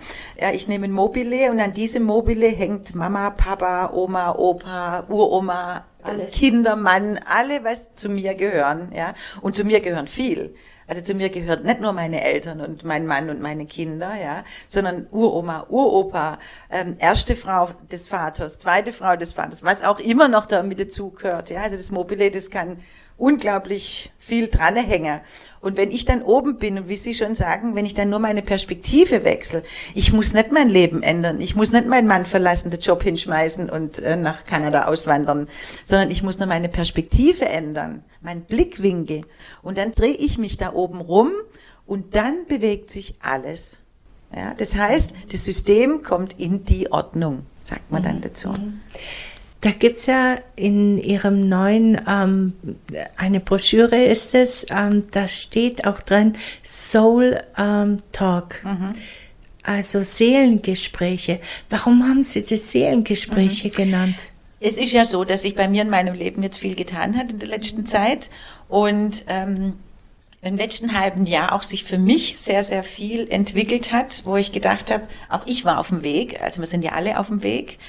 Ich 0.54 0.68
nehme 0.68 0.86
ein 0.86 0.92
Mobile 0.92 1.52
und 1.52 1.60
an 1.60 1.74
diesem 1.74 2.04
Mobile 2.04 2.48
hängt 2.48 2.96
Mama, 2.96 3.30
Papa, 3.30 3.92
Oma, 3.94 4.32
Opa, 4.32 5.06
Uroma, 5.10 5.86
alles. 6.08 6.34
Kinder, 6.34 6.76
Mann, 6.76 7.20
alle, 7.26 7.64
was 7.64 7.94
zu 7.94 8.10
mir 8.10 8.36
gehören, 8.36 8.92
ja. 8.96 9.14
Und 9.42 9.56
zu 9.56 9.64
mir 9.64 9.80
gehören 9.80 10.08
viel. 10.08 10.56
Also 10.88 11.02
zu 11.02 11.16
mir 11.16 11.30
gehört 11.30 11.66
nicht 11.66 11.82
nur 11.82 11.94
meine 11.94 12.24
Eltern 12.24 12.62
und 12.62 12.84
mein 12.84 13.08
Mann 13.08 13.30
und 13.30 13.42
meine 13.42 13.66
Kinder, 13.66 14.12
ja, 14.22 14.44
sondern 14.68 15.08
Uroma, 15.12 15.66
Uropa, 15.70 16.38
ähm, 16.70 16.96
erste 17.00 17.36
Frau 17.36 17.70
des 17.92 18.08
Vaters, 18.08 18.60
zweite 18.60 18.94
Frau 18.94 19.16
des 19.16 19.34
Vaters, 19.34 19.64
was 19.64 19.84
auch 19.84 20.00
immer 20.00 20.28
noch 20.28 20.46
da 20.46 20.62
mit 20.62 20.80
dazu 20.80 21.10
gehört, 21.10 21.50
ja. 21.50 21.64
Also 21.64 21.76
das 21.76 21.90
Mobile, 21.90 22.30
das 22.30 22.52
kann 22.52 22.78
unglaublich 23.18 24.12
viel 24.18 24.48
dranhängen. 24.48 25.22
Und 25.62 25.78
wenn 25.78 25.92
ich 25.92 26.06
dann 26.06 26.22
oben 26.22 26.58
bin 26.58 26.78
und 26.78 26.90
wie 26.90 26.96
Sie 26.96 27.14
schon 27.14 27.36
sagen, 27.36 27.76
wenn 27.76 27.86
ich 27.86 27.94
dann 27.94 28.10
nur 28.10 28.20
meine 28.20 28.42
Perspektive 28.42 29.24
wechsle, 29.24 29.64
ich 29.94 30.12
muss 30.12 30.34
nicht 30.34 30.52
mein 30.52 30.70
Leben 30.70 31.02
ändern, 31.02 31.40
ich 31.40 31.56
muss 31.56 31.72
nicht 31.72 31.88
meinen 31.88 32.08
Mann 32.08 32.26
verlassen, 32.26 32.72
den 32.72 32.82
Job 32.82 33.04
hinschmeißen 33.04 33.70
und 33.70 34.00
äh, 34.00 34.16
nach 34.16 34.46
Kanada 34.46 34.86
auswandern, 34.86 35.48
sondern 35.86 36.12
ich 36.12 36.24
muss 36.24 36.40
nur 36.40 36.48
meine 36.48 36.70
Perspektive 36.70 37.46
ändern, 37.46 38.04
meinen 38.22 38.42
Blickwinkel. 38.42 39.22
Und 39.62 39.78
dann 39.78 39.92
drehe 39.92 40.16
ich 40.16 40.38
mich 40.38 40.58
da 40.58 40.74
oben 40.74 41.00
rum 41.00 41.32
und 41.86 42.16
dann 42.16 42.46
bewegt 42.48 42.92
sich 42.92 43.16
alles. 43.22 43.80
Ja, 44.36 44.54
das 44.54 44.76
heißt, 44.76 45.14
das 45.32 45.46
System 45.46 46.02
kommt 46.04 46.34
in 46.34 46.66
die 46.66 46.92
Ordnung, 46.92 47.46
sagt 47.62 47.90
man 47.92 48.04
dann 48.04 48.20
dazu. 48.20 48.50
Mhm. 48.50 48.82
Da 49.66 49.72
gibt 49.72 49.98
es 49.98 50.06
ja 50.06 50.36
in 50.56 51.00
Ihrem 51.00 51.50
neuen, 51.50 52.00
ähm, 52.08 52.54
eine 53.18 53.40
Broschüre 53.40 53.96
ist 53.96 54.36
es, 54.36 54.64
ähm, 54.70 55.08
da 55.10 55.28
steht 55.28 55.88
auch 55.88 56.02
drin 56.02 56.34
Soul 56.64 57.42
ähm, 57.58 58.04
Talk. 58.12 58.64
Mhm. 58.64 58.94
Also 59.64 60.04
Seelengespräche. 60.04 61.40
Warum 61.72 62.08
haben 62.08 62.22
Sie 62.22 62.44
das 62.44 62.70
Seelengespräche 62.70 63.70
mhm. 63.70 63.72
genannt? 63.72 64.16
Es 64.60 64.78
ist 64.78 64.94
ja 64.94 65.04
so, 65.04 65.24
dass 65.24 65.42
sich 65.42 65.56
bei 65.56 65.68
mir 65.68 65.82
in 65.82 65.90
meinem 65.90 66.14
Leben 66.14 66.44
jetzt 66.44 66.60
viel 66.60 66.76
getan 66.76 67.18
hat 67.18 67.34
in 67.34 67.40
der 67.40 67.50
letzten 67.50 67.88
Zeit 67.88 68.30
und 68.70 69.26
ähm, 69.30 69.80
im 70.44 70.58
letzten 70.58 70.96
halben 70.96 71.26
Jahr 71.26 71.54
auch 71.54 71.64
sich 71.64 71.86
für 71.86 71.98
mich 71.98 72.38
sehr, 72.38 72.64
sehr 72.64 72.84
viel 72.84 73.28
entwickelt 73.32 73.92
hat, 73.92 74.22
wo 74.26 74.38
ich 74.38 74.52
gedacht 74.52 74.92
habe, 74.92 75.08
auch 75.28 75.42
ich 75.48 75.66
war 75.66 75.80
auf 75.80 75.90
dem 75.90 76.04
Weg, 76.04 76.40
also 76.40 76.60
wir 76.62 76.68
sind 76.68 76.84
ja 76.84 76.92
alle 76.92 77.20
auf 77.20 77.30
dem 77.30 77.42
Weg 77.42 77.80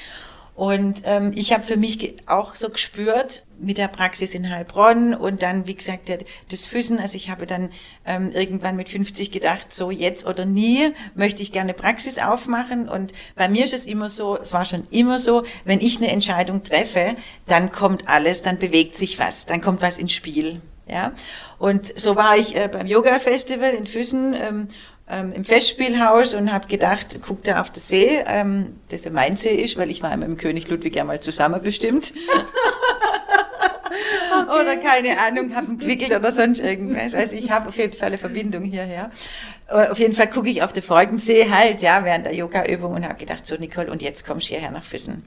und 0.57 1.03
ähm, 1.05 1.33
ich 1.35 1.53
habe 1.53 1.65
für 1.65 1.77
mich 1.77 2.17
auch 2.25 2.55
so 2.55 2.71
gespürt 2.71 3.45
mit 3.61 3.77
der 3.77 3.89
Praxis 3.89 4.35
in 4.35 4.51
Heilbronn 4.51 5.13
und 5.15 5.43
dann, 5.43 5.67
wie 5.67 5.75
gesagt, 5.75 6.09
der, 6.09 6.19
das 6.49 6.65
Füßen. 6.65 6.99
Also 6.99 7.17
ich 7.17 7.29
habe 7.29 7.45
dann 7.45 7.69
ähm, 8.07 8.31
irgendwann 8.33 8.75
mit 8.75 8.89
50 8.89 9.31
gedacht, 9.31 9.71
so 9.75 9.91
jetzt 9.91 10.27
oder 10.27 10.47
nie 10.47 10.93
möchte 11.15 11.43
ich 11.43 11.53
gerne 11.53 11.75
Praxis 11.75 12.19
aufmachen. 12.19 12.89
Und 12.89 13.13
bei 13.35 13.51
mir 13.51 13.67
ist 13.67 13.75
es 13.75 13.85
immer 13.85 14.09
so, 14.09 14.39
es 14.39 14.55
war 14.55 14.65
schon 14.65 14.85
immer 14.91 15.19
so, 15.19 15.43
wenn 15.67 15.81
ich 15.81 15.99
eine 15.99 16.11
Entscheidung 16.11 16.63
treffe, 16.63 17.17
dann 17.47 17.71
kommt 17.71 18.09
alles, 18.09 18.43
dann 18.43 18.59
bewegt 18.59 18.97
sich 18.97 19.19
was, 19.19 19.45
dann 19.45 19.61
kommt 19.61 19.83
was 19.83 19.99
ins 19.99 20.15
Spiel. 20.15 20.63
Ja, 20.89 21.13
und 21.59 21.99
so 21.99 22.15
war 22.15 22.39
ich 22.39 22.55
äh, 22.55 22.69
beim 22.69 22.87
Yoga 22.87 23.19
Festival 23.19 23.73
in 23.73 23.87
Füssen 23.87 24.35
ähm, 24.35 24.69
ähm, 25.11 25.33
im 25.33 25.45
Festspielhaus 25.45 26.35
und 26.35 26.53
habe 26.53 26.67
gedacht, 26.67 27.19
guck 27.23 27.43
da 27.43 27.61
auf 27.61 27.71
den 27.71 27.81
See, 27.81 28.23
ähm, 28.27 28.77
das 28.89 29.05
ja 29.05 29.11
mein 29.11 29.37
See 29.37 29.55
ist, 29.55 29.77
weil 29.77 29.91
ich 29.91 30.03
war 30.03 30.17
mit 30.17 30.29
dem 30.29 30.37
König 30.37 30.69
Ludwig 30.69 30.97
ja 30.97 31.05
mal 31.05 31.21
zusammen 31.21 31.63
bestimmt. 31.63 32.13
okay. 34.33 34.61
oder 34.61 34.77
keine 34.77 35.19
Ahnung, 35.21 35.55
habe 35.55 35.77
gewickelt 35.77 36.15
oder 36.15 36.33
sonst 36.33 36.59
irgendwas. 36.59 37.15
Also 37.15 37.37
ich 37.37 37.51
habe 37.51 37.69
auf 37.69 37.77
jeden 37.77 37.93
Fall 37.93 38.09
eine 38.09 38.19
Verbindung 38.19 38.65
hierher. 38.65 39.11
Äh, 39.69 39.89
auf 39.89 39.99
jeden 39.99 40.15
Fall 40.15 40.29
gucke 40.29 40.49
ich 40.49 40.63
auf 40.63 40.73
den 40.73 40.83
Folgensee 40.83 41.49
halt, 41.51 41.83
ja, 41.83 42.05
während 42.05 42.27
der 42.27 42.35
Yoga-Übung 42.35 42.95
und 42.95 43.05
habe 43.05 43.17
gedacht, 43.17 43.47
so 43.47 43.57
Nicole, 43.57 43.91
und 43.91 44.03
jetzt 44.03 44.27
kommst 44.27 44.49
du 44.49 44.55
hierher 44.55 44.73
nach 44.73 44.85
Füssen. 44.85 45.25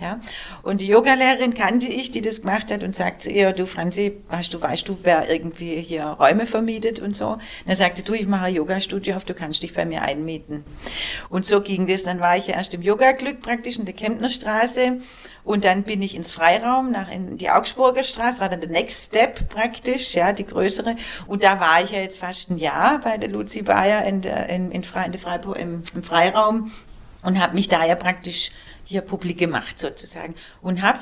Ja? 0.00 0.20
Und 0.62 0.80
die 0.80 0.86
Yogalehrerin 0.86 1.54
kannte 1.54 1.86
ich, 1.86 2.10
die 2.10 2.20
das 2.20 2.42
gemacht 2.42 2.70
hat 2.70 2.84
und 2.84 2.94
sagt 2.94 3.20
zu 3.20 3.30
ihr, 3.30 3.52
du 3.52 3.66
Franzi, 3.66 4.16
weißt 4.28 4.52
du, 4.52 4.60
weißt 4.60 4.88
du, 4.88 4.98
wer 5.02 5.30
irgendwie 5.30 5.76
hier 5.76 6.04
Räume 6.04 6.46
vermietet 6.46 7.00
und 7.00 7.14
so? 7.14 7.28
Und 7.30 7.40
er 7.66 7.76
sagte, 7.76 8.02
du, 8.02 8.14
ich 8.14 8.26
mache 8.26 8.46
ein 8.46 8.54
Yoga-Studio 8.54 9.16
auf, 9.16 9.24
du 9.24 9.34
kannst 9.34 9.62
dich 9.62 9.74
bei 9.74 9.84
mir 9.84 10.02
einmieten. 10.02 10.64
Und 11.28 11.44
so 11.46 11.60
ging 11.60 11.86
das. 11.86 12.04
Dann 12.04 12.20
war 12.20 12.36
ich 12.36 12.46
ja 12.46 12.54
erst 12.54 12.74
im 12.74 12.82
Yoga-Glück 12.82 13.40
praktisch 13.40 13.78
in 13.78 13.84
der 13.84 13.94
Kempner 13.94 14.30
Straße 14.30 14.98
und 15.44 15.64
dann 15.64 15.82
bin 15.84 16.02
ich 16.02 16.14
ins 16.14 16.30
Freiraum, 16.30 16.90
nach 16.90 17.10
in 17.10 17.36
die 17.38 17.50
Augsburger 17.50 18.02
Straße, 18.02 18.40
war 18.40 18.48
dann 18.48 18.60
der 18.60 18.70
Next 18.70 19.06
Step 19.06 19.48
praktisch, 19.48 20.14
ja, 20.14 20.32
die 20.32 20.46
größere. 20.46 20.96
Und 21.26 21.42
da 21.42 21.60
war 21.60 21.82
ich 21.82 21.92
ja 21.92 22.00
jetzt 22.00 22.18
fast 22.18 22.50
ein 22.50 22.58
Jahr 22.58 23.00
bei 23.00 23.16
der 23.16 23.30
Luzi 23.30 23.62
Bayer 23.62 24.04
in 24.04 24.20
der, 24.20 24.48
in, 24.48 24.70
in, 24.70 24.84
Fre 24.84 25.04
in 25.06 25.12
der 25.12 25.20
Freiburg, 25.20 25.58
im, 25.58 25.82
im 25.94 26.02
Freiraum 26.02 26.72
und 27.22 27.40
habe 27.40 27.54
mich 27.54 27.68
da 27.68 27.84
ja 27.84 27.94
praktisch 27.94 28.50
hier 28.84 29.02
publik 29.02 29.38
gemacht 29.38 29.78
sozusagen 29.78 30.34
und 30.60 30.82
habe 30.82 30.98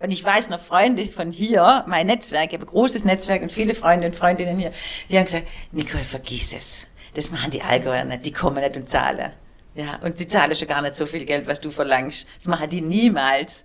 und 0.00 0.12
ich 0.12 0.22
weiß 0.22 0.48
noch 0.48 0.60
Freunde 0.60 1.06
von 1.06 1.32
hier, 1.32 1.84
mein 1.88 2.06
Netzwerk, 2.06 2.48
ich 2.48 2.52
habe 2.54 2.64
ein 2.64 2.70
großes 2.70 3.04
Netzwerk 3.04 3.42
und 3.42 3.50
viele 3.50 3.74
Freunde 3.74 4.06
und 4.06 4.14
Freundinnen 4.14 4.56
hier, 4.58 4.70
die 5.10 5.16
haben 5.16 5.24
gesagt, 5.24 5.48
Nicole, 5.72 6.04
vergiss 6.04 6.52
es. 6.52 6.86
Das 7.14 7.32
machen 7.32 7.50
die 7.50 7.62
Allgäuer 7.62 8.04
nicht, 8.04 8.24
die 8.24 8.32
kommen 8.32 8.62
nicht 8.62 8.76
und 8.76 8.88
zahlen. 8.88 9.32
Ja, 9.74 9.96
und 10.02 10.18
sie 10.18 10.28
zahlen 10.28 10.54
schon 10.54 10.68
gar 10.68 10.82
nicht 10.82 10.94
so 10.94 11.06
viel 11.06 11.24
Geld, 11.24 11.46
was 11.46 11.60
du 11.60 11.70
verlangst. 11.70 12.28
Das 12.36 12.46
machen 12.46 12.68
die 12.68 12.80
niemals. 12.80 13.64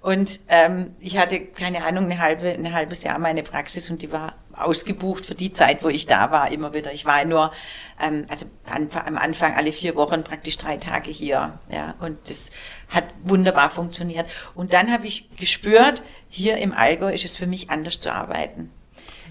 Und 0.00 0.40
ähm, 0.48 0.94
ich 1.00 1.18
hatte, 1.18 1.40
keine 1.40 1.84
Ahnung, 1.84 2.04
eine 2.04 2.20
halbe, 2.20 2.50
ein 2.50 2.72
halbes 2.72 3.02
Jahr 3.02 3.18
meine 3.18 3.42
Praxis 3.42 3.90
und 3.90 4.02
die 4.02 4.12
war 4.12 4.34
ausgebucht 4.56 5.26
für 5.26 5.34
die 5.34 5.52
Zeit, 5.52 5.82
wo 5.82 5.88
ich 5.88 6.06
da 6.06 6.30
war, 6.30 6.50
immer 6.50 6.74
wieder. 6.74 6.92
Ich 6.92 7.04
war 7.04 7.24
nur, 7.24 7.50
ähm, 8.02 8.24
also 8.28 8.46
an, 8.64 8.88
am 9.04 9.16
Anfang 9.16 9.54
alle 9.54 9.72
vier 9.72 9.96
Wochen 9.96 10.24
praktisch 10.24 10.56
drei 10.58 10.76
Tage 10.76 11.10
hier. 11.10 11.58
Ja, 11.70 11.94
und 12.00 12.18
das 12.28 12.50
hat 12.88 13.04
wunderbar 13.24 13.70
funktioniert. 13.70 14.26
Und 14.54 14.72
dann 14.72 14.92
habe 14.92 15.06
ich 15.06 15.28
gespürt, 15.36 16.02
hier 16.28 16.56
im 16.58 16.72
Allgäu 16.72 17.12
ist 17.12 17.24
es 17.24 17.36
für 17.36 17.46
mich 17.46 17.70
anders 17.70 18.00
zu 18.00 18.12
arbeiten. 18.12 18.70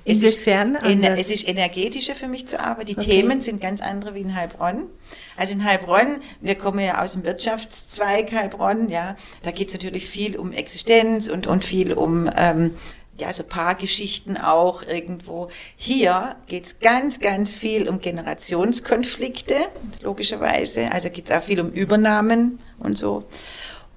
Inwiefern? 0.06 0.76
Es 0.76 0.88
ist, 0.88 1.20
es 1.20 1.32
ist 1.32 1.48
energetischer 1.48 2.14
für 2.14 2.28
mich 2.28 2.48
zu 2.48 2.60
arbeiten. 2.60 2.86
Die 2.86 2.98
okay. 2.98 3.22
Themen 3.22 3.42
sind 3.42 3.60
ganz 3.60 3.82
andere 3.82 4.14
wie 4.14 4.22
in 4.22 4.36
Heilbronn. 4.36 4.88
Also 5.36 5.54
in 5.54 5.66
Heilbronn, 5.66 6.22
wir 6.42 6.56
kommen 6.56 6.80
ja 6.80 7.02
aus 7.02 7.14
dem 7.14 7.26
Wirtschaftszweig 7.26 8.32
Heilbronn, 8.32 8.90
ja, 8.90 9.16
da 9.42 9.50
geht 9.50 9.70
es 9.70 9.74
natürlich 9.74 10.08
viel 10.08 10.38
um 10.38 10.52
Existenz 10.52 11.28
und, 11.28 11.48
und 11.48 11.66
viel 11.66 11.94
um 11.94 12.30
ähm, 12.38 12.76
ja, 13.20 13.32
so 13.32 13.44
paar 13.44 13.76
Geschichten 13.76 14.38
auch 14.38 14.84
irgendwo. 14.84 15.50
Hier 15.76 16.36
geht's 16.48 16.80
ganz, 16.80 17.20
ganz 17.20 17.54
viel 17.54 17.88
um 17.88 18.00
Generationskonflikte, 18.00 19.56
logischerweise. 20.02 20.92
Also 20.92 21.10
geht's 21.10 21.32
auch 21.32 21.44
viel 21.44 21.62
um 21.62 21.70
Übernahmen 21.70 22.60
und 22.80 22.98
so. 22.98 23.26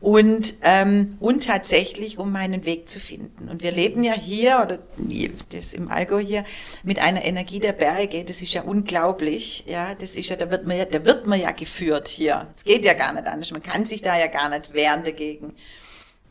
Und, 0.01 0.55
ähm, 0.63 1.17
und 1.19 1.45
tatsächlich, 1.45 2.19
um 2.19 2.31
meinen 2.31 2.65
Weg 2.65 2.89
zu 2.89 3.01
finden. 3.01 3.49
Und 3.49 3.65
wir 3.65 3.73
leben 3.73 4.05
ja 4.05 4.13
hier, 4.13 4.61
oder 4.63 4.79
das 5.53 5.75
im 5.75 5.91
Allgäu 5.91 6.21
hier, 6.21 6.45
mit 6.85 7.01
einer 7.01 7.25
Energie 7.25 7.59
der 7.59 7.73
Berge. 7.73 8.23
Das 8.23 8.41
ist 8.41 8.55
ja 8.55 8.63
unglaublich. 8.63 9.65
Ja, 9.67 9.97
das 9.97 10.15
ist 10.15 10.29
ja, 10.29 10.37
da 10.37 10.53
wird 10.53 10.69
man 10.69 10.79
ja, 10.79 10.85
da 10.85 11.05
wird 11.05 11.27
man 11.27 11.41
ja 11.41 11.51
geführt 11.51 12.07
hier. 12.07 12.47
Es 12.55 12.63
geht 12.63 12.85
ja 12.85 12.95
gar 12.95 13.13
nicht 13.13 13.27
anders. 13.27 13.51
Man 13.51 13.63
kann 13.63 13.87
sich 13.87 14.01
da 14.01 14.17
ja 14.17 14.29
gar 14.29 14.49
nicht 14.49 14.73
wehren 14.73 15.03
dagegen 15.03 15.55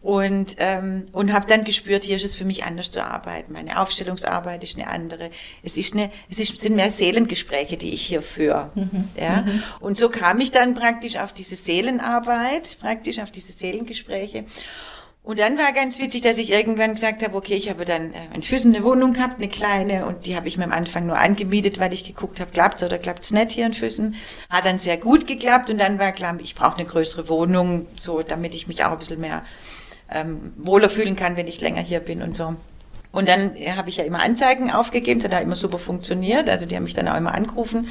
und, 0.07 0.55
ähm, 0.59 1.03
und 1.11 1.33
habe 1.33 1.47
dann 1.47 1.65
gespürt, 1.65 2.05
hier 2.05 2.15
ist 2.15 2.23
es 2.23 2.33
für 2.33 2.45
mich 2.45 2.63
anders 2.63 2.91
zu 2.91 3.03
arbeiten. 3.03 3.51
Meine 3.51 3.77
Aufstellungsarbeit 3.77 4.63
ist 4.63 4.77
eine 4.77 4.87
andere. 4.87 5.29
Es, 5.63 5.75
ist 5.75 5.95
eine, 5.95 6.09
es 6.29 6.39
ist, 6.39 6.57
sind 6.57 6.77
mehr 6.77 6.91
Seelengespräche, 6.91 7.75
die 7.75 7.93
ich 7.93 8.03
hier 8.03 8.21
führe. 8.21 8.71
Mhm. 8.75 9.09
Ja? 9.19 9.41
Mhm. 9.41 9.63
Und 9.81 9.97
so 9.97 10.07
kam 10.07 10.39
ich 10.39 10.53
dann 10.53 10.75
praktisch 10.75 11.17
auf 11.17 11.33
diese 11.33 11.57
Seelenarbeit, 11.57 12.77
praktisch 12.79 13.19
auf 13.19 13.31
diese 13.31 13.51
Seelengespräche. 13.51 14.45
Und 15.23 15.39
dann 15.39 15.57
war 15.57 15.73
ganz 15.73 15.99
witzig, 15.99 16.21
dass 16.21 16.37
ich 16.37 16.53
irgendwann 16.53 16.93
gesagt 16.93 17.21
habe, 17.21 17.35
okay, 17.35 17.55
ich 17.55 17.69
habe 17.69 17.83
dann 17.83 18.13
äh, 18.13 18.33
in 18.33 18.43
Füssen 18.43 18.73
eine 18.73 18.85
Wohnung 18.85 19.11
gehabt, 19.11 19.39
eine 19.39 19.49
kleine, 19.49 20.05
und 20.05 20.25
die 20.25 20.37
habe 20.37 20.47
ich 20.47 20.57
mir 20.57 20.63
am 20.63 20.71
Anfang 20.71 21.05
nur 21.05 21.17
angemietet, 21.17 21.81
weil 21.81 21.91
ich 21.91 22.05
geguckt 22.05 22.39
habe, 22.39 22.49
klappt's 22.51 22.81
oder 22.81 22.97
klappt's 22.97 23.33
nicht 23.33 23.51
hier 23.51 23.65
in 23.65 23.73
Füssen. 23.73 24.15
Hat 24.49 24.65
dann 24.65 24.77
sehr 24.77 24.95
gut 24.95 25.27
geklappt 25.27 25.69
und 25.69 25.79
dann 25.79 25.99
war 25.99 26.13
klar, 26.13 26.37
ich 26.41 26.55
brauche 26.55 26.77
eine 26.77 26.85
größere 26.85 27.27
Wohnung, 27.27 27.87
so 27.99 28.21
damit 28.21 28.55
ich 28.55 28.69
mich 28.69 28.85
auch 28.85 28.93
ein 28.93 28.99
bisschen 28.99 29.19
mehr 29.19 29.43
ähm, 30.13 30.53
wohler 30.57 30.89
fühlen 30.89 31.15
kann, 31.15 31.37
wenn 31.37 31.47
ich 31.47 31.61
länger 31.61 31.81
hier 31.81 31.99
bin 31.99 32.21
und 32.21 32.35
so. 32.35 32.55
Und 33.11 33.27
dann 33.29 33.53
habe 33.75 33.89
ich 33.89 33.97
ja 33.97 34.03
immer 34.03 34.21
Anzeigen 34.21 34.71
aufgegeben, 34.71 35.19
das 35.19 35.31
hat 35.31 35.39
auch 35.39 35.43
immer 35.43 35.55
super 35.55 35.79
funktioniert, 35.79 36.49
also 36.49 36.65
die 36.65 36.75
haben 36.75 36.83
mich 36.83 36.93
dann 36.93 37.07
auch 37.07 37.17
immer 37.17 37.33
angerufen. 37.33 37.87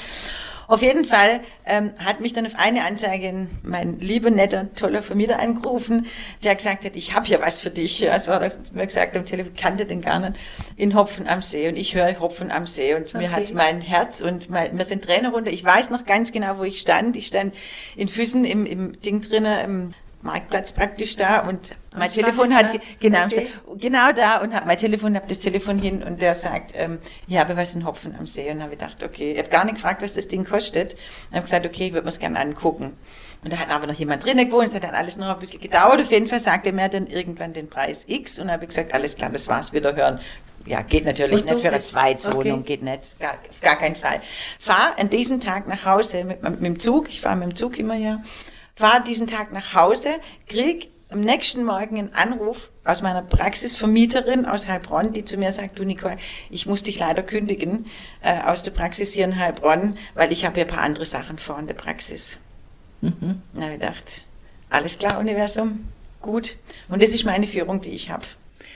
Auf 0.68 0.82
jeden 0.82 1.04
Fall 1.04 1.40
ähm, 1.64 1.92
hat 2.04 2.20
mich 2.20 2.32
dann 2.32 2.46
auf 2.46 2.54
eine 2.56 2.84
Anzeige 2.84 3.46
mein 3.62 4.00
lieber, 4.00 4.30
netter, 4.30 4.72
toller 4.74 5.02
Vermieter 5.02 5.38
angerufen, 5.38 6.06
der 6.42 6.54
gesagt 6.54 6.84
hat, 6.84 6.96
ich 6.96 7.14
habe 7.14 7.26
hier 7.26 7.40
was 7.40 7.60
für 7.60 7.70
dich. 7.70 8.00
Das 8.00 8.26
war 8.28 8.40
mir 8.72 8.86
gesagt 8.86 9.16
am 9.16 9.24
Telefon, 9.24 9.54
kannte 9.54 9.86
den 9.86 10.00
gar 10.00 10.18
nicht, 10.18 10.40
in 10.76 10.94
Hopfen 10.94 11.28
am 11.28 11.42
See. 11.42 11.68
Und 11.68 11.76
ich 11.76 11.94
höre 11.94 12.18
Hopfen 12.18 12.50
am 12.50 12.66
See 12.66 12.94
und 12.94 13.14
okay. 13.14 13.18
mir 13.18 13.30
hat 13.30 13.52
mein 13.54 13.80
Herz 13.80 14.20
und 14.20 14.50
mein, 14.50 14.76
wir 14.76 14.84
sind 14.84 15.04
Trainer 15.04 15.30
runter. 15.30 15.50
Ich 15.52 15.64
weiß 15.64 15.90
noch 15.90 16.04
ganz 16.04 16.32
genau, 16.32 16.58
wo 16.58 16.64
ich 16.64 16.80
stand. 16.80 17.16
Ich 17.16 17.28
stand 17.28 17.54
in 17.94 18.08
Füßen 18.08 18.44
im, 18.44 18.66
im 18.66 19.00
Ding 19.00 19.20
drinnen, 19.20 19.64
im 19.64 19.88
Marktplatz 20.27 20.72
praktisch 20.72 21.16
da 21.16 21.41
und 21.41 21.74
Am 21.93 22.01
mein 22.01 22.11
Telefon 22.11 22.55
hat 22.55 22.79
genau 23.01 23.24
okay. 23.24 23.49
genau 23.79 24.12
da 24.12 24.39
und 24.39 24.55
habe 24.55 24.66
mein 24.66 24.77
Telefon 24.77 25.16
habe 25.16 25.27
das 25.27 25.39
Telefon 25.39 25.79
hin 25.79 26.03
und 26.03 26.20
der 26.20 26.35
sagt 26.35 26.72
ähm, 26.74 26.99
ich 27.27 27.39
habe 27.39 27.57
was 27.57 27.74
in 27.74 27.87
Hopfen 27.87 28.14
am 28.18 28.27
See 28.27 28.51
und 28.51 28.61
habe 28.61 28.72
gedacht 28.72 29.03
okay 29.03 29.33
ich 29.33 29.39
habe 29.39 29.49
gar 29.49 29.64
nicht 29.64 29.77
gefragt 29.77 30.03
was 30.03 30.14
das 30.14 30.29
Ding 30.29 30.45
kostet 30.45 30.95
und 31.31 31.37
habe 31.37 31.43
gesagt 31.43 31.64
okay 31.64 31.87
ich 31.87 31.93
würde 31.93 32.05
mir 32.05 32.11
es 32.11 32.18
gerne 32.18 32.39
angucken 32.39 32.97
und 33.43 33.53
da 33.53 33.59
hat 33.59 33.70
aber 33.70 33.87
noch 33.87 33.95
jemand 33.95 34.24
drinnen 34.24 34.47
gewohnt 34.47 34.68
es 34.68 34.74
hat 34.74 34.85
dann 34.85 34.95
alles 34.95 35.16
noch 35.16 35.29
ein 35.29 35.39
bisschen 35.39 35.61
gedauert 35.61 36.01
auf 36.01 36.11
jeden 36.11 36.27
Fall 36.27 36.41
sagte 36.41 36.68
er 36.68 36.74
mir 36.74 36.89
dann 36.89 37.07
irgendwann 37.07 37.55
den 37.55 37.70
Preis 37.70 38.05
X 38.07 38.39
und 38.39 38.51
habe 38.51 38.64
ich 38.64 38.68
gesagt 38.68 38.93
alles 38.93 39.16
klar 39.16 39.31
das 39.31 39.49
war's 39.49 39.72
wieder 39.72 39.97
hören 39.97 40.20
ja, 40.66 40.83
geht 40.83 41.05
natürlich 41.05 41.45
nicht 41.45 41.61
für 41.61 41.68
eine 41.68 41.81
Zweitswohnung, 41.81 42.61
okay. 42.61 42.77
geht 42.77 42.83
nicht, 42.83 43.18
gar, 43.20 43.35
auf 43.49 43.61
gar 43.61 43.77
keinen 43.77 43.97
Fall. 43.97 44.20
Fahr 44.59 44.99
an 44.99 45.09
diesem 45.09 45.41
Tag 45.41 45.68
nach 45.68 45.85
Hause 45.85 46.24
mit, 46.24 46.43
mit 46.43 46.64
dem 46.64 46.79
Zug, 46.79 47.09
ich 47.09 47.20
fahre 47.20 47.37
mit 47.37 47.51
dem 47.51 47.55
Zug 47.55 47.79
immer 47.79 47.95
ja, 47.95 48.20
fahre 48.77 49.03
diesen 49.03 49.27
Tag 49.27 49.53
nach 49.53 49.74
Hause, 49.74 50.11
krieg 50.47 50.91
am 51.09 51.20
nächsten 51.20 51.64
Morgen 51.64 51.99
einen 51.99 52.14
Anruf 52.14 52.70
aus 52.85 53.01
meiner 53.01 53.22
Praxisvermieterin 53.22 54.45
aus 54.45 54.66
Heilbronn, 54.66 55.12
die 55.12 55.24
zu 55.24 55.39
mir 55.39 55.51
sagt, 55.53 55.79
du 55.79 55.85
Nicole, 55.85 56.16
ich 56.51 56.66
muss 56.66 56.83
dich 56.83 56.99
leider 56.99 57.22
kündigen 57.22 57.87
äh, 58.22 58.43
aus 58.43 58.62
der 58.62 58.72
Praxis 58.72 59.12
hier 59.12 59.24
in 59.24 59.39
Heilbronn, 59.39 59.97
weil 60.14 60.33
ich 60.33 60.45
habe 60.45 60.61
ja 60.61 60.66
ein 60.66 60.70
paar 60.70 60.83
andere 60.83 61.07
Sachen 61.07 61.39
vor 61.39 61.59
in 61.59 61.66
der 61.66 61.74
Praxis. 61.74 62.39
Mhm. 63.01 63.43
Na, 63.53 63.66
ich 63.72 63.81
gedacht, 63.81 64.22
alles 64.68 64.99
klar, 64.99 65.18
Universum, 65.18 65.87
gut. 66.20 66.57
Und 66.89 67.03
das 67.03 67.11
ist 67.11 67.24
meine 67.24 67.47
Führung, 67.47 67.81
die 67.81 67.91
ich 67.91 68.11
habe. 68.11 68.24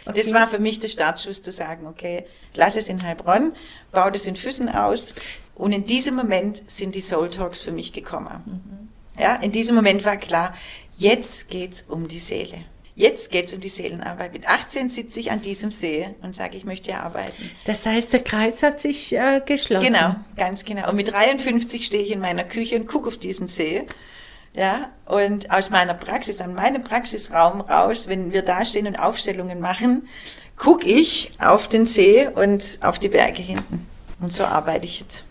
Okay. 0.07 0.19
Das 0.19 0.33
war 0.33 0.47
für 0.47 0.61
mich 0.61 0.79
der 0.79 0.89
Startschuss 0.89 1.43
zu 1.43 1.53
sagen, 1.53 1.87
okay, 1.87 2.25
lass 2.55 2.77
es 2.77 2.89
in 2.89 3.03
Heilbronn, 3.03 3.53
baue 3.93 4.13
das 4.13 4.27
in 4.27 4.37
Füssen 4.37 4.69
aus. 4.69 5.15
Und 5.57 5.73
in 5.73 5.85
diesem 5.85 6.15
Moment 6.15 6.71
sind 6.71 6.95
die 6.95 7.01
Soul 7.01 7.29
Talks 7.29 7.61
für 7.61 7.73
mich 7.73 7.93
gekommen. 7.93 8.43
Mhm. 8.47 8.90
Ja, 9.21 9.35
in 9.37 9.53
diesem 9.53 9.77
Moment 9.77 10.05
war 10.05 10.17
klar, 10.17 10.55
jetzt 10.95 11.51
geht's 11.51 11.83
um 11.83 12.09
die 12.09 12.19
Seele. 12.19 12.65
Jetzt 12.97 13.31
geht's 13.31 13.55
um 13.55 13.61
die 13.61 13.69
Seelenarbeit. 13.69 14.33
Mit 14.33 14.47
18 14.49 14.91
sitze 14.91 15.21
ich 15.21 15.31
an 15.31 15.41
diesem 15.41 15.71
See 15.71 16.09
und 16.23 16.35
sage, 16.35 16.57
ich 16.57 16.65
möchte 16.65 16.93
hier 16.93 17.03
arbeiten. 17.03 17.51
Das 17.65 17.87
heißt, 17.87 18.13
der 18.13 18.23
Kreis 18.23 18.63
hat 18.63 18.81
sich 18.81 19.15
äh, 19.15 19.41
geschlossen. 19.45 19.87
Genau, 19.87 20.17
ganz 20.37 20.65
genau. 20.65 20.91
Und 20.91 20.97
mit 20.97 21.13
53 21.13 21.85
stehe 21.87 22.03
ich 22.03 22.11
in 22.11 22.21
meiner 22.21 22.45
Küche 22.45 22.77
und 22.77 22.87
gucke 22.87 23.09
auf 23.09 23.17
diesen 23.17 23.47
See. 23.47 23.87
Ja, 24.53 24.91
und 25.07 25.51
aus 25.51 25.71
meiner 25.71 25.95
Praxis, 25.95 26.41
an 26.41 26.55
meinem 26.55 26.83
Praxisraum 26.83 27.61
raus, 27.61 28.09
wenn 28.09 28.33
wir 28.33 28.43
da 28.43 28.65
stehen 28.65 28.87
und 28.87 28.97
Aufstellungen 28.97 29.61
machen, 29.61 30.09
gucke 30.57 30.87
ich 30.87 31.31
auf 31.39 31.69
den 31.69 31.87
See 31.87 32.29
und 32.29 32.81
auf 32.83 32.99
die 32.99 33.09
Berge 33.09 33.43
hinten. 33.43 33.87
Und 34.21 34.33
so 34.33 34.45
arbeite 34.45 34.85
ich 34.85 35.01
jetzt. 35.01 35.25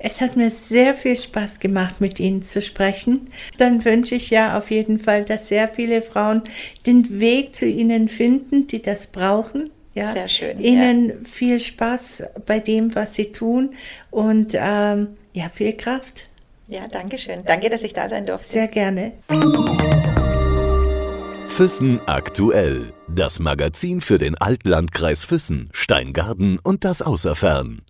Es 0.00 0.20
hat 0.20 0.36
mir 0.36 0.50
sehr 0.50 0.94
viel 0.94 1.16
Spaß 1.16 1.58
gemacht, 1.58 2.00
mit 2.00 2.20
Ihnen 2.20 2.42
zu 2.42 2.62
sprechen. 2.62 3.30
Dann 3.56 3.84
wünsche 3.84 4.14
ich 4.14 4.30
ja 4.30 4.56
auf 4.56 4.70
jeden 4.70 5.00
Fall, 5.00 5.24
dass 5.24 5.48
sehr 5.48 5.68
viele 5.68 6.02
Frauen 6.02 6.42
den 6.86 7.18
Weg 7.20 7.56
zu 7.56 7.66
Ihnen 7.66 8.08
finden, 8.08 8.68
die 8.68 8.80
das 8.80 9.08
brauchen. 9.08 9.70
Ja, 9.94 10.12
sehr 10.12 10.28
schön. 10.28 10.60
Ihnen 10.60 11.08
ja. 11.08 11.14
viel 11.24 11.58
Spaß 11.58 12.22
bei 12.46 12.60
dem, 12.60 12.94
was 12.94 13.14
Sie 13.14 13.32
tun 13.32 13.70
und 14.10 14.52
ähm, 14.54 15.16
ja, 15.32 15.48
viel 15.48 15.72
Kraft. 15.72 16.28
Ja, 16.68 16.86
danke 16.86 17.18
schön. 17.18 17.42
Danke, 17.44 17.68
dass 17.68 17.82
ich 17.82 17.94
da 17.94 18.08
sein 18.08 18.26
durfte. 18.26 18.52
Sehr 18.52 18.68
gerne. 18.68 19.12
Füssen 21.46 22.00
aktuell. 22.06 22.92
Das 23.08 23.40
Magazin 23.40 24.00
für 24.00 24.18
den 24.18 24.36
Altlandkreis 24.36 25.24
Füssen, 25.24 25.70
Steingarten 25.72 26.60
und 26.62 26.84
das 26.84 27.02
Außerfern. 27.02 27.82